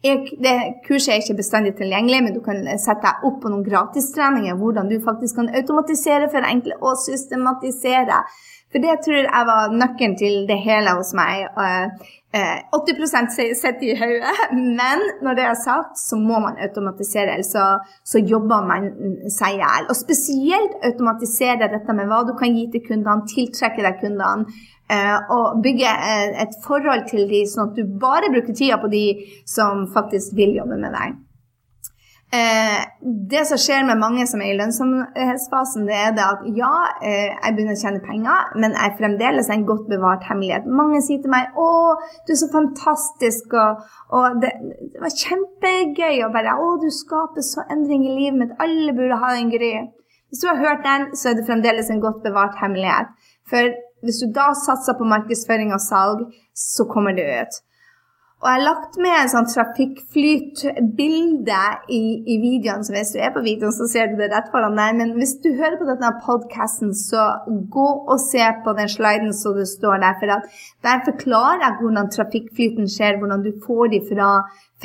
er, 0.06 0.16
det 0.46 0.56
kurset 0.86 1.12
er 1.16 1.20
ikke 1.24 1.42
bestandig 1.42 1.74
tilgjengelig, 1.80 2.20
men 2.28 2.36
du 2.38 2.42
kan 2.46 2.58
sette 2.78 3.06
deg 3.08 3.16
opp 3.32 3.38
på 3.42 3.50
noen 3.50 3.66
gratistreninger 3.66 4.54
hvordan 4.60 4.86
du 4.92 4.98
faktisk 5.06 5.34
kan 5.42 5.50
automatisere, 5.58 6.34
forenkle 6.34 6.76
og 6.84 6.94
systematisere. 7.02 8.18
For 8.74 8.84
det 8.84 9.00
tror 9.06 9.22
jeg 9.22 9.48
var 9.48 9.74
nøkkelen 9.80 10.16
til 10.20 10.46
det 10.50 10.58
hele 10.66 10.96
hos 10.98 11.14
meg. 11.16 11.46
80 12.36 13.14
eh, 13.16 13.54
sitter 13.56 13.86
i 13.88 13.96
hodet, 13.96 14.34
men 14.80 15.04
når 15.24 15.38
det 15.38 15.46
er 15.48 15.60
sagt, 15.62 16.00
så 16.02 16.20
må 16.20 16.42
man 16.44 16.60
automatisere, 16.60 17.38
ellers 17.38 17.54
så, 17.56 17.66
så, 18.04 18.20
jobber 18.20 18.66
man 18.68 18.90
seg 19.32 19.56
i 19.56 19.62
hjel. 19.62 19.88
Og 19.88 19.96
spesielt 19.96 20.76
automatisere 20.84 21.72
dette 21.72 21.96
med 21.96 22.10
hva 22.12 22.26
du 22.28 22.34
kan 22.40 22.56
gi 22.58 22.68
til 22.74 22.84
kundene, 22.90 23.30
tiltrekke 23.32 23.86
deg 23.86 24.02
kundene. 24.04 24.58
Eh, 24.92 25.32
og 25.34 25.64
bygge 25.66 25.92
et 26.44 26.60
forhold 26.62 27.08
til 27.10 27.24
de, 27.32 27.46
sånn 27.50 27.72
at 27.72 27.80
du 27.80 27.96
bare 28.02 28.30
bruker 28.30 28.54
tida 28.54 28.78
på 28.78 28.92
de 28.92 29.06
som 29.50 29.88
faktisk 29.96 30.36
vil 30.38 30.54
jobbe 30.60 30.78
med 30.78 30.94
deg. 30.94 31.16
Eh, 32.36 32.82
det 33.32 33.44
som 33.48 33.60
skjer 33.62 33.84
med 33.88 34.00
mange 34.02 34.26
som 34.28 34.42
er 34.42 34.52
i 34.52 34.58
lønnsomhetsfasen, 34.58 35.86
det 35.88 35.96
er 35.96 36.14
det 36.18 36.24
at 36.26 36.46
ja, 36.58 36.72
eh, 37.06 37.32
jeg 37.32 37.56
begynner 37.56 37.78
å 37.78 37.82
tjene 37.82 38.02
penger, 38.04 38.50
men 38.58 38.74
jeg 38.76 38.92
er 38.92 38.98
fremdeles 39.00 39.52
en 39.54 39.66
godt 39.70 39.86
bevart 39.92 40.26
hemmelighet. 40.30 40.66
Mange 40.80 41.02
sier 41.06 41.22
til 41.22 41.32
meg 41.32 41.54
'Å, 41.54 41.68
du 42.26 42.34
er 42.34 42.40
så 42.42 42.50
fantastisk', 42.56 43.54
og, 43.64 43.86
og 44.18 44.42
det, 44.42 44.52
det, 44.94 45.02
var 45.04 45.20
kjempegøy 45.24 46.24
å 46.26 46.32
bare 46.34 46.58
'Å, 46.58 46.72
du 46.82 46.90
skaper 46.92 47.46
så 47.46 47.68
endring 47.70 48.08
i 48.08 48.16
livet 48.18 48.40
mitt', 48.42 48.58
alle 48.60 48.98
burde 48.98 49.22
ha 49.22 49.36
en 49.36 49.54
Gry. 49.54 49.74
Hvis 50.30 50.42
du 50.42 50.48
har 50.50 50.64
hørt 50.66 50.84
den, 50.84 51.12
så 51.16 51.30
er 51.30 51.38
det 51.38 51.48
fremdeles 51.48 51.90
en 51.90 52.02
godt 52.02 52.24
bevart 52.26 52.58
hemmelighet. 52.60 53.14
For 53.48 53.70
hvis 54.04 54.20
du 54.24 54.34
da 54.34 54.50
satser 54.66 54.98
på 54.98 55.08
markedsføring 55.14 55.72
og 55.74 55.80
salg, 55.80 56.26
så 56.52 56.90
kommer 56.90 57.16
det 57.16 57.30
ut. 57.30 57.62
Og 58.44 58.50
jeg 58.50 58.58
har 58.58 58.68
lagt 58.68 58.98
med 59.00 59.14
en 59.16 59.30
sånn 59.32 59.46
trafikkflytbilde 59.48 61.60
i, 61.96 62.00
i 62.34 62.36
videoen, 62.42 62.84
så 62.84 62.92
hvis 62.94 63.14
du 63.16 63.20
er 63.24 63.32
på 63.34 63.44
videoen, 63.46 63.74
så 63.74 63.88
ser 63.90 64.12
du 64.12 64.16
det 64.20 64.28
rett 64.34 64.52
foran 64.52 64.76
deg. 64.78 64.98
Men 65.00 65.14
hvis 65.16 65.34
du 65.42 65.50
hører 65.56 65.78
på 65.80 65.88
denne 65.88 66.12
podkasten, 66.26 66.92
så 67.00 67.22
gå 67.48 67.88
og 68.04 68.20
se 68.22 68.44
på 68.66 68.74
den 68.78 68.90
sliden 68.92 69.32
som 69.34 69.56
det 69.58 69.68
står 69.72 69.98
der. 70.04 70.14
For 70.20 70.28
der 70.86 71.06
forklarer 71.08 71.64
jeg 71.64 71.78
hvordan 71.80 72.12
trafikkflyten 72.12 72.88
skjer, 72.92 73.20
hvordan 73.22 73.42
du 73.48 73.52
får 73.66 73.86
de 73.96 74.00
fra 74.12 74.30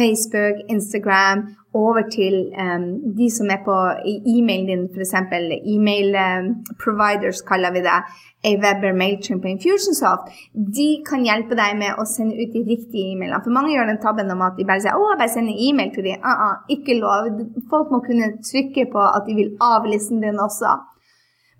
Facebook, 0.00 0.56
Instagram 0.74 1.48
over 1.74 2.02
til 2.10 2.34
um, 2.62 2.86
de 3.18 3.28
som 3.30 3.50
er 3.54 3.60
på 3.64 3.76
e-mailen 4.34 4.66
din, 4.70 4.82
f.eks. 4.94 5.14
E-mail 5.74 6.16
um, 6.24 6.48
providers, 6.82 7.42
kaller 7.50 7.70
vi 7.76 7.84
det. 7.86 8.00
Aweber, 8.50 8.92
Mailchimp 8.96 9.44
og 9.44 9.50
Infusionsoft. 9.50 10.30
De 10.78 10.88
kan 11.08 11.24
hjelpe 11.28 11.58
deg 11.58 11.76
med 11.82 11.98
å 12.00 12.06
sende 12.08 12.38
ut 12.40 12.54
de 12.56 12.62
riktige 12.72 13.12
e-mailene. 13.12 13.42
For 13.44 13.54
mange 13.54 13.74
gjør 13.74 13.90
den 13.92 14.00
tabben 14.02 14.32
om 14.34 14.44
at 14.46 14.56
de 14.56 14.66
bare 14.70 14.82
sier 14.82 14.96
'Å, 14.96 15.10
jeg 15.10 15.20
bare 15.22 15.34
sender 15.36 15.64
e-mail 15.66 15.90
til 15.94 16.06
dem'. 16.08 16.24
Uh 16.24 16.40
-uh, 16.40 16.56
ikke 16.74 17.00
lov. 17.04 17.28
Folk 17.70 17.92
må 17.92 18.00
kunne 18.08 18.32
trykke 18.50 18.88
på 18.94 19.02
at 19.16 19.22
de 19.28 19.34
vil 19.40 19.50
av 19.60 19.84
listen 19.86 20.22
din 20.24 20.40
også. 20.48 20.72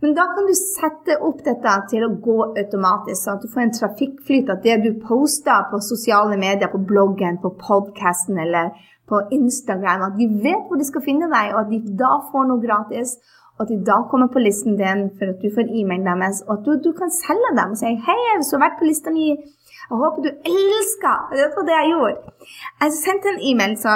Men 0.01 0.15
da 0.17 0.25
kan 0.35 0.47
du 0.49 0.55
sette 0.57 1.19
opp 1.21 1.43
dette 1.45 1.73
til 1.91 2.07
å 2.07 2.15
gå 2.25 2.37
automatisk, 2.49 3.21
sånn 3.21 3.37
at 3.37 3.43
du 3.45 3.51
får 3.53 3.65
en 3.67 3.75
trafikkflyt. 3.77 4.53
At 4.53 4.63
det 4.65 4.79
du 4.85 4.95
poster 5.03 5.67
på 5.73 5.81
sosiale 5.85 6.39
medier, 6.41 6.71
på 6.73 6.81
bloggen, 6.93 7.37
på 7.43 7.53
podkasten 7.61 8.41
eller 8.41 8.73
på 9.11 9.21
Instagram, 9.37 10.07
at 10.07 10.17
de 10.17 10.29
vet 10.45 10.69
hvor 10.69 10.81
de 10.81 10.87
skal 10.89 11.05
finne 11.05 11.29
deg, 11.29 11.53
og 11.53 11.65
at 11.65 11.71
de 11.73 11.97
da 12.01 12.15
får 12.31 12.49
noe 12.49 12.63
gratis. 12.63 13.17
Og 13.59 13.67
at 13.67 13.73
de 13.75 13.81
da 13.85 13.99
kommer 14.09 14.31
på 14.33 14.41
listen 14.41 14.79
din 14.79 15.09
for 15.19 15.35
at 15.35 15.43
du 15.43 15.51
får 15.53 15.69
e-mailen 15.69 16.09
deres, 16.09 16.41
og 16.47 16.55
at 16.55 16.63
du, 16.65 16.77
du, 16.87 16.93
kan 16.97 17.13
selge 17.13 17.51
dem 17.59 17.75
og 17.75 17.81
si 17.81 17.91
'Hei, 17.91 18.21
du 18.41 18.55
har 18.57 18.65
vært 18.65 18.79
på 18.81 18.89
lista 18.89 19.13
mi, 19.13 19.27
jeg 19.91 19.99
håper 19.99 20.23
du 20.23 20.31
elsker 20.55 21.17
Det 21.35 21.51
var 21.57 21.67
det 21.69 21.77
jeg 21.77 21.91
gjorde. 21.93 22.33
Jeg 22.81 22.93
sendte 23.05 23.29
en 23.33 23.43
e-mail, 23.51 23.77
så 23.85 23.91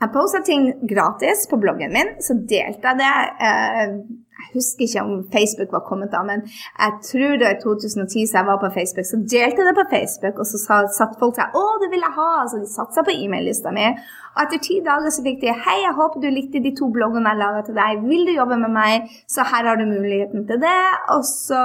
jeg 0.00 0.12
posta 0.14 0.40
ting 0.46 0.62
gratis 0.92 1.46
på 1.50 1.58
bloggen 1.60 1.92
min. 1.96 2.14
Så 2.26 2.32
delte 2.52 2.88
jeg 2.88 3.00
det. 3.02 3.14
Eh, 3.48 3.82
jeg 3.82 4.25
husker 4.56 4.86
ikke 4.86 5.04
om 5.06 5.12
Facebook 5.36 5.70
var 5.76 5.84
kommet 5.88 6.12
da, 6.14 6.22
men 6.30 6.44
jeg 6.82 6.92
tror 7.08 7.32
det 7.38 7.46
var 7.46 7.56
i 7.56 7.62
2010 7.62 8.26
så 8.26 8.38
jeg 8.38 8.48
var 8.50 8.58
på 8.64 8.70
Facebook. 8.78 9.06
Så 9.08 9.18
delte 9.34 9.60
jeg 9.60 9.68
det 9.68 9.76
på 9.80 9.88
Facebook, 9.94 10.36
og 10.42 10.46
så 10.50 10.56
satt 10.98 11.18
folk 11.20 11.34
seg 11.38 11.46
'Å, 11.54 11.64
det 11.82 11.88
vil 11.92 12.06
jeg 12.06 12.14
ha!' 12.20 12.46
Så 12.50 12.62
de 12.62 12.68
satte 12.76 12.94
seg 12.96 13.04
på 13.08 13.16
e-mail-lista 13.22 13.72
mi. 13.78 13.86
Og 14.34 14.40
etter 14.44 14.60
ti 14.68 14.76
dager 14.88 15.10
så 15.12 15.24
fikk 15.26 15.38
de 15.44 15.52
'Hei, 15.64 15.78
jeg 15.86 15.98
håper 16.00 16.18
du 16.20 16.28
likte 16.30 16.64
de 16.66 16.72
to 16.78 16.86
bloggene 16.96 17.30
jeg 17.32 17.42
laga 17.44 17.60
til 17.66 17.78
deg. 17.80 18.02
Vil 18.10 18.26
du 18.28 18.32
jobbe 18.40 18.56
med 18.64 18.72
meg? 18.80 18.94
Så 19.34 19.40
her 19.50 19.62
har 19.68 19.76
du 19.76 19.86
muligheten 19.96 20.46
til 20.48 20.58
det.' 20.66 20.96
Og 21.14 21.22
så 21.24 21.62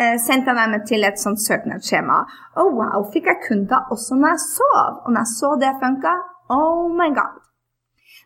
eh, 0.00 0.16
sendte 0.26 0.50
jeg 0.50 0.56
dem 0.72 0.86
til 0.90 1.04
et 1.04 1.18
sånt 1.24 1.40
søknadsskjema. 1.48 2.18
Og 2.60 2.66
wow, 2.78 3.00
fikk 3.12 3.26
jeg 3.32 3.42
kunder 3.48 3.80
også 3.94 4.14
når 4.14 4.28
jeg 4.34 4.46
sov. 4.58 4.92
Og 5.04 5.08
når 5.12 5.20
jeg 5.24 5.32
så 5.40 5.50
det 5.62 5.74
funka, 5.82 6.14
oh 6.58 6.88
my 7.00 7.10
god. 7.20 7.34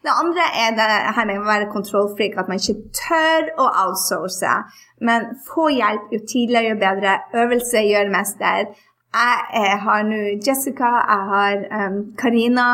Det 0.00 0.12
andre 0.22 0.46
er 0.56 0.70
det 0.78 0.86
her 1.16 1.26
med 1.28 1.42
å 1.42 1.48
være 1.48 1.72
kontrollfrik, 1.72 2.38
at 2.40 2.48
man 2.48 2.60
ikke 2.60 2.88
tør 2.96 3.50
å 3.60 3.66
outsource. 3.84 4.54
Men 5.04 5.34
få 5.48 5.68
hjelp 5.74 6.14
jo 6.14 6.22
tidligere, 6.24 6.72
jo 6.72 6.80
bedre. 6.80 7.18
Øvelse 7.42 7.84
gjør 7.84 8.14
mester. 8.14 8.72
Jeg, 9.10 9.44
jeg 9.54 9.78
har 9.84 10.02
nå 10.08 10.22
Jessica, 10.46 10.90
jeg 11.04 11.30
har 11.34 11.62
um, 11.82 12.00
Karina. 12.18 12.70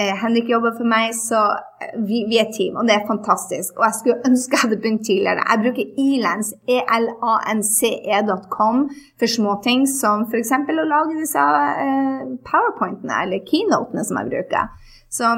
Eh, 0.00 0.14
Henrik 0.22 0.48
jobber 0.48 0.72
for 0.78 0.88
meg, 0.88 1.10
så 1.12 1.40
eh, 1.82 1.96
vi, 2.08 2.22
vi, 2.30 2.38
er 2.40 2.48
team, 2.54 2.78
og 2.80 2.86
det 2.88 2.94
er 2.94 3.08
fantastisk. 3.08 3.74
Og 3.76 3.84
jeg 3.84 3.96
skulle 3.98 4.30
ønske 4.30 4.56
jeg 4.56 4.62
hadde 4.62 4.78
begynt 4.80 5.04
tidligere. 5.08 5.44
Jeg 5.50 5.62
bruker 5.64 5.90
Elance, 6.06 7.90
elance.com, 8.06 8.86
for 9.18 9.34
småting 9.34 9.84
som 9.90 10.24
f.eks. 10.30 10.54
å 10.54 10.88
lage 10.94 11.18
disse 11.18 11.42
uh, 11.42 12.30
powerpointene 12.46 13.24
eller 13.26 13.44
keynotene 13.50 14.06
som 14.06 14.22
jeg 14.22 14.32
bruker. 14.32 14.70
Så 15.12 15.34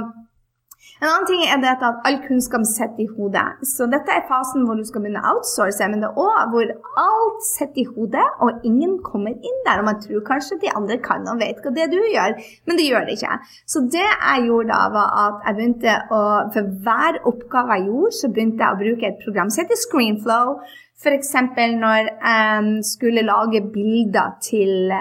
en 1.02 1.08
annen 1.08 1.24
ting 1.26 1.40
er 1.50 1.58
dette 1.58 1.82
at 1.82 2.04
all 2.06 2.20
kunnskap 2.22 2.62
sitter 2.68 3.02
i 3.02 3.08
hodet. 3.16 3.64
Så 3.66 3.88
dette 3.90 4.14
er 4.14 4.22
fasen 4.28 4.62
hvor 4.68 4.78
du 4.78 4.84
skal 4.86 5.02
begynne 5.02 5.18
å 5.18 5.32
outsource, 5.32 5.88
men 5.90 6.04
det 6.04 6.06
er 6.12 6.20
òg 6.22 6.52
hvor 6.52 6.70
alt 7.02 7.40
sitter 7.48 7.82
i 7.82 7.86
hodet, 7.88 8.26
og 8.44 8.62
ingen 8.68 9.00
kommer 9.02 9.34
inn 9.34 9.58
der. 9.66 9.82
Og 9.82 9.88
man 9.88 9.98
tror 10.04 10.22
kanskje 10.28 10.60
de 10.62 10.70
andre 10.70 11.00
kan 11.02 11.26
og 11.26 11.42
vet 11.42 11.58
hva 11.64 11.74
det 11.74 11.88
du 11.90 11.98
gjør, 11.98 12.36
men 12.70 12.78
det 12.78 12.86
gjør 12.86 13.08
det 13.08 13.16
ikke. 13.18 13.40
Så 13.74 13.82
det 13.90 14.06
jeg 14.06 14.46
gjorde 14.46 14.70
da, 14.70 14.80
var 14.94 15.18
at 15.24 15.48
jeg 15.48 15.58
begynte 15.58 15.98
å 16.14 16.22
For 16.54 16.70
hver 16.86 17.18
oppgave 17.28 17.76
jeg 17.80 17.88
gjorde, 17.88 18.14
så 18.20 18.30
begynte 18.30 18.62
jeg 18.62 18.76
å 18.76 18.82
bruke 18.84 19.08
et 19.08 19.22
program 19.24 19.50
som 19.50 19.64
heter 19.64 19.82
Screenflow. 19.82 20.54
F.eks. 21.02 21.34
når 21.82 22.12
jeg 22.12 22.84
skulle 22.86 23.26
lage 23.26 23.64
bilder 23.74 24.36
til 24.44 24.94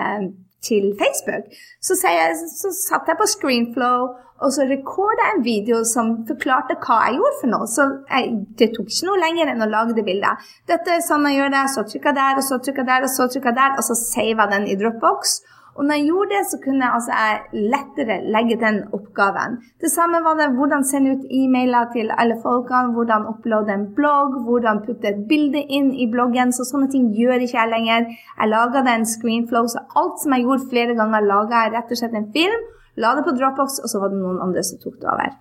til 0.61 0.91
Facebook, 1.01 1.47
så, 1.81 1.95
jeg, 2.05 2.35
så 2.61 2.69
satt 2.69 3.07
jeg 3.09 3.17
på 3.17 3.25
Screenflow 3.33 4.11
og 4.41 4.53
så 4.55 4.65
rekorda 4.69 5.27
jeg 5.27 5.37
en 5.37 5.45
video 5.45 5.83
som 5.87 6.11
forklarte 6.25 6.79
hva 6.81 6.97
jeg 7.05 7.19
gjorde 7.19 7.39
for 7.43 7.53
noe. 7.53 7.69
Så 7.69 7.87
jeg, 8.09 8.33
det 8.57 8.71
tok 8.75 8.89
ikke 8.89 9.09
noe 9.11 9.21
lenger 9.21 9.53
enn 9.53 9.65
å 9.65 9.69
lage 9.69 9.95
det 9.97 10.05
bildet. 10.07 10.51
Dette 10.69 10.97
er 10.97 11.05
sånn 11.05 11.27
jeg 11.29 11.37
gjør 11.37 11.55
det, 11.55 11.63
så 11.75 11.85
trykker 11.85 12.11
jeg 12.11 12.19
der, 12.19 12.41
og 12.41 12.47
så 12.49 12.57
trykker 12.57 12.81
jeg 12.81 12.91
der, 12.91 13.07
og 13.07 13.15
så 13.15 13.27
trykker 13.29 13.51
jeg 13.51 13.59
der, 13.61 13.75
og 13.77 13.89
så 13.89 13.97
saver 14.01 14.41
jeg 14.41 14.53
den 14.55 14.69
i 14.71 14.77
Dropbox. 14.81 15.39
Og 15.77 15.85
når 15.87 16.01
jeg 16.01 16.07
gjorde 16.09 16.33
det, 16.33 16.41
så 16.49 16.57
kunne 16.63 16.83
jeg, 16.83 16.93
altså, 16.97 17.19
jeg 17.21 17.67
lettere 17.73 18.17
legge 18.35 18.57
den 18.59 18.81
oppgaven. 18.97 19.53
Det 19.79 19.91
samme 19.93 20.19
var 20.25 20.35
det 20.41 20.49
hvordan 20.57 20.83
sende 20.89 21.13
ut 21.15 21.29
e-mailer 21.37 21.87
til 21.93 22.11
alle 22.17 22.35
folkene, 22.43 22.91
hvordan 22.97 23.29
uploade 23.29 23.71
en 23.77 23.87
blogg, 23.95 24.41
hvordan 24.49 24.83
putte 24.87 25.13
et 25.13 25.23
bilde 25.29 25.61
inn 25.77 25.93
i 25.93 26.09
bloggen. 26.11 26.51
Så 26.51 26.67
sånne 26.67 26.89
ting 26.91 27.07
gjør 27.15 27.45
ikke 27.45 27.59
jeg 27.61 27.73
lenger. 27.77 28.11
Jeg 28.41 28.51
laga 28.51 28.83
den 28.89 29.07
screenflow, 29.13 29.69
så 29.71 29.85
alt 30.01 30.19
som 30.19 30.35
jeg 30.35 30.49
gjorde 30.49 30.69
flere 30.73 30.97
ganger, 30.99 31.29
laga 31.29 31.65
jeg 31.65 31.75
rett 31.77 31.95
og 31.95 32.03
slett 32.03 32.19
en 32.19 32.31
film 32.35 32.69
la 33.01 33.15
det 33.17 33.25
på 33.27 33.33
Dropbox, 33.37 33.81
og 33.83 33.91
så 33.91 34.01
var 34.01 34.13
det 34.13 34.21
noen 34.21 34.41
andre 34.43 34.63
som 34.65 34.79
tok 34.81 34.99
det 35.01 35.09
over. 35.11 35.33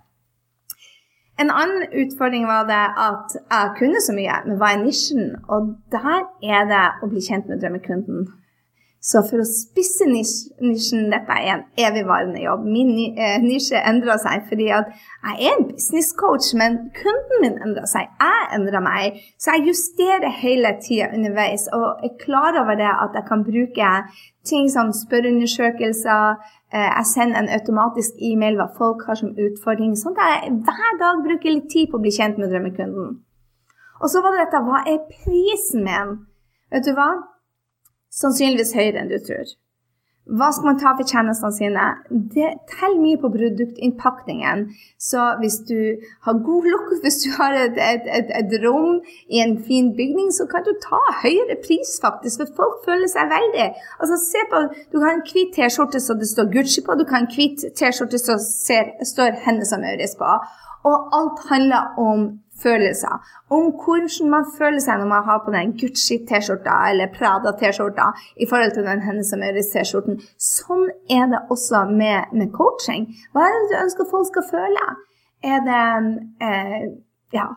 En 1.41 1.49
annen 1.49 1.87
utfordring 2.03 2.43
var 2.45 2.67
det 2.69 2.83
at 3.07 3.33
jeg 3.39 3.73
kunne 3.79 4.01
så 4.03 4.13
mye, 4.13 4.41
men 4.45 4.59
hva 4.61 4.75
er 4.75 4.83
nisjen? 4.83 5.31
Og 5.49 5.73
der 5.93 6.27
er 6.43 6.67
det 6.69 6.85
å 7.01 7.09
bli 7.09 7.23
kjent 7.25 7.49
med 7.49 7.63
drømmekunden. 7.63 8.27
Så 9.01 9.23
for 9.25 9.41
å 9.41 9.47
spisse 9.49 10.05
nisjen 10.05 11.07
Dette 11.09 11.33
er 11.33 11.47
en 11.55 11.63
evigvarende 11.87 12.43
jobb. 12.43 12.67
Min 12.69 12.91
eh, 13.17 13.39
nisje 13.41 13.79
endrer 13.89 14.19
seg 14.21 14.43
fordi 14.51 14.67
at 14.77 14.91
jeg 14.93 15.47
er 15.47 15.55
en 15.55 15.65
business 15.71 16.11
coach, 16.19 16.51
men 16.57 16.77
kunden 16.93 17.41
min 17.41 17.57
endrer 17.65 17.89
seg. 17.89 18.11
Jeg 18.21 18.51
endrer 18.59 18.85
meg. 18.85 19.17
Så 19.41 19.55
jeg 19.55 19.71
justerer 19.71 20.29
hele 20.43 20.75
tida 20.85 21.09
underveis 21.15 21.65
og 21.73 22.05
er 22.05 22.13
klar 22.21 22.59
over 22.61 22.77
det 22.77 22.91
at 22.91 23.17
jeg 23.17 23.25
kan 23.31 23.41
bruke 23.47 23.89
ting 24.45 24.69
som 24.69 24.93
spørreundersøkelser. 24.93 26.37
Eh, 26.71 26.91
jeg 26.97 27.07
sender 27.09 27.39
en 27.41 27.51
automatisk 27.51 28.21
e-mail 28.23 28.55
hva 28.59 28.69
folk 28.77 29.03
har 29.07 29.19
som 29.19 29.33
utfordring. 29.35 29.95
Sånn 29.99 30.15
at 30.15 30.29
jeg 30.45 30.53
hver 30.67 30.93
dag 31.01 31.23
bruker 31.25 31.51
litt 31.51 31.67
tid 31.73 31.91
på 31.91 31.99
å 31.99 32.03
bli 32.03 32.13
kjent 32.15 32.39
med 32.39 32.53
drømmekunden. 32.53 33.17
Og 34.01 34.09
så 34.09 34.21
var 34.23 34.33
det 34.33 34.45
dette 34.45 34.63
Hva 34.65 34.79
er 34.87 35.01
prisen 35.09 35.83
med 35.85 35.97
en? 35.97 36.13
Vet 36.71 36.87
du 36.87 36.93
hva? 36.97 37.09
Sannsynligvis 38.11 38.73
høyere 38.75 39.03
enn 39.03 39.11
du 39.11 39.19
tror. 39.19 39.51
Hva 40.29 40.51
skal 40.53 40.67
man 40.69 40.77
ta 40.77 40.91
for 40.93 41.09
tjenestene 41.09 41.55
sine? 41.55 41.85
Det 42.33 42.49
teller 42.69 43.01
mye 43.01 43.17
på 43.17 43.31
produktinnpakningen. 43.33 44.67
Så 45.01 45.23
hvis 45.41 45.57
du 45.65 45.97
har 46.27 46.37
god 46.45 46.67
lukt, 46.69 46.99
hvis 47.03 47.23
du 47.23 47.31
har 47.39 47.57
et, 47.57 47.79
et, 47.81 48.05
et, 48.19 48.29
et, 48.37 48.53
rom 48.61 48.99
i 49.33 49.41
en 49.41 49.57
fin 49.65 49.89
bygning, 49.97 50.29
så 50.37 50.45
kan 50.51 50.63
du 50.67 50.71
ta 50.83 51.01
høyere 51.23 51.57
pris, 51.65 51.97
faktisk. 52.05 52.43
For 52.43 52.53
folk 52.59 52.85
føler 52.85 53.09
seg 53.09 53.33
veldig 53.33 53.67
Altså, 54.01 54.15
se 54.21 54.45
på 54.51 54.61
Du 54.91 54.99
kan 54.99 55.07
ha 55.07 55.15
en 55.17 55.25
hvit 55.25 55.55
T-skjorte 55.57 55.99
så 55.99 56.13
det 56.19 56.29
står 56.29 56.51
Gucci 56.53 56.85
på, 56.85 56.95
du 56.95 57.03
kan 57.05 57.21
ha 57.21 57.25
en 57.25 57.33
hvit 57.33 57.65
T-skjorte 57.77 58.21
som 58.21 58.37
står 58.39 59.41
Hennes 59.45 59.73
og 59.73 59.81
Maurits 59.81 60.15
på. 60.19 60.37
Og 60.85 61.17
alt 61.17 61.43
handler 61.49 61.97
om 62.01 62.29
følelser. 62.63 63.19
Om 63.51 63.71
hvordan 63.81 64.31
man 64.33 64.47
føler 64.57 64.79
seg 64.83 65.01
når 65.01 65.09
man 65.11 65.27
har 65.27 65.41
på 65.45 65.53
den 65.55 65.73
Gucci-T-skjorta 65.81 66.77
eller 66.91 67.13
Prada-T-skjorta 67.15 68.11
i 68.37 68.47
forhold 68.49 68.75
til 68.75 68.87
den 68.87 69.03
Hennes 69.05 69.33
og 69.35 69.41
Maurits-T-skjorten. 69.43 70.19
Sånn 70.37 70.87
er 71.11 71.29
det 71.33 71.43
også 71.53 71.85
med, 71.91 72.33
med, 72.35 72.51
coaching. 72.55 73.09
Hva 73.33 73.47
er 73.47 73.57
det 73.57 73.71
du 73.71 73.79
ønsker 73.83 74.11
folk 74.11 74.29
skal 74.31 74.47
føle? 74.51 74.89
Er 75.43 75.63
det 75.67 75.85
eh, 76.45 76.83
Ja, 77.31 77.47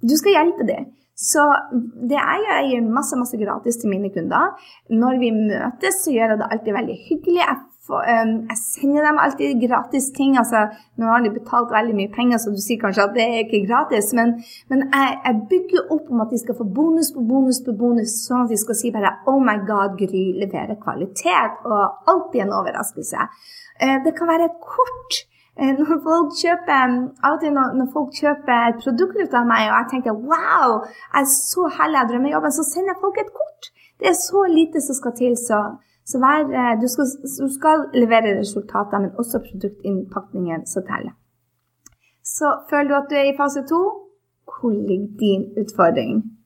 du 0.00 0.14
skal 0.16 0.36
hjelpe 0.36 0.66
dem. 0.68 0.92
Så 1.18 1.42
det 1.74 2.14
jeg 2.14 2.42
gjør, 2.44 2.58
jeg 2.60 2.68
gir 2.70 2.90
masse 2.94 3.16
masse 3.18 3.38
gratis 3.40 3.80
til 3.80 3.90
mine 3.90 4.10
kunder. 4.14 4.52
Når 4.94 5.18
vi 5.18 5.32
møtes, 5.34 6.04
så 6.04 6.12
gjør 6.14 6.34
jeg 6.34 6.38
det 6.38 6.50
alltid 6.54 6.76
veldig 6.76 6.98
hyggelig. 7.08 7.40
Jeg 7.40 7.56
for, 7.88 8.04
um, 8.04 8.32
jeg 8.50 8.58
sender 8.60 9.06
dem 9.06 9.20
alltid 9.24 9.62
gratis 9.64 10.10
ting. 10.18 10.36
altså 10.40 10.66
Nå 11.00 11.06
har 11.08 11.22
de 11.24 11.30
betalt 11.38 11.72
veldig 11.72 11.94
mye 12.00 12.10
penger, 12.18 12.40
så 12.42 12.52
du 12.52 12.60
sier 12.60 12.80
kanskje 12.82 13.06
at 13.06 13.14
det 13.16 13.24
er 13.24 13.38
ikke 13.44 13.64
gratis. 13.68 14.10
Men, 14.18 14.34
men 14.70 14.84
jeg, 14.92 15.14
jeg, 15.24 15.40
bygger 15.52 15.94
opp 15.96 16.10
om 16.12 16.20
at 16.24 16.34
de 16.34 16.40
skal 16.42 16.58
få 16.58 16.66
bonus 16.78 17.10
på 17.14 17.24
bonus 17.30 17.62
på 17.64 17.76
bonus, 17.80 18.18
sånn 18.26 18.44
at 18.44 18.52
de 18.52 18.60
skal 18.60 18.78
si 18.80 18.92
bare 18.94 19.14
Oh 19.30 19.40
my 19.48 19.56
God, 19.70 19.96
Gry 20.02 20.26
leverer 20.42 20.76
kvalitet. 20.84 21.64
Og 21.64 22.12
alltid 22.12 22.44
en 22.44 22.54
overraskelse. 22.60 23.26
Uh, 23.80 23.96
det 24.04 24.14
kan 24.20 24.32
være 24.34 24.52
kort. 24.68 25.22
Uh, 25.56 25.72
når 25.80 26.04
folk 26.04 26.36
kjøper, 26.44 26.94
Av 27.24 27.34
og 27.38 27.42
til 27.42 27.56
når, 27.56 27.74
når, 27.80 27.90
folk 27.96 28.14
kjøper 28.20 28.68
et 28.68 28.84
produkt 28.84 29.32
av 29.32 29.48
meg, 29.48 29.72
og 29.72 29.76
jeg 29.80 29.92
tenker 29.96 30.22
wow, 30.28 30.80
jeg 31.08 31.24
er 31.24 31.34
så 31.34 31.72
heldig 31.80 32.02
jeg 32.02 32.12
drømmer 32.12 32.36
jobben, 32.36 32.58
så 32.60 32.68
sender 32.68 32.94
jeg 32.94 33.02
folk 33.02 33.20
et 33.24 33.36
kort. 33.40 33.72
Det 33.98 34.12
er 34.12 34.18
så 34.18 34.44
lite 34.52 34.84
som 34.84 34.94
skal 34.94 35.16
til. 35.18 35.40
så 35.40 35.64
så 36.08 36.18
vær, 36.24 36.40
eh, 36.58 36.74
du, 36.80 36.86
skal, 36.88 37.06
du, 37.42 37.48
skal, 37.58 37.86
levere 38.02 38.38
resultater, 38.40 38.98
men 39.02 39.16
også 39.20 39.42
produktinnpakningen 39.48 40.66
som 40.66 40.86
teller. 40.90 41.14
Så 42.24 42.48
føler 42.70 42.88
du 42.88 42.96
at 43.00 43.10
du 43.10 43.16
er 43.16 43.28
i 43.28 43.38
fase 43.40 43.62
to, 43.72 43.82
hvor 44.48 44.72
ligger 44.88 45.10
din 45.22 45.42
utfordring? 45.60 46.37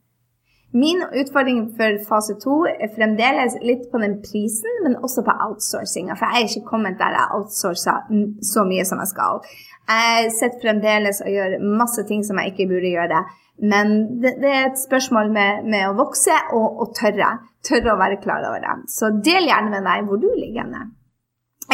Min 0.73 1.03
utfordring 1.21 1.67
for 1.77 1.99
fase 2.09 2.39
to 2.41 2.63
er 2.65 2.89
fremdeles 2.95 3.59
litt 3.61 3.91
på 3.93 4.01
den 4.01 4.15
prisen, 4.25 4.79
men 4.85 4.97
også 5.05 5.25
på 5.27 5.35
outsourcinga. 5.47 6.17
For 6.17 6.33
jeg 6.33 6.47
er 6.47 6.49
ikke 6.49 6.71
kommet 6.71 6.97
der 7.01 7.13
jeg 7.13 7.35
outsourcer 7.37 8.09
så 8.53 8.65
mye 8.65 8.87
som 8.89 9.03
jeg 9.03 9.13
skal. 9.13 9.43
Jeg 9.91 10.33
sitter 10.33 10.63
fremdeles 10.63 11.21
og 11.21 11.29
gjør 11.35 11.59
masse 11.83 12.07
ting 12.09 12.25
som 12.25 12.41
jeg 12.41 12.55
ikke 12.55 12.71
burde 12.73 12.95
gjøre. 12.95 13.21
Men 13.63 13.93
det, 14.23 14.39
det 14.41 14.49
er 14.49 14.71
et 14.71 14.81
spørsmål 14.81 15.29
med, 15.35 15.67
med 15.69 15.91
å 15.91 15.97
vokse 15.99 16.35
og, 16.57 16.81
og, 16.81 16.95
tørre. 16.97 17.35
Tørre 17.63 17.93
å 17.93 18.01
være 18.01 18.23
klar 18.25 18.47
over 18.49 18.65
det. 18.65 18.77
Så 18.91 19.13
del 19.23 19.51
gjerne 19.51 19.75
med 19.75 19.85
meg 19.85 20.09
hvor 20.09 20.23
du 20.23 20.31
ligger 20.31 20.65
henne. 20.65 20.87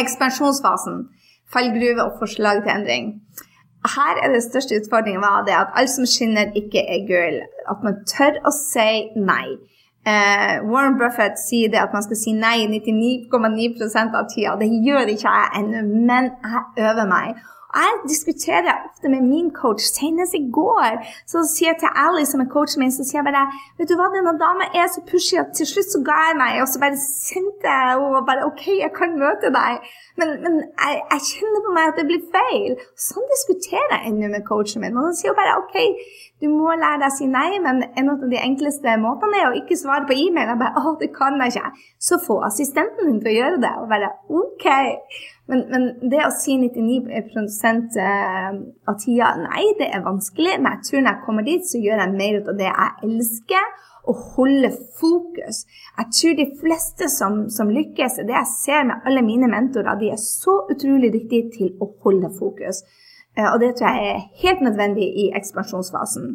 Ekspansjonsfasen. 0.01 1.05
Fallgruve 1.49 2.03
og 2.03 2.19
forslag 2.19 2.65
til 2.65 2.75
endring. 2.75 3.13
Her 3.87 4.19
er 4.23 4.33
det 4.33 4.43
største 4.43 4.75
utfordringen 4.75 5.21
var 5.21 5.45
det 5.47 5.55
at 5.55 5.75
alt 5.79 5.89
som 5.89 6.05
skinner, 6.05 6.51
ikke 6.55 6.81
er 6.83 7.05
gull. 7.07 7.37
At 7.71 7.83
man 7.85 8.01
tør 8.11 8.41
å 8.43 8.51
si 8.55 8.91
nei. 9.15 9.55
Uh, 10.07 10.55
Warren 10.71 10.97
Buffett 10.99 11.39
sier 11.39 11.71
det 11.71 11.79
at 11.79 11.93
man 11.93 12.03
skal 12.03 12.17
si 12.19 12.33
nei 12.35 12.65
99,9% 12.71 14.17
av 14.19 14.27
tida. 14.31 14.55
Det 14.59 14.69
gjør 14.87 15.11
ikke 15.13 15.31
jeg 15.31 15.49
ennå, 15.61 15.83
men 16.09 16.31
jeg 16.43 16.89
øver 16.89 17.07
meg. 17.07 17.39
Jeg 17.77 17.97
diskuterer 18.09 18.73
ofte 18.87 19.09
med 19.09 19.21
min 19.21 19.49
coach. 19.61 19.83
Senest 19.97 20.33
i 20.33 20.41
går 20.59 21.03
så 21.29 21.43
sier 21.45 21.69
jeg 21.69 21.79
til 21.83 21.91
Ali, 22.03 22.23
som 22.25 22.41
er 22.41 22.49
coachen 22.53 22.81
min, 22.81 22.93
så 22.95 23.05
sier 23.05 23.19
jeg 23.19 23.27
bare 23.27 23.43
Vet 23.77 23.91
du 23.91 23.93
hva, 23.99 24.07
denne 24.13 24.33
dama 24.41 24.65
er 24.73 24.87
så 24.89 25.03
pushy 25.11 25.37
at 25.37 25.51
til 25.57 25.69
slutt 25.69 25.91
så 25.93 26.01
ga 26.07 26.17
jeg 26.29 26.39
meg, 26.41 26.57
og 26.63 26.71
så 26.71 26.81
bare 26.81 26.97
sendte 27.03 27.75
jeg 27.75 27.99
og 28.01 28.25
bare 28.29 28.47
OK, 28.49 28.65
jeg 28.79 28.89
kan 28.97 29.13
møte 29.21 29.53
deg. 29.53 29.85
Men, 30.17 30.33
men 30.45 30.57
jeg, 30.65 30.97
jeg, 31.13 31.27
kjenner 31.29 31.65
på 31.67 31.75
meg 31.77 31.91
at 31.91 32.01
det 32.01 32.07
blir 32.09 32.25
feil. 32.33 32.81
Sånn 33.09 33.29
diskuterer 33.35 33.95
jeg 33.99 34.15
ennå 34.15 34.33
med 34.33 34.47
coachen 34.49 34.81
min. 34.81 34.97
Og 34.97 35.11
han 35.11 35.21
sier 35.21 35.37
bare 35.37 35.59
OK, 35.61 35.77
du 36.41 36.49
må 36.49 36.73
lære 36.73 37.03
deg 37.03 37.09
å 37.11 37.17
si 37.19 37.29
nei, 37.29 37.49
men 37.61 37.85
en 37.85 38.13
av 38.15 38.25
de 38.33 38.41
enkleste 38.41 38.97
måtene 39.01 39.43
er 39.43 39.51
å 39.51 39.57
ikke 39.61 39.77
svare 39.77 40.09
på 40.09 40.17
e-mail. 40.17 40.55
Jeg 40.55 40.63
bare 40.63 40.81
Å, 40.81 40.97
det 40.97 41.13
kan 41.13 41.37
jeg 41.37 41.53
ikke. 41.53 41.73
Så 42.01 42.17
få 42.25 42.41
assistenten 42.49 43.11
din 43.11 43.21
til 43.21 43.35
å 43.35 43.37
gjøre 43.43 43.61
det, 43.61 43.75
og 43.77 43.91
bare 43.93 44.15
OK. 44.41 44.71
Men, 45.49 45.63
men, 45.71 45.85
det 46.11 46.21
å 46.27 46.33
si 46.33 46.55
99 46.61 47.09
eh, 47.09 48.57
av 48.85 48.97
tida 49.01 49.29
Nei, 49.41 49.63
det 49.79 49.87
er 49.89 50.05
vanskelig, 50.05 50.59
men 50.61 50.75
jeg 50.75 50.85
tror 50.85 51.01
når 51.01 51.11
jeg 51.15 51.25
kommer 51.25 51.47
dit, 51.47 51.65
så 51.65 51.81
gjør 51.81 52.03
jeg 52.03 52.17
mer 52.19 52.37
ut 52.37 52.51
av 52.51 52.59
det 52.59 52.67
jeg 52.67 53.09
elsker, 53.09 53.71
og 54.09 54.21
holder 54.35 54.77
fokus. 54.99 55.63
Jeg 55.97 56.13
tror 56.17 56.37
de 56.37 56.47
fleste 56.61 57.09
som, 57.13 57.41
som 57.53 57.73
lykkes, 57.73 58.21
det 58.29 58.35
jeg 58.35 58.51
ser 58.53 58.87
med 58.89 59.09
alle 59.09 59.25
mine 59.25 59.49
mentorer, 59.51 59.97
de 59.99 60.13
er 60.13 60.21
så 60.21 60.55
utrolig 60.71 61.11
dyktige 61.13 61.51
til 61.57 61.73
å 61.81 61.89
holde 62.05 62.31
fokus. 62.37 62.83
Eh, 63.35 63.49
og 63.49 63.59
det 63.63 63.75
tror 63.77 63.89
jeg 63.89 64.13
er 64.13 64.25
helt 64.43 64.63
nødvendig 64.65 65.09
i 65.25 65.29
ekspansjonsfasen. 65.37 66.31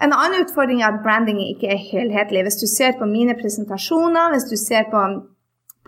En 0.00 0.14
annen 0.16 0.46
utfordring 0.46 0.80
er 0.80 0.94
at 0.94 1.02
branding 1.04 1.42
ikke 1.44 1.74
er 1.74 1.82
helhetlig. 1.90 2.46
Hvis 2.46 2.62
du 2.62 2.66
ser 2.70 2.96
på 2.98 3.08
mine 3.08 3.36
presentasjoner, 3.36 4.32
hvis 4.32 4.48
du 4.48 4.56
ser 4.56 4.86
på 4.92 5.02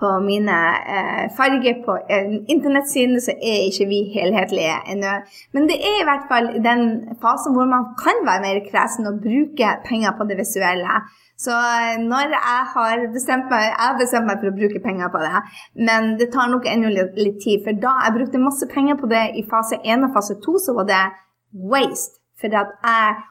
på 0.03 0.11
mine 0.29 0.59
eh, 0.97 1.25
farger 1.39 1.81
på 1.87 1.97
eh, 2.15 2.31
internettsiden, 2.55 3.21
så 3.27 3.33
er 3.51 3.67
ikke 3.69 3.89
vi 3.93 4.01
helhetlige 4.17 4.77
ennå. 4.93 5.17
Men 5.55 5.69
det 5.71 5.79
er 5.91 5.99
i 6.01 6.07
hvert 6.09 6.29
fall 6.31 6.49
den 6.69 6.83
fasen 7.25 7.55
hvor 7.57 7.69
man 7.75 7.91
kan 8.03 8.23
være 8.29 8.45
mer 8.47 8.63
kresen 8.71 9.11
og 9.11 9.21
bruke 9.27 9.69
penger 9.89 10.17
på 10.19 10.27
det 10.29 10.39
visuelle. 10.43 10.97
Så 11.45 11.55
eh, 11.79 11.99
når 12.13 12.35
jeg 12.39 12.63
har 12.75 13.05
bestemt 13.17 13.51
meg, 13.53 13.69
jeg 13.71 13.85
har 13.89 14.01
bestemt 14.01 14.29
meg 14.31 14.43
for 14.43 14.53
å 14.53 14.59
bruke 14.61 14.83
penger 14.87 15.13
på 15.15 15.23
det, 15.27 15.45
men 15.89 16.15
det 16.21 16.31
tar 16.35 16.51
nok 16.53 16.69
ennå 16.71 16.91
litt, 16.97 17.19
litt, 17.19 17.39
tid. 17.45 17.63
For 17.67 17.85
da 17.87 17.99
jeg 18.07 18.17
brukte 18.19 18.47
masse 18.49 18.69
penger 18.75 18.99
på 19.01 19.11
det 19.15 19.25
i 19.41 19.47
fase 19.51 19.81
1 19.83 20.09
og 20.09 20.17
fase 20.19 20.39
2, 20.47 20.59
så 20.67 20.77
var 20.79 20.91
det 20.91 21.05
waste. 21.73 22.22
For 22.43 22.51
jeg, 22.51 22.67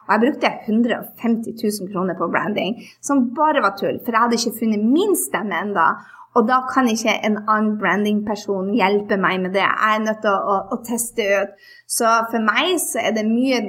og 0.08 0.10
jeg 0.14 0.22
brukte 0.24 0.50
150 0.72 1.60
000 1.60 1.92
kroner 1.92 2.16
på 2.16 2.30
branding, 2.32 2.80
som 3.04 3.28
bare 3.36 3.60
var 3.60 3.76
tull. 3.76 4.00
For 4.00 4.14
jeg 4.14 4.24
hadde 4.24 4.40
ikke 4.40 4.58
funnet 4.62 4.90
min 4.96 5.12
stemme 5.20 5.58
enda. 5.60 5.92
Og 6.32 6.48
da 6.48 6.62
kan 6.72 6.88
ikke 6.88 7.12
en 7.26 7.36
annen 7.42 7.74
brandingperson 7.80 8.72
hjelpe 8.76 9.18
meg 9.20 9.42
med 9.42 9.52
det. 9.56 9.64
Jeg 9.66 9.96
er 9.96 10.04
nødt 10.06 10.22
til 10.24 10.32
å, 10.32 10.38
å, 10.54 10.54
å, 10.72 10.78
teste 10.86 11.26
ut. 11.42 11.58
Så 11.96 12.08
for 12.32 12.44
meg 12.46 12.78
så 12.80 13.02
er 13.02 13.16
det 13.18 13.26
mye 13.28 13.60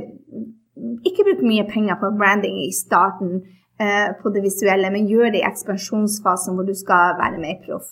Ikke 1.08 1.26
bruk 1.28 1.44
mye 1.46 1.66
penger 1.70 2.00
på 2.02 2.14
branding 2.18 2.56
i 2.64 2.72
starten 2.74 3.36
uh, 3.44 4.08
på 4.20 4.32
det 4.34 4.42
visuelle, 4.46 4.90
men 4.92 5.10
gjør 5.12 5.36
det 5.36 5.44
i 5.44 5.46
ekspansjonsfasen 5.48 6.56
hvor 6.58 6.66
du 6.66 6.74
skal 6.76 7.14
være 7.20 7.42
mer 7.44 7.60
proff. 7.66 7.92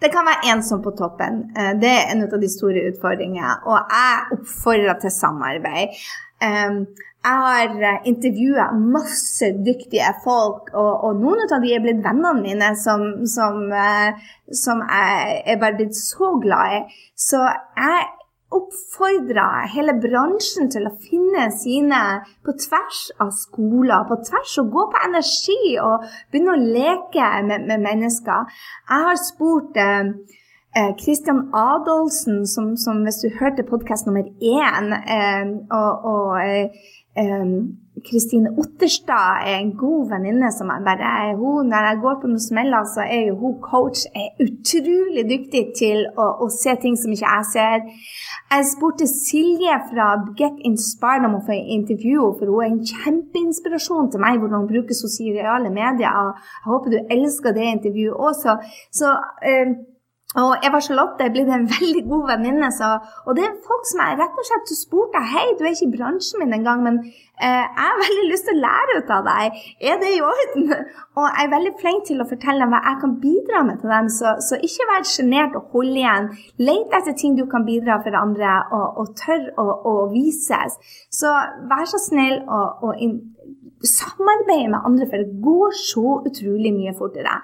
Det 0.00 0.10
kan 0.12 0.26
være 0.28 0.54
ensom 0.54 0.80
på 0.84 0.94
toppen. 0.96 1.42
Uh, 1.58 1.74
det 1.82 1.90
er 1.92 2.14
en 2.14 2.24
av 2.24 2.38
de 2.40 2.50
store 2.50 2.86
utfordringene. 2.92 3.58
Og 3.68 3.92
jeg 3.92 4.38
oppfordrer 4.38 5.02
til 5.02 5.14
samarbeid. 5.18 6.00
Jeg 6.38 7.40
har 7.42 7.72
eh, 7.82 8.04
intervjua 8.06 8.68
masse 8.78 9.50
dyktige 9.66 10.12
folk, 10.24 10.70
og, 10.72 10.92
og, 11.04 11.18
noen 11.18 11.42
av 11.48 11.64
de 11.64 11.72
er 11.74 11.82
blitt 11.82 12.04
vennene 12.04 12.38
mine, 12.44 12.68
som, 12.78 13.02
som, 13.26 13.66
uh, 13.72 14.14
som 14.54 14.84
jeg 14.86 15.42
er 15.42 15.58
bare 15.60 15.76
blitt 15.80 15.98
så 15.98 16.36
glad 16.40 16.76
i. 16.76 16.80
Så 17.18 17.42
jeg 17.42 18.06
oppfordrer 18.54 19.66
hele 19.74 19.92
bransjen 20.00 20.70
til 20.72 20.86
å 20.88 20.94
finne 21.02 21.50
sine 21.52 22.00
på 22.46 22.54
tvers 22.62 23.02
av 23.20 23.34
skoler, 23.36 24.06
på 24.08 24.22
tvers, 24.30 24.54
og 24.62 24.72
gå 24.72 24.86
på 24.94 25.04
energi 25.10 25.60
og 25.82 26.06
begynne 26.30 26.54
å 26.54 26.66
leke 26.78 27.28
med, 27.50 27.66
med 27.68 27.82
mennesker. 27.84 28.62
Jeg 28.88 29.10
har 29.10 29.20
spurt 29.26 29.82
uh, 29.82 30.14
Kristian 30.76 31.48
Adolfsen, 31.56 32.46
som, 32.46 32.76
som, 32.76 33.02
hvis 33.02 33.22
du 33.24 33.28
hørte 33.40 33.64
podkast 33.66 34.06
nummer 34.06 34.22
én, 34.40 34.92
eh, 35.16 35.46
og, 35.74 36.04
Kristine 38.08 38.50
um, 38.50 38.58
Otterstad 38.58 39.42
er 39.50 39.56
en 39.58 39.72
god 39.76 40.10
venninne 40.12 40.50
som 40.54 40.70
jeg 40.70 40.84
bare 40.86 41.08
er 41.28 41.32
hun, 41.36 41.66
Når 41.66 41.86
jeg 41.88 41.98
går 42.02 42.14
på 42.20 42.30
noen 42.30 42.44
smeller, 42.50 42.84
så 42.94 43.02
er 43.16 43.22
jo 43.28 43.34
hun 43.40 43.56
coach 43.70 44.04
er 44.14 44.28
utrolig 44.44 45.24
dyktig 45.32 45.64
til 45.80 46.04
å, 46.14 46.26
å, 46.44 46.46
se 46.60 46.76
ting 46.82 46.94
som 47.00 47.12
ikke 47.12 47.32
jeg 47.32 47.48
ser. 47.54 47.88
Jeg 48.52 48.70
spurte 48.74 49.10
Silje 49.10 49.80
fra 49.90 50.06
Get 50.38 50.62
Inspired 50.70 51.26
om 51.26 51.40
å 51.40 51.44
få 51.48 51.58
intervju 51.78 52.30
for 52.38 52.52
hun 52.52 52.62
er 52.62 52.70
en 52.70 52.80
kjempeinspirasjon 52.92 54.12
til 54.12 54.22
meg 54.22 54.38
hvordan 54.38 54.62
hun 54.62 54.70
bruker 54.70 55.02
sosiale 55.02 55.74
medier. 55.74 56.14
og 56.22 56.38
Jeg 56.38 56.70
håper 56.70 56.94
du 56.94 57.14
elsker 57.18 57.56
det 57.56 57.72
intervjuet 57.74 58.26
også. 58.30 58.58
Så 58.94 59.16
um, 59.18 59.78
Og 60.36 60.60
Eva 60.60 60.76
Charlotte 60.84 61.24
er 61.24 61.30
blitt 61.32 61.48
en 61.48 61.70
veldig 61.78 62.02
god 62.10 62.26
venninne. 62.34 62.68
Og 63.24 63.36
det 63.36 63.46
er 63.46 63.54
folk 63.64 63.86
som 63.88 64.02
jeg 64.04 64.18
rett 64.18 64.42
og 64.42 64.48
slett 64.48 64.74
spurte 64.76 65.22
hei, 65.24 65.46
du 65.56 65.64
er 65.64 65.72
ikke 65.72 65.88
i 65.88 65.94
bransjen 65.94 66.42
min 66.42 66.52
engang, 66.52 66.82
men 66.84 66.98
eh, 67.00 67.64
jeg 67.64 67.86
har 67.86 68.02
veldig 68.02 68.26
lyst 68.28 68.44
til 68.48 68.58
å 68.58 68.64
lære 68.66 68.98
ut 68.98 69.12
av 69.16 69.24
deg. 69.30 69.62
Er 69.88 69.96
det 70.02 70.10
i 70.12 70.20
orden? 70.20 70.68
Og 71.18 71.24
jeg 71.24 71.46
er 71.46 71.54
veldig 71.54 71.72
flink 71.80 72.04
til 72.10 72.20
å 72.20 72.28
fortelle 72.28 72.60
dem 72.60 72.76
hva 72.76 72.82
jeg 72.84 73.00
kan 73.06 73.16
bidra 73.24 73.62
med 73.70 73.80
til 73.80 73.94
dem. 73.94 74.12
Så, 74.18 74.34
så 74.44 74.60
ikke 74.68 74.90
vær 74.92 75.08
sjenert 75.14 75.56
og 75.56 75.72
hold 75.72 75.96
igjen. 75.96 76.28
Let 76.60 76.92
etter 77.00 77.16
ting 77.16 77.40
du 77.40 77.46
kan 77.48 77.64
bidra 77.64 77.96
for 78.04 78.20
andre, 78.20 78.60
og, 78.76 79.00
og 79.00 79.16
tør 79.16 79.48
å, 79.56 79.66
å 79.88 79.96
vises. 80.12 80.76
Så 81.08 81.32
vær 81.72 81.88
så 81.88 82.04
snill 82.04 82.42
og, 82.44 82.84
og 82.84 83.00
samarbeide 83.86 84.70
med 84.72 84.84
andre, 84.84 85.06
for 85.06 85.22
det 85.22 85.42
går 85.42 85.74
så 85.78 86.14
utrolig 86.28 86.72
mye 86.74 86.94
fortere. 86.98 87.34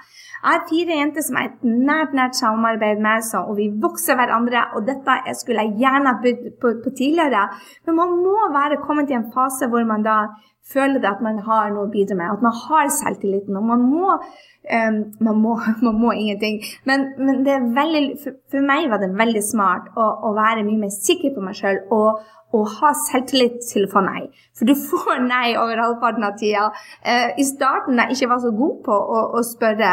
Jeg 0.44 0.50
har 0.50 0.64
fire 0.68 0.96
jenter 0.98 1.24
som 1.24 1.36
er 1.40 1.50
et 1.50 1.62
nært 1.64 2.16
nært 2.16 2.38
samarbeid 2.38 3.02
med, 3.04 3.22
så, 3.24 3.44
og 3.48 3.56
vi 3.60 3.70
vokser 3.84 4.18
hverandre. 4.18 4.64
Og 4.76 4.88
dette 4.88 5.36
skulle 5.38 5.64
jeg 5.64 5.78
gjerne 5.84 6.16
bydd 6.24 6.42
på, 6.60 6.74
på, 6.84 6.94
tidligere, 6.98 7.46
men 7.86 8.00
man 8.00 8.16
må 8.24 8.50
være 8.52 8.82
kommet 8.82 9.12
i 9.12 9.18
en 9.18 9.30
fase 9.34 9.70
hvor 9.70 9.86
man 9.88 10.04
da 10.04 10.24
føler 10.72 11.04
at 11.04 11.20
man 11.24 11.38
har 11.44 11.72
noe 11.72 11.86
å 11.86 11.92
bidra 11.92 12.16
med, 12.16 12.32
at 12.32 12.44
man 12.44 12.56
har 12.66 12.90
selvtilliten. 12.92 13.56
og 13.56 13.70
man 13.70 13.86
må 13.90 14.18
Um, 14.64 15.12
man, 15.20 15.36
må, 15.44 15.58
man, 15.84 15.98
må, 16.00 16.12
ingenting. 16.16 16.62
Men, 16.88 17.02
men 17.18 17.42
veldig, 17.76 18.00
for, 18.22 18.38
for, 18.48 18.64
meg 18.64 18.86
var 18.88 19.02
det 19.02 19.10
veldig 19.12 19.42
smart 19.44 19.90
å, 19.92 20.06
å 20.24 20.30
være 20.32 20.64
mye 20.64 20.86
mer 20.86 20.94
sikker 20.94 21.34
på 21.34 21.44
meg 21.44 21.58
sjøl 21.58 21.82
og, 21.92 22.22
å 22.54 22.62
ha 22.78 22.92
selvtillit 23.06 23.60
til 23.66 23.86
å 23.86 23.90
få 23.90 24.02
nei. 24.04 24.22
For 24.56 24.68
du 24.68 24.74
får 24.78 25.22
nei 25.32 25.54
over 25.60 25.82
halvparten 25.82 26.26
av 26.26 26.38
tida. 26.40 26.68
Uh, 27.02 27.30
I 27.40 27.46
starten 27.48 28.00
jeg 28.00 28.16
ikke 28.16 28.30
var 28.32 28.42
så 28.44 28.52
god 28.54 28.80
på 28.86 28.96
å, 28.96 29.20
å, 29.38 29.44
spørre, 29.46 29.92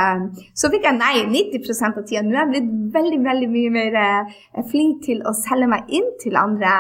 så 0.57 0.71
fikk 0.73 0.87
jeg 0.89 0.99
nei 0.99 1.13
90 1.31 1.85
av 1.89 2.01
tida. 2.03 2.25
Nå 2.25 2.35
er 2.35 2.41
jeg 2.43 2.51
blitt 2.53 2.73
veldig 2.97 3.21
veldig 3.27 3.51
mye 3.55 3.75
mer 3.77 4.01
uh, 4.01 4.65
flink 4.71 5.05
til 5.07 5.23
å 5.25 5.35
selge 5.37 5.69
meg 5.71 5.89
inn 5.93 6.11
til 6.21 6.39
andre. 6.39 6.75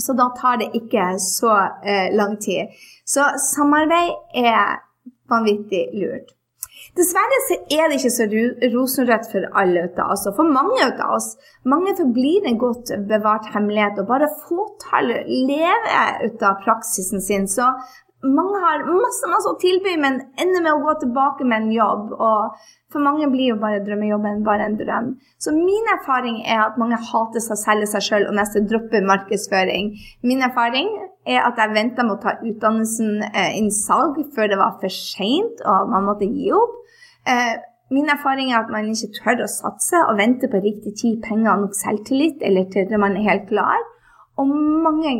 Så 0.00 0.14
da 0.16 0.30
tar 0.36 0.60
det 0.62 0.70
ikke 0.78 1.12
så 1.20 1.54
uh, 1.54 2.08
lang 2.16 2.38
tid. 2.40 2.72
Så 3.04 3.26
samarbeid 3.50 4.44
er 4.44 4.78
vanvittig 5.30 5.88
lurt. 5.94 6.39
Dessverre 7.00 7.36
så 7.46 7.56
er 7.72 7.88
det 7.88 7.96
ikke 7.96 8.12
så 8.12 8.26
rosenrødt 8.74 9.30
for 9.32 9.46
alle 9.56 9.86
av 9.88 10.10
oss, 10.12 10.26
og 10.28 10.34
for 10.36 10.52
mange 10.52 10.82
av 10.84 11.14
oss. 11.14 11.30
Mange 11.64 11.94
forblir 11.96 12.44
en 12.44 12.58
godt 12.60 12.92
bevart 13.08 13.48
hemmelighet, 13.54 14.02
og 14.02 14.10
bare 14.10 14.28
fåtall 14.42 15.14
lever 15.24 16.26
ut 16.26 16.44
av 16.44 16.60
praksisen 16.66 17.24
sin. 17.24 17.46
Så 17.48 17.70
mange 18.20 18.60
har 18.60 18.84
masse, 18.84 19.28
masse 19.32 19.48
å 19.48 19.56
tilby, 19.62 19.94
men 20.02 20.18
ender 20.36 20.60
med 20.60 20.74
å 20.74 20.82
gå 20.84 20.96
tilbake 21.06 21.46
med 21.48 21.62
en 21.62 21.72
jobb. 21.72 22.12
Og 22.12 22.58
for 22.92 23.04
mange 23.06 23.30
blir 23.32 23.54
jo 23.54 23.60
bare 23.62 23.80
drømmejobben 23.86 24.44
bare 24.44 24.66
en 24.68 24.76
drøm. 24.76 25.14
Så 25.40 25.54
min 25.56 25.88
erfaring 25.94 26.42
er 26.44 26.66
at 26.66 26.76
mange 26.80 27.00
hater 27.00 27.40
seg 27.40 27.62
selv 27.62 27.86
og 27.86 27.92
seg 27.94 28.04
sjøl 28.10 28.28
og 28.28 28.36
nesten 28.36 28.68
dropper 28.68 29.08
markedsføring. 29.08 29.94
Min 30.20 30.44
erfaring 30.44 30.92
er 31.28 31.44
at 31.44 31.58
jeg 31.60 31.74
venta 31.74 32.04
med 32.06 32.16
å 32.16 32.22
ta 32.22 32.36
utdannelsen 32.40 33.22
eh, 33.28 33.56
innen 33.58 33.74
salg 33.74 34.20
før 34.34 34.48
det 34.50 34.60
var 34.60 34.78
for 34.80 34.92
seint 34.94 35.60
og 35.68 35.90
man 35.92 36.06
måtte 36.08 36.28
gi 36.28 36.48
opp. 36.56 36.78
Eh, 37.28 37.58
min 37.90 38.08
erfaring 38.12 38.52
er 38.52 38.62
at 38.62 38.70
man 38.72 38.88
ikke 38.92 39.12
tør 39.18 39.44
å 39.44 39.50
satse 39.50 39.98
og 40.06 40.18
vente 40.20 40.48
på 40.48 40.62
riktig 40.62 40.94
tid, 41.00 41.16
penger 41.24 41.52
og 41.52 41.64
nok 41.66 41.74
selvtillit, 41.74 42.44
eller 42.46 42.68
til 42.70 42.92
man 43.02 43.16
er 43.18 43.26
helt 43.26 43.48
klar. 43.50 43.82
Og 44.38 44.46
mange 44.46 45.16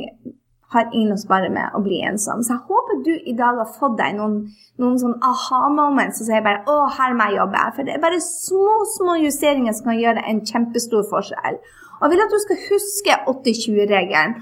har 0.70 0.86
ingen 0.94 1.16
å 1.16 1.18
spare 1.18 1.50
med 1.50 1.74
å 1.74 1.80
bli 1.82 1.98
ensom. 2.06 2.44
Så 2.46 2.54
jeg 2.54 2.66
håper 2.68 3.00
du 3.06 3.10
i 3.26 3.34
dag 3.38 3.58
har 3.58 3.72
fått 3.74 3.96
deg 3.98 4.14
noen, 4.18 4.36
noen 4.78 5.00
sånn 5.02 5.16
aha-moments 5.26 6.22
og 6.22 6.28
sier 6.28 6.44
bare 6.46 6.62
'Å, 6.62 6.76
her 6.96 7.16
må 7.18 7.26
jeg 7.26 7.40
jobbe'. 7.40 7.66
For 7.74 7.82
det 7.82 7.94
er 7.94 8.04
bare 8.06 8.20
små, 8.22 8.76
små 8.96 9.18
justeringer 9.24 9.74
som 9.74 9.90
kan 9.90 9.98
gjøre 9.98 10.26
en 10.30 10.40
kjempestor 10.52 11.02
forskjell. 11.10 11.58
Og 12.00 12.02
jeg 12.06 12.10
vil 12.10 12.24
at 12.24 12.34
du 12.34 12.38
skal 12.38 12.62
huske 12.70 13.18
80-20-regelen. 13.34 14.38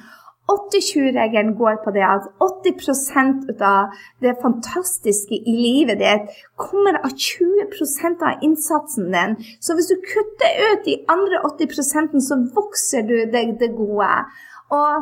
80-20-regelen 0.48 1.54
går 1.60 1.80
på 1.84 1.92
det 1.96 2.04
at 2.06 2.28
80% 2.40 3.62
av 3.70 3.96
det 4.24 4.34
fantastiske 4.42 5.36
i 5.36 5.54
livet 5.66 6.00
ditt 6.00 6.30
kommer 6.56 6.96
av 7.04 7.12
20% 7.12 8.24
av 8.28 8.44
innsatsen 8.46 9.12
din. 9.12 9.36
Så 9.60 9.76
hvis 9.76 9.90
du 9.92 9.96
kutter 10.12 10.62
ut 10.68 10.86
de 10.88 10.96
andre 11.14 11.42
80 11.50 12.20
så 12.28 12.40
vokser 12.56 13.02
du 13.10 13.16
det, 13.32 13.44
det 13.60 13.76
gode. 13.76 14.12
Og 14.78 14.92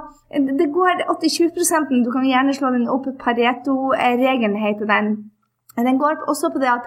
det 0.59 0.69
går 0.73 1.07
80-20 1.15 2.05
Du 2.05 2.11
kan 2.13 2.27
gjerne 2.27 2.55
slå 2.55 2.71
den 2.71 2.89
opp. 2.89 3.07
Pareto-regelen 3.19 4.57
heter 4.57 4.87
den. 4.87 5.31
Den 5.77 5.99
går 5.99 6.25
også 6.31 6.51
på 6.53 6.59
det 6.59 6.71
at, 6.73 6.85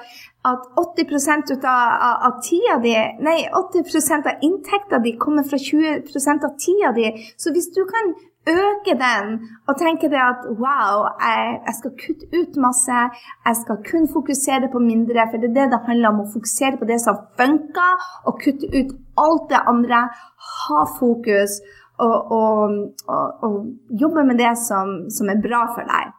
at 0.52 0.62
80 0.78 1.66
av, 1.66 1.90
av, 2.08 2.16
av 2.28 2.34
tida 2.42 2.80
di 2.82 2.96
Nei, 3.28 3.40
80% 3.54 4.30
av 4.32 4.46
inntekta 4.48 4.98
di 5.04 5.14
kommer 5.24 5.44
fra 5.44 5.58
20% 5.58 6.48
av 6.48 6.56
tida 6.64 6.92
di. 6.98 7.12
Så 7.38 7.54
hvis 7.54 7.70
du 7.76 7.84
kan 7.86 8.16
øke 8.54 8.96
den 9.00 9.32
og 9.68 9.78
tenke 9.80 10.10
det 10.12 10.20
at 10.22 10.46
wow, 10.62 11.08
jeg, 11.22 11.56
jeg, 11.66 11.76
skal 11.80 11.96
kutte 12.04 12.30
ut 12.40 12.60
masse, 12.66 13.00
jeg 13.48 13.60
skal 13.62 13.82
kun 13.90 14.08
fokusere 14.14 14.72
på 14.74 14.82
mindre, 14.84 15.28
for 15.30 15.42
det 15.42 15.50
er 15.52 15.58
det 15.58 15.68
det 15.74 15.82
handler 15.88 16.14
om, 16.14 16.24
å 16.24 16.32
fokusere 16.36 16.80
på 16.80 16.90
det 16.90 17.00
som 17.06 17.20
funker, 17.40 18.08
og 18.28 18.40
kutte 18.44 18.70
ut 18.76 18.96
alt 19.26 19.50
det 19.52 19.66
andre. 19.74 20.06
Ha 20.60 20.86
fokus 21.00 21.60
og, 22.00 22.32
og, 22.40 22.78
og, 23.08 23.44
og 23.44 24.00
jobbe 24.04 24.24
med 24.30 24.40
det 24.40 24.56
som, 24.68 24.96
som 25.12 25.32
er 25.32 25.44
bra 25.44 25.66
for 25.76 25.88
deg. 25.90 26.16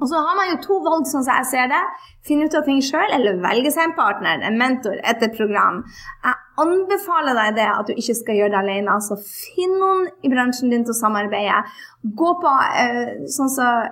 Og 0.00 0.08
så 0.08 0.20
har 0.24 0.36
man 0.36 0.48
jo 0.48 0.60
to 0.64 0.78
valg, 0.84 1.04
sånn 1.08 1.24
som 1.26 1.36
jeg 1.36 1.48
ser 1.50 1.66
det. 1.72 1.80
Finne 2.24 2.48
ut 2.48 2.56
av 2.56 2.64
ting 2.64 2.80
sjøl, 2.84 3.10
eller 3.16 3.40
velge 3.42 3.72
seg 3.74 3.90
en 3.90 3.96
partner, 3.98 4.40
en 4.48 4.56
mentor, 4.60 4.96
etter 5.12 5.32
program. 5.34 5.82
Jeg 6.24 6.38
anbefaler 6.62 7.36
deg 7.38 7.56
det 7.60 7.68
at 7.70 7.88
du 7.88 7.94
ikke 7.96 8.16
skal 8.18 8.38
gjøre 8.40 8.54
det 8.54 8.60
alene. 8.60 8.96
Altså, 8.96 9.18
finn 9.20 9.78
noen 9.80 10.08
i 10.24 10.32
bransjen 10.32 10.72
din 10.72 10.84
til 10.86 10.94
å 10.94 11.00
samarbeide. 11.00 11.62
Gå 12.00 12.28
på 12.40 12.50
eh, 12.80 13.26
sånn 13.28 13.50
som 13.52 13.88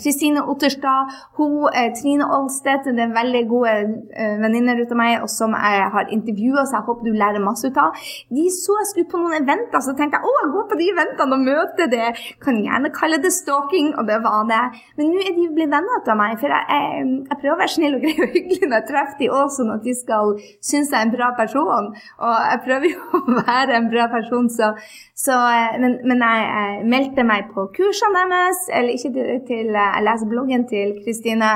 Kristine 0.00 0.40
eh, 0.40 0.46
Otterstad, 0.48 1.10
hun, 1.36 1.66
eh, 1.68 1.90
Trine 1.98 2.24
Olstedt, 2.32 2.88
det 2.96 3.02
er 3.04 3.12
veldig 3.12 3.42
gode 3.50 3.74
venninner 4.40 4.80
ut 4.80 4.94
av 4.94 4.96
meg, 4.96 5.18
og 5.20 5.28
som 5.28 5.52
jeg 5.52 5.90
har 5.92 6.08
intervjua, 6.14 6.64
så 6.64 6.78
jeg 6.78 6.86
håper 6.86 7.04
du 7.04 7.18
lærer 7.20 7.44
masse 7.44 7.68
ut 7.68 7.80
av. 7.80 7.98
De 8.32 8.46
så 8.54 8.78
jeg 8.80 8.88
skulle 8.90 9.10
på 9.12 9.20
noen 9.20 9.36
eventer, 9.42 9.84
så 9.84 9.92
tenkte 9.98 10.16
jeg 10.16 10.30
å, 10.30 10.32
jeg 10.40 10.52
går 10.54 10.66
på 10.70 10.78
de 10.80 10.88
eventene 10.94 11.36
og 11.36 11.44
møter 11.44 11.92
det. 11.92 12.08
Kan 12.44 12.62
gjerne 12.64 12.92
kalle 12.96 13.20
det 13.20 13.34
stalking, 13.36 13.92
og 14.00 14.08
det 14.08 14.22
var 14.24 14.48
det. 14.48 14.62
Men 14.96 15.12
nå 15.12 15.20
er 15.20 15.36
de 15.36 15.46
blitt 15.58 15.72
venner 15.76 16.00
av 16.00 16.20
meg, 16.22 16.38
for 16.40 16.56
jeg, 16.56 16.64
jeg, 16.72 17.12
jeg, 17.28 17.40
prøver 17.42 17.56
å 17.58 17.60
være 17.60 17.74
snill 17.74 17.98
og 17.98 18.06
grei 18.06 18.14
og 18.16 18.32
hyggelig 18.38 18.70
når 18.70 18.78
jeg 18.80 18.88
treffer 18.94 19.20
dem 19.20 19.36
også, 19.42 19.60
sånn 19.60 19.76
at 19.76 19.84
de 19.84 19.96
skal 19.98 20.34
synes 20.64 20.88
jeg 20.88 20.98
er 20.98 21.04
en 21.04 21.14
bra 21.14 21.30
person. 21.36 21.53
Og 21.62 22.34
jeg 22.50 22.60
prøver 22.66 22.86
jo 22.90 23.00
å 23.18 23.38
være 23.38 23.78
en 23.78 23.88
bra 23.92 24.06
person, 24.12 24.48
så, 24.52 24.72
så 25.18 25.38
eh, 25.50 25.76
men, 25.82 25.98
men, 26.08 26.22
jeg, 26.24 26.84
meldte 26.90 27.26
meg 27.26 27.50
på 27.54 27.66
kursene 27.76 28.24
deres, 28.32 28.64
eller 28.70 28.94
ikke 28.96 29.40
til 29.48 29.74
Jeg 29.74 30.06
leser 30.06 30.30
bloggen 30.30 30.66
til 30.70 30.96
Kristine. 31.04 31.52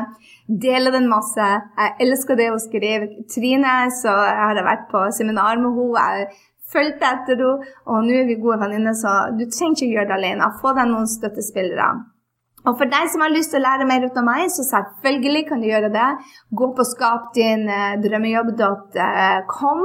Deler 0.48 0.94
den 0.94 1.08
masse. 1.10 1.48
Jeg 1.78 1.96
elsker 2.06 2.38
det 2.38 2.50
hun 2.52 2.62
skriver. 2.62 3.08
Trine, 3.28 3.78
så 3.92 4.12
jeg 4.12 4.44
har 4.44 4.62
vært 4.64 4.86
på 4.92 5.08
seminar 5.16 5.60
med 5.60 5.74
henne. 5.76 6.04
Jeg 6.04 6.28
fulgte 6.72 7.10
etter 7.14 7.42
henne, 7.42 7.72
og 7.88 8.06
nå 8.06 8.20
er 8.20 8.28
vi 8.28 8.38
gode 8.40 8.60
venninner, 8.62 8.96
så 8.96 9.32
du 9.34 9.44
trenger 9.48 9.76
ikke 9.76 9.92
gjøre 9.96 10.12
det 10.12 10.16
alene. 10.20 10.54
Få 10.62 10.76
deg 10.76 10.88
noen 10.92 11.10
støttespillere. 11.10 11.90
Og 12.68 12.74
for 12.76 12.84
deg 12.92 13.06
som 13.08 13.22
har 13.24 13.32
lyst 13.32 13.48
til 13.54 13.62
å 13.62 13.64
lære 13.64 13.86
mer 13.88 14.02
ut 14.04 14.18
av 14.20 14.24
meg, 14.26 14.50
så 14.52 14.60
selvfølgelig 14.66 15.46
kan 15.48 15.62
du 15.62 15.66
gjøre 15.70 15.88
det. 15.94 16.08
Gå 16.58 16.66
på 16.76 16.84
skapdindrømmejobb.com. 16.90 19.80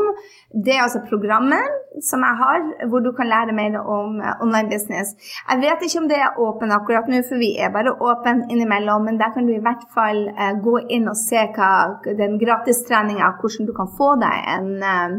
Det 0.66 0.74
er 0.76 0.82
altså 0.84 1.00
programmet 1.08 1.68
som 2.04 2.20
jeg 2.26 2.36
har, 2.42 2.60
hvor 2.92 3.02
du 3.06 3.12
kan 3.16 3.32
lære 3.32 3.54
mer 3.56 3.72
om 3.80 4.20
eh, 4.20 4.42
online 4.44 4.70
business. 4.72 5.08
Jeg 5.48 5.58
vet 5.62 5.80
ikke 5.86 6.02
om 6.02 6.10
det 6.12 6.20
er 6.20 6.40
åpen 6.42 6.76
akkurat 6.76 7.08
nå, 7.08 7.18
for 7.30 7.38
vi 7.40 7.52
er 7.56 7.76
bare 7.76 8.00
åpen 8.04 8.38
innimellom, 8.50 9.02
men 9.08 9.20
der 9.22 9.32
kan 9.36 9.46
du 9.48 9.54
i 9.56 9.64
hvert 9.64 9.86
fall 9.96 10.20
uh, 10.34 10.54
gå 10.66 10.76
inn 10.98 11.06
og 11.12 11.18
se 11.20 11.42
hva, 11.56 11.72
den 12.20 12.34
gratistreninga, 12.42 13.28
hvordan 13.40 13.68
du 13.70 13.74
kan 13.78 13.90
få 14.00 14.10
deg 14.24 14.36
en, 14.58 14.70
uh, 14.84 15.10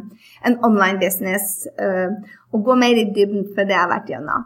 en 0.51 0.57
online 0.67 0.99
business, 1.01 1.45
og 2.55 2.59
gå 2.67 2.75
mer 2.79 2.97
i 2.99 3.11
dybden 3.15 3.45
for 3.55 3.62
det 3.67 3.75
jeg 3.75 3.83
har 3.83 3.95
vært 3.95 4.11
gjennom. 4.12 4.41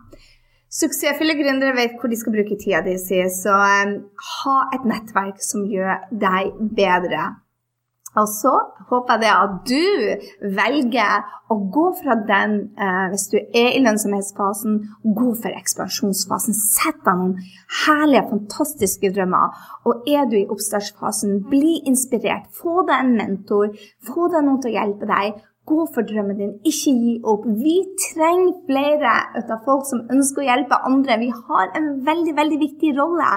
Suksessfulle 0.68 1.34
gründere 1.38 1.72
vet 1.76 1.96
hvor 1.96 2.12
de 2.12 2.18
skal 2.20 2.34
bruke 2.34 2.58
tida 2.60 2.82
di 2.84 2.98
si, 3.00 3.22
så 3.32 3.56
um, 3.56 3.94
ha 4.34 4.56
et 4.76 4.88
nettverk 4.88 5.40
som 5.44 5.64
gjør 5.68 6.08
deg 6.12 6.56
bedre. 6.76 7.28
Og 8.16 8.28
så 8.28 8.52
håper 8.88 9.22
jeg 9.22 9.34
at 9.36 9.56
du 9.68 10.54
velger 10.56 11.34
å 11.52 11.56
gå 11.72 11.84
fra 12.00 12.16
den, 12.28 12.54
eh, 12.76 13.04
hvis 13.12 13.26
du 13.32 13.36
er 13.38 13.76
i 13.76 13.82
lønnsomhetsfasen, 13.84 14.78
gå 15.18 15.28
for 15.42 15.52
ekspansjonsfasen. 15.60 16.56
Sett 16.56 16.98
deg 17.04 17.20
noen 17.20 17.36
herlige, 17.84 18.26
fantastiske 18.32 19.12
drømmer. 19.14 19.54
Og 19.86 20.08
er 20.08 20.26
du 20.28 20.36
i 20.40 20.48
oppstartsfasen, 20.48 21.44
bli 21.52 21.78
inspirert. 21.86 22.48
Få 22.52 22.82
deg 22.88 22.96
en 23.04 23.14
mentor. 23.20 23.76
Få 24.08 24.28
deg 24.32 24.44
noen 24.44 24.60
til 24.62 24.72
å 24.72 24.76
hjelpe 24.78 25.08
deg. 25.08 25.40
Gå 25.68 25.86
for 25.94 26.06
drømmen 26.08 26.38
din, 26.38 26.52
ikke 26.70 26.92
gi 27.02 27.14
opp. 27.28 27.46
Vi 27.62 27.76
trenger 28.08 28.54
flere 28.68 29.14
av 29.40 29.64
folk 29.66 29.88
som 29.88 30.06
ønsker 30.14 30.44
å 30.44 30.48
hjelpe 30.48 30.82
andre. 30.88 31.20
Vi 31.20 31.32
har 31.34 31.72
en 31.78 31.90
veldig, 32.06 32.36
veldig 32.38 32.60
viktig 32.64 32.94
rolle, 32.98 33.32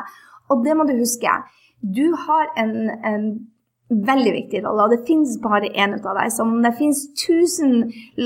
og 0.52 0.66
det 0.66 0.78
må 0.78 0.88
du 0.88 0.96
huske. 1.00 1.34
Du 1.82 2.06
har 2.28 2.52
en, 2.62 2.76
en 3.08 3.26
veldig 3.92 4.32
viktig 4.38 4.62
rolle, 4.64 4.86
og 4.86 4.94
det 4.94 5.06
finnes 5.08 5.38
bare 5.44 5.70
én 5.76 5.96
av 5.98 6.16
deg. 6.16 6.32
Så 6.32 6.46
om 6.46 6.62
det 6.64 6.74
finnes 6.80 7.02
1000 7.18 7.74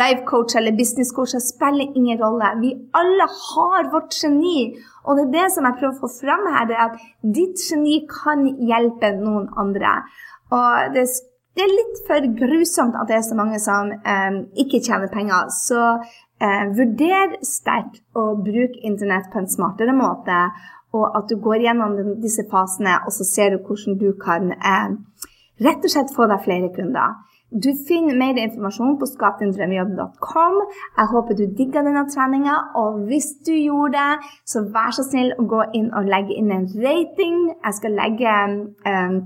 life-coacher 0.01 0.61
eller 0.61 0.77
business-coacher, 0.77 1.41
spiller 1.41 1.97
ingen 1.97 2.19
rolle. 2.21 2.51
Vi 2.61 2.73
alle 2.99 3.27
har 3.41 3.89
vårt 3.93 4.13
geni. 4.21 4.75
Og 5.05 5.17
det 5.17 5.25
er 5.25 5.33
det 5.37 5.47
som 5.55 5.65
jeg 5.67 5.79
prøver 5.79 5.95
å 5.95 6.03
få 6.03 6.11
fram 6.19 6.45
her, 6.53 6.67
det 6.69 6.77
er 6.77 6.85
at 6.89 7.07
ditt 7.39 7.63
geni 7.69 8.03
kan 8.11 8.45
hjelpe 8.69 9.15
noen 9.17 9.49
andre. 9.61 9.97
Og 10.53 10.93
det, 10.93 11.07
det 11.55 11.63
er 11.63 11.71
litt 11.71 11.99
for 12.07 12.25
grusomt 12.39 12.97
at 12.99 13.07
det 13.09 13.17
er 13.17 13.25
så 13.25 13.35
mange 13.37 13.59
som 13.63 13.91
um, 13.95 14.39
ikke 14.59 14.81
tjener 14.83 15.11
penger. 15.11 15.51
Så 15.55 15.81
uh, 15.97 16.63
vurder 16.75 17.37
sterkt 17.47 18.01
å 18.17 18.33
bruke 18.43 18.81
internett 18.83 19.29
på 19.31 19.39
en 19.39 19.51
smartere 19.51 19.95
måte, 19.95 20.41
og 20.95 21.15
at 21.15 21.31
du 21.31 21.39
går 21.43 21.63
gjennom 21.63 21.95
disse 22.23 22.43
fasene, 22.51 22.97
og 23.07 23.15
så 23.15 23.27
ser 23.27 23.55
du 23.55 23.63
hvordan 23.63 23.99
du 24.01 24.11
kan 24.19 24.51
uh, 24.55 25.23
Rett 25.63 25.85
og 25.87 25.87
slett 25.87 26.09
få 26.11 26.25
deg 26.27 26.41
flere 26.43 26.67
kunder. 26.75 27.13
Du 27.47 27.69
finner 27.87 28.17
mer 28.19 28.35
informasjon 28.41 28.97
på 28.99 29.07
skapdindrømmejobb.com. 29.07 30.57
Jeg 30.97 31.11
håper 31.13 31.37
du 31.39 31.45
digga 31.55 31.83
denne 31.85 32.03
treninga, 32.11 32.57
og 32.81 33.05
hvis 33.07 33.29
du 33.47 33.53
gjorde 33.53 33.93
det, 33.95 34.33
så 34.43 34.65
vær 34.75 34.91
så 34.97 35.05
snill 35.07 35.31
å 35.39 35.47
gå 35.47 35.61
inn 35.79 35.87
og 35.95 36.11
legge 36.11 36.35
inn 36.35 36.51
en 36.51 36.67
rating. 36.75 37.39
Jeg 37.53 37.79
skal 37.79 37.95
legge 38.01 38.35
um, 38.43 38.59
Eh, 38.85 39.21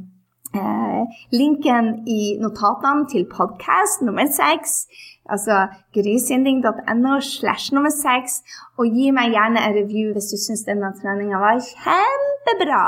linken 1.31 2.07
i 2.07 2.37
notatene 2.41 3.07
til 3.11 3.27
podkast 3.29 4.01
nummer 4.01 4.27
seks, 4.33 4.87
altså 5.29 5.67
grisinding.no 5.93 7.19
slash 7.21 7.73
nummer 7.73 7.93
seks, 7.93 8.41
og 8.77 8.89
gi 8.89 9.11
meg 9.15 9.35
gjerne 9.35 9.61
en 9.61 9.77
review 9.77 10.13
hvis 10.15 10.31
du 10.33 10.37
syns 10.41 10.65
denne 10.67 10.91
treninga 11.01 11.41
var 11.41 11.61
kjempebra. 11.61 12.83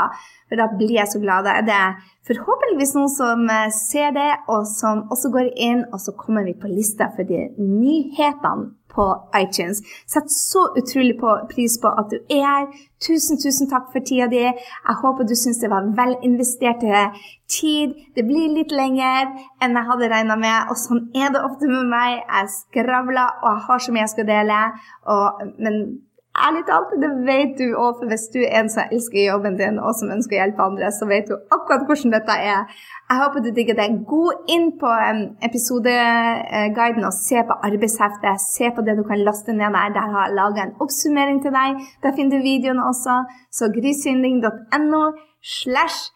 For 0.49 0.59
da 0.59 0.67
blir 0.73 0.97
jeg 0.97 1.07
så 1.07 1.21
glad. 1.23 1.45
Da 1.47 1.53
er 1.61 1.67
det 1.69 1.83
forhåpentligvis 2.27 2.95
noen 2.97 3.11
som 3.13 3.45
eh, 3.47 3.69
ser 3.71 4.11
det, 4.17 4.31
og 4.51 4.65
som 4.67 5.05
også 5.13 5.31
går 5.31 5.53
inn, 5.55 5.85
og 5.93 6.01
så 6.03 6.15
kommer 6.17 6.43
vi 6.47 6.57
på 6.59 6.71
lista 6.71 7.07
for 7.15 7.27
de 7.27 7.45
nyhetene 7.61 8.73
på 8.93 9.07
iTunes. 9.37 9.81
Sett 10.07 10.31
så 10.31 10.67
utrolig 10.77 11.17
på 11.19 11.35
pris 11.51 11.77
på 11.81 11.91
at 12.01 12.11
du 12.11 12.19
er 12.29 12.45
her. 12.45 12.67
Tusen, 13.01 13.39
tusen 13.41 13.69
takk 13.71 13.89
for 13.93 14.05
tida 14.05 14.27
di. 14.29 14.43
Jeg 14.43 14.97
håper 15.01 15.27
du 15.27 15.35
syns 15.37 15.61
det 15.61 15.71
var 15.71 15.87
vel 15.97 16.13
investerte 16.27 17.07
tid. 17.49 17.95
Det 18.15 18.25
blir 18.27 18.53
litt 18.53 18.75
lenger 18.75 19.31
enn 19.63 19.77
jeg 19.77 19.89
hadde 19.89 20.11
regna 20.11 20.37
med, 20.39 20.69
og 20.69 20.79
sånn 20.79 21.07
er 21.17 21.33
det 21.33 21.41
ofte 21.47 21.69
med 21.71 21.89
meg. 21.91 22.21
Jeg 22.21 22.53
skravler, 22.59 23.41
og 23.41 23.49
jeg 23.55 23.67
har 23.67 23.83
så 23.83 23.95
mye 23.95 24.05
jeg 24.05 24.15
skal 24.15 24.29
dele. 24.29 24.61
Og, 25.15 25.43
men 25.57 25.81
Ærlig 26.41 26.63
talt, 26.65 26.93
det 27.01 27.09
vet 27.27 27.51
du 27.59 27.67
òg, 27.77 27.99
for 27.99 28.09
hvis 28.09 28.23
du 28.33 28.39
er 28.41 28.61
en 28.61 28.69
som 28.73 28.89
elsker 28.89 29.27
jobben 29.27 29.59
din 29.59 29.75
og 29.77 29.93
som 29.97 30.09
ønsker 30.15 30.37
å 30.37 30.39
hjelpe 30.39 30.63
andre, 30.65 30.89
så 30.95 31.05
vet 31.09 31.27
du 31.29 31.35
akkurat 31.53 31.83
hvordan 31.85 32.15
dette 32.15 32.37
er. 32.53 32.63
Jeg 33.11 33.19
håper 33.19 33.43
du 33.45 33.49
digger 33.53 33.77
det. 33.77 33.87
Gå 34.09 34.23
inn 34.55 34.71
på 34.81 34.93
episodeguiden 35.47 37.05
og 37.05 37.13
se 37.13 37.43
på 37.45 37.57
arbeidsheftet. 37.67 38.41
Se 38.41 38.71
på 38.73 38.85
det 38.87 38.95
du 38.97 39.03
kan 39.05 39.21
laste 39.27 39.53
ned 39.53 39.75
der. 39.75 39.93
Der 39.97 40.07
har 40.15 40.29
jeg 40.29 40.37
laga 40.39 40.65
en 40.65 40.73
oppsummering 40.81 41.43
til 41.43 41.53
deg. 41.53 41.83
Der 42.01 42.15
finner 42.17 42.37
du 42.39 42.47
videoene 42.47 42.87
også. 42.89 43.19
Så 43.51 43.69
grysynding.no 43.75 45.03
slash 45.43 46.09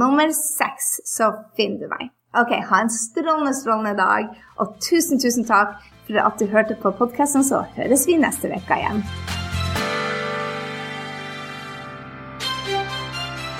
nummer 0.00 0.34
seks, 0.34 1.00
så 1.16 1.30
finner 1.56 1.84
du 1.84 1.94
meg. 1.94 2.10
Ok, 2.34 2.56
ha 2.70 2.82
en 2.82 2.90
strålende, 2.90 3.54
strålende 3.54 3.94
dag, 4.00 4.26
og 4.58 4.74
tusen, 4.82 5.20
tusen 5.22 5.46
takk 5.46 5.78
for 6.06 6.18
at 6.24 6.40
du 6.40 6.50
hørte 6.50 6.76
på 6.82 6.90
podkasten. 6.98 7.44
Så 7.46 7.62
høres 7.78 8.08
vi 8.10 8.18
neste 8.18 8.50
uke 8.50 8.82
igjen. 8.82 9.04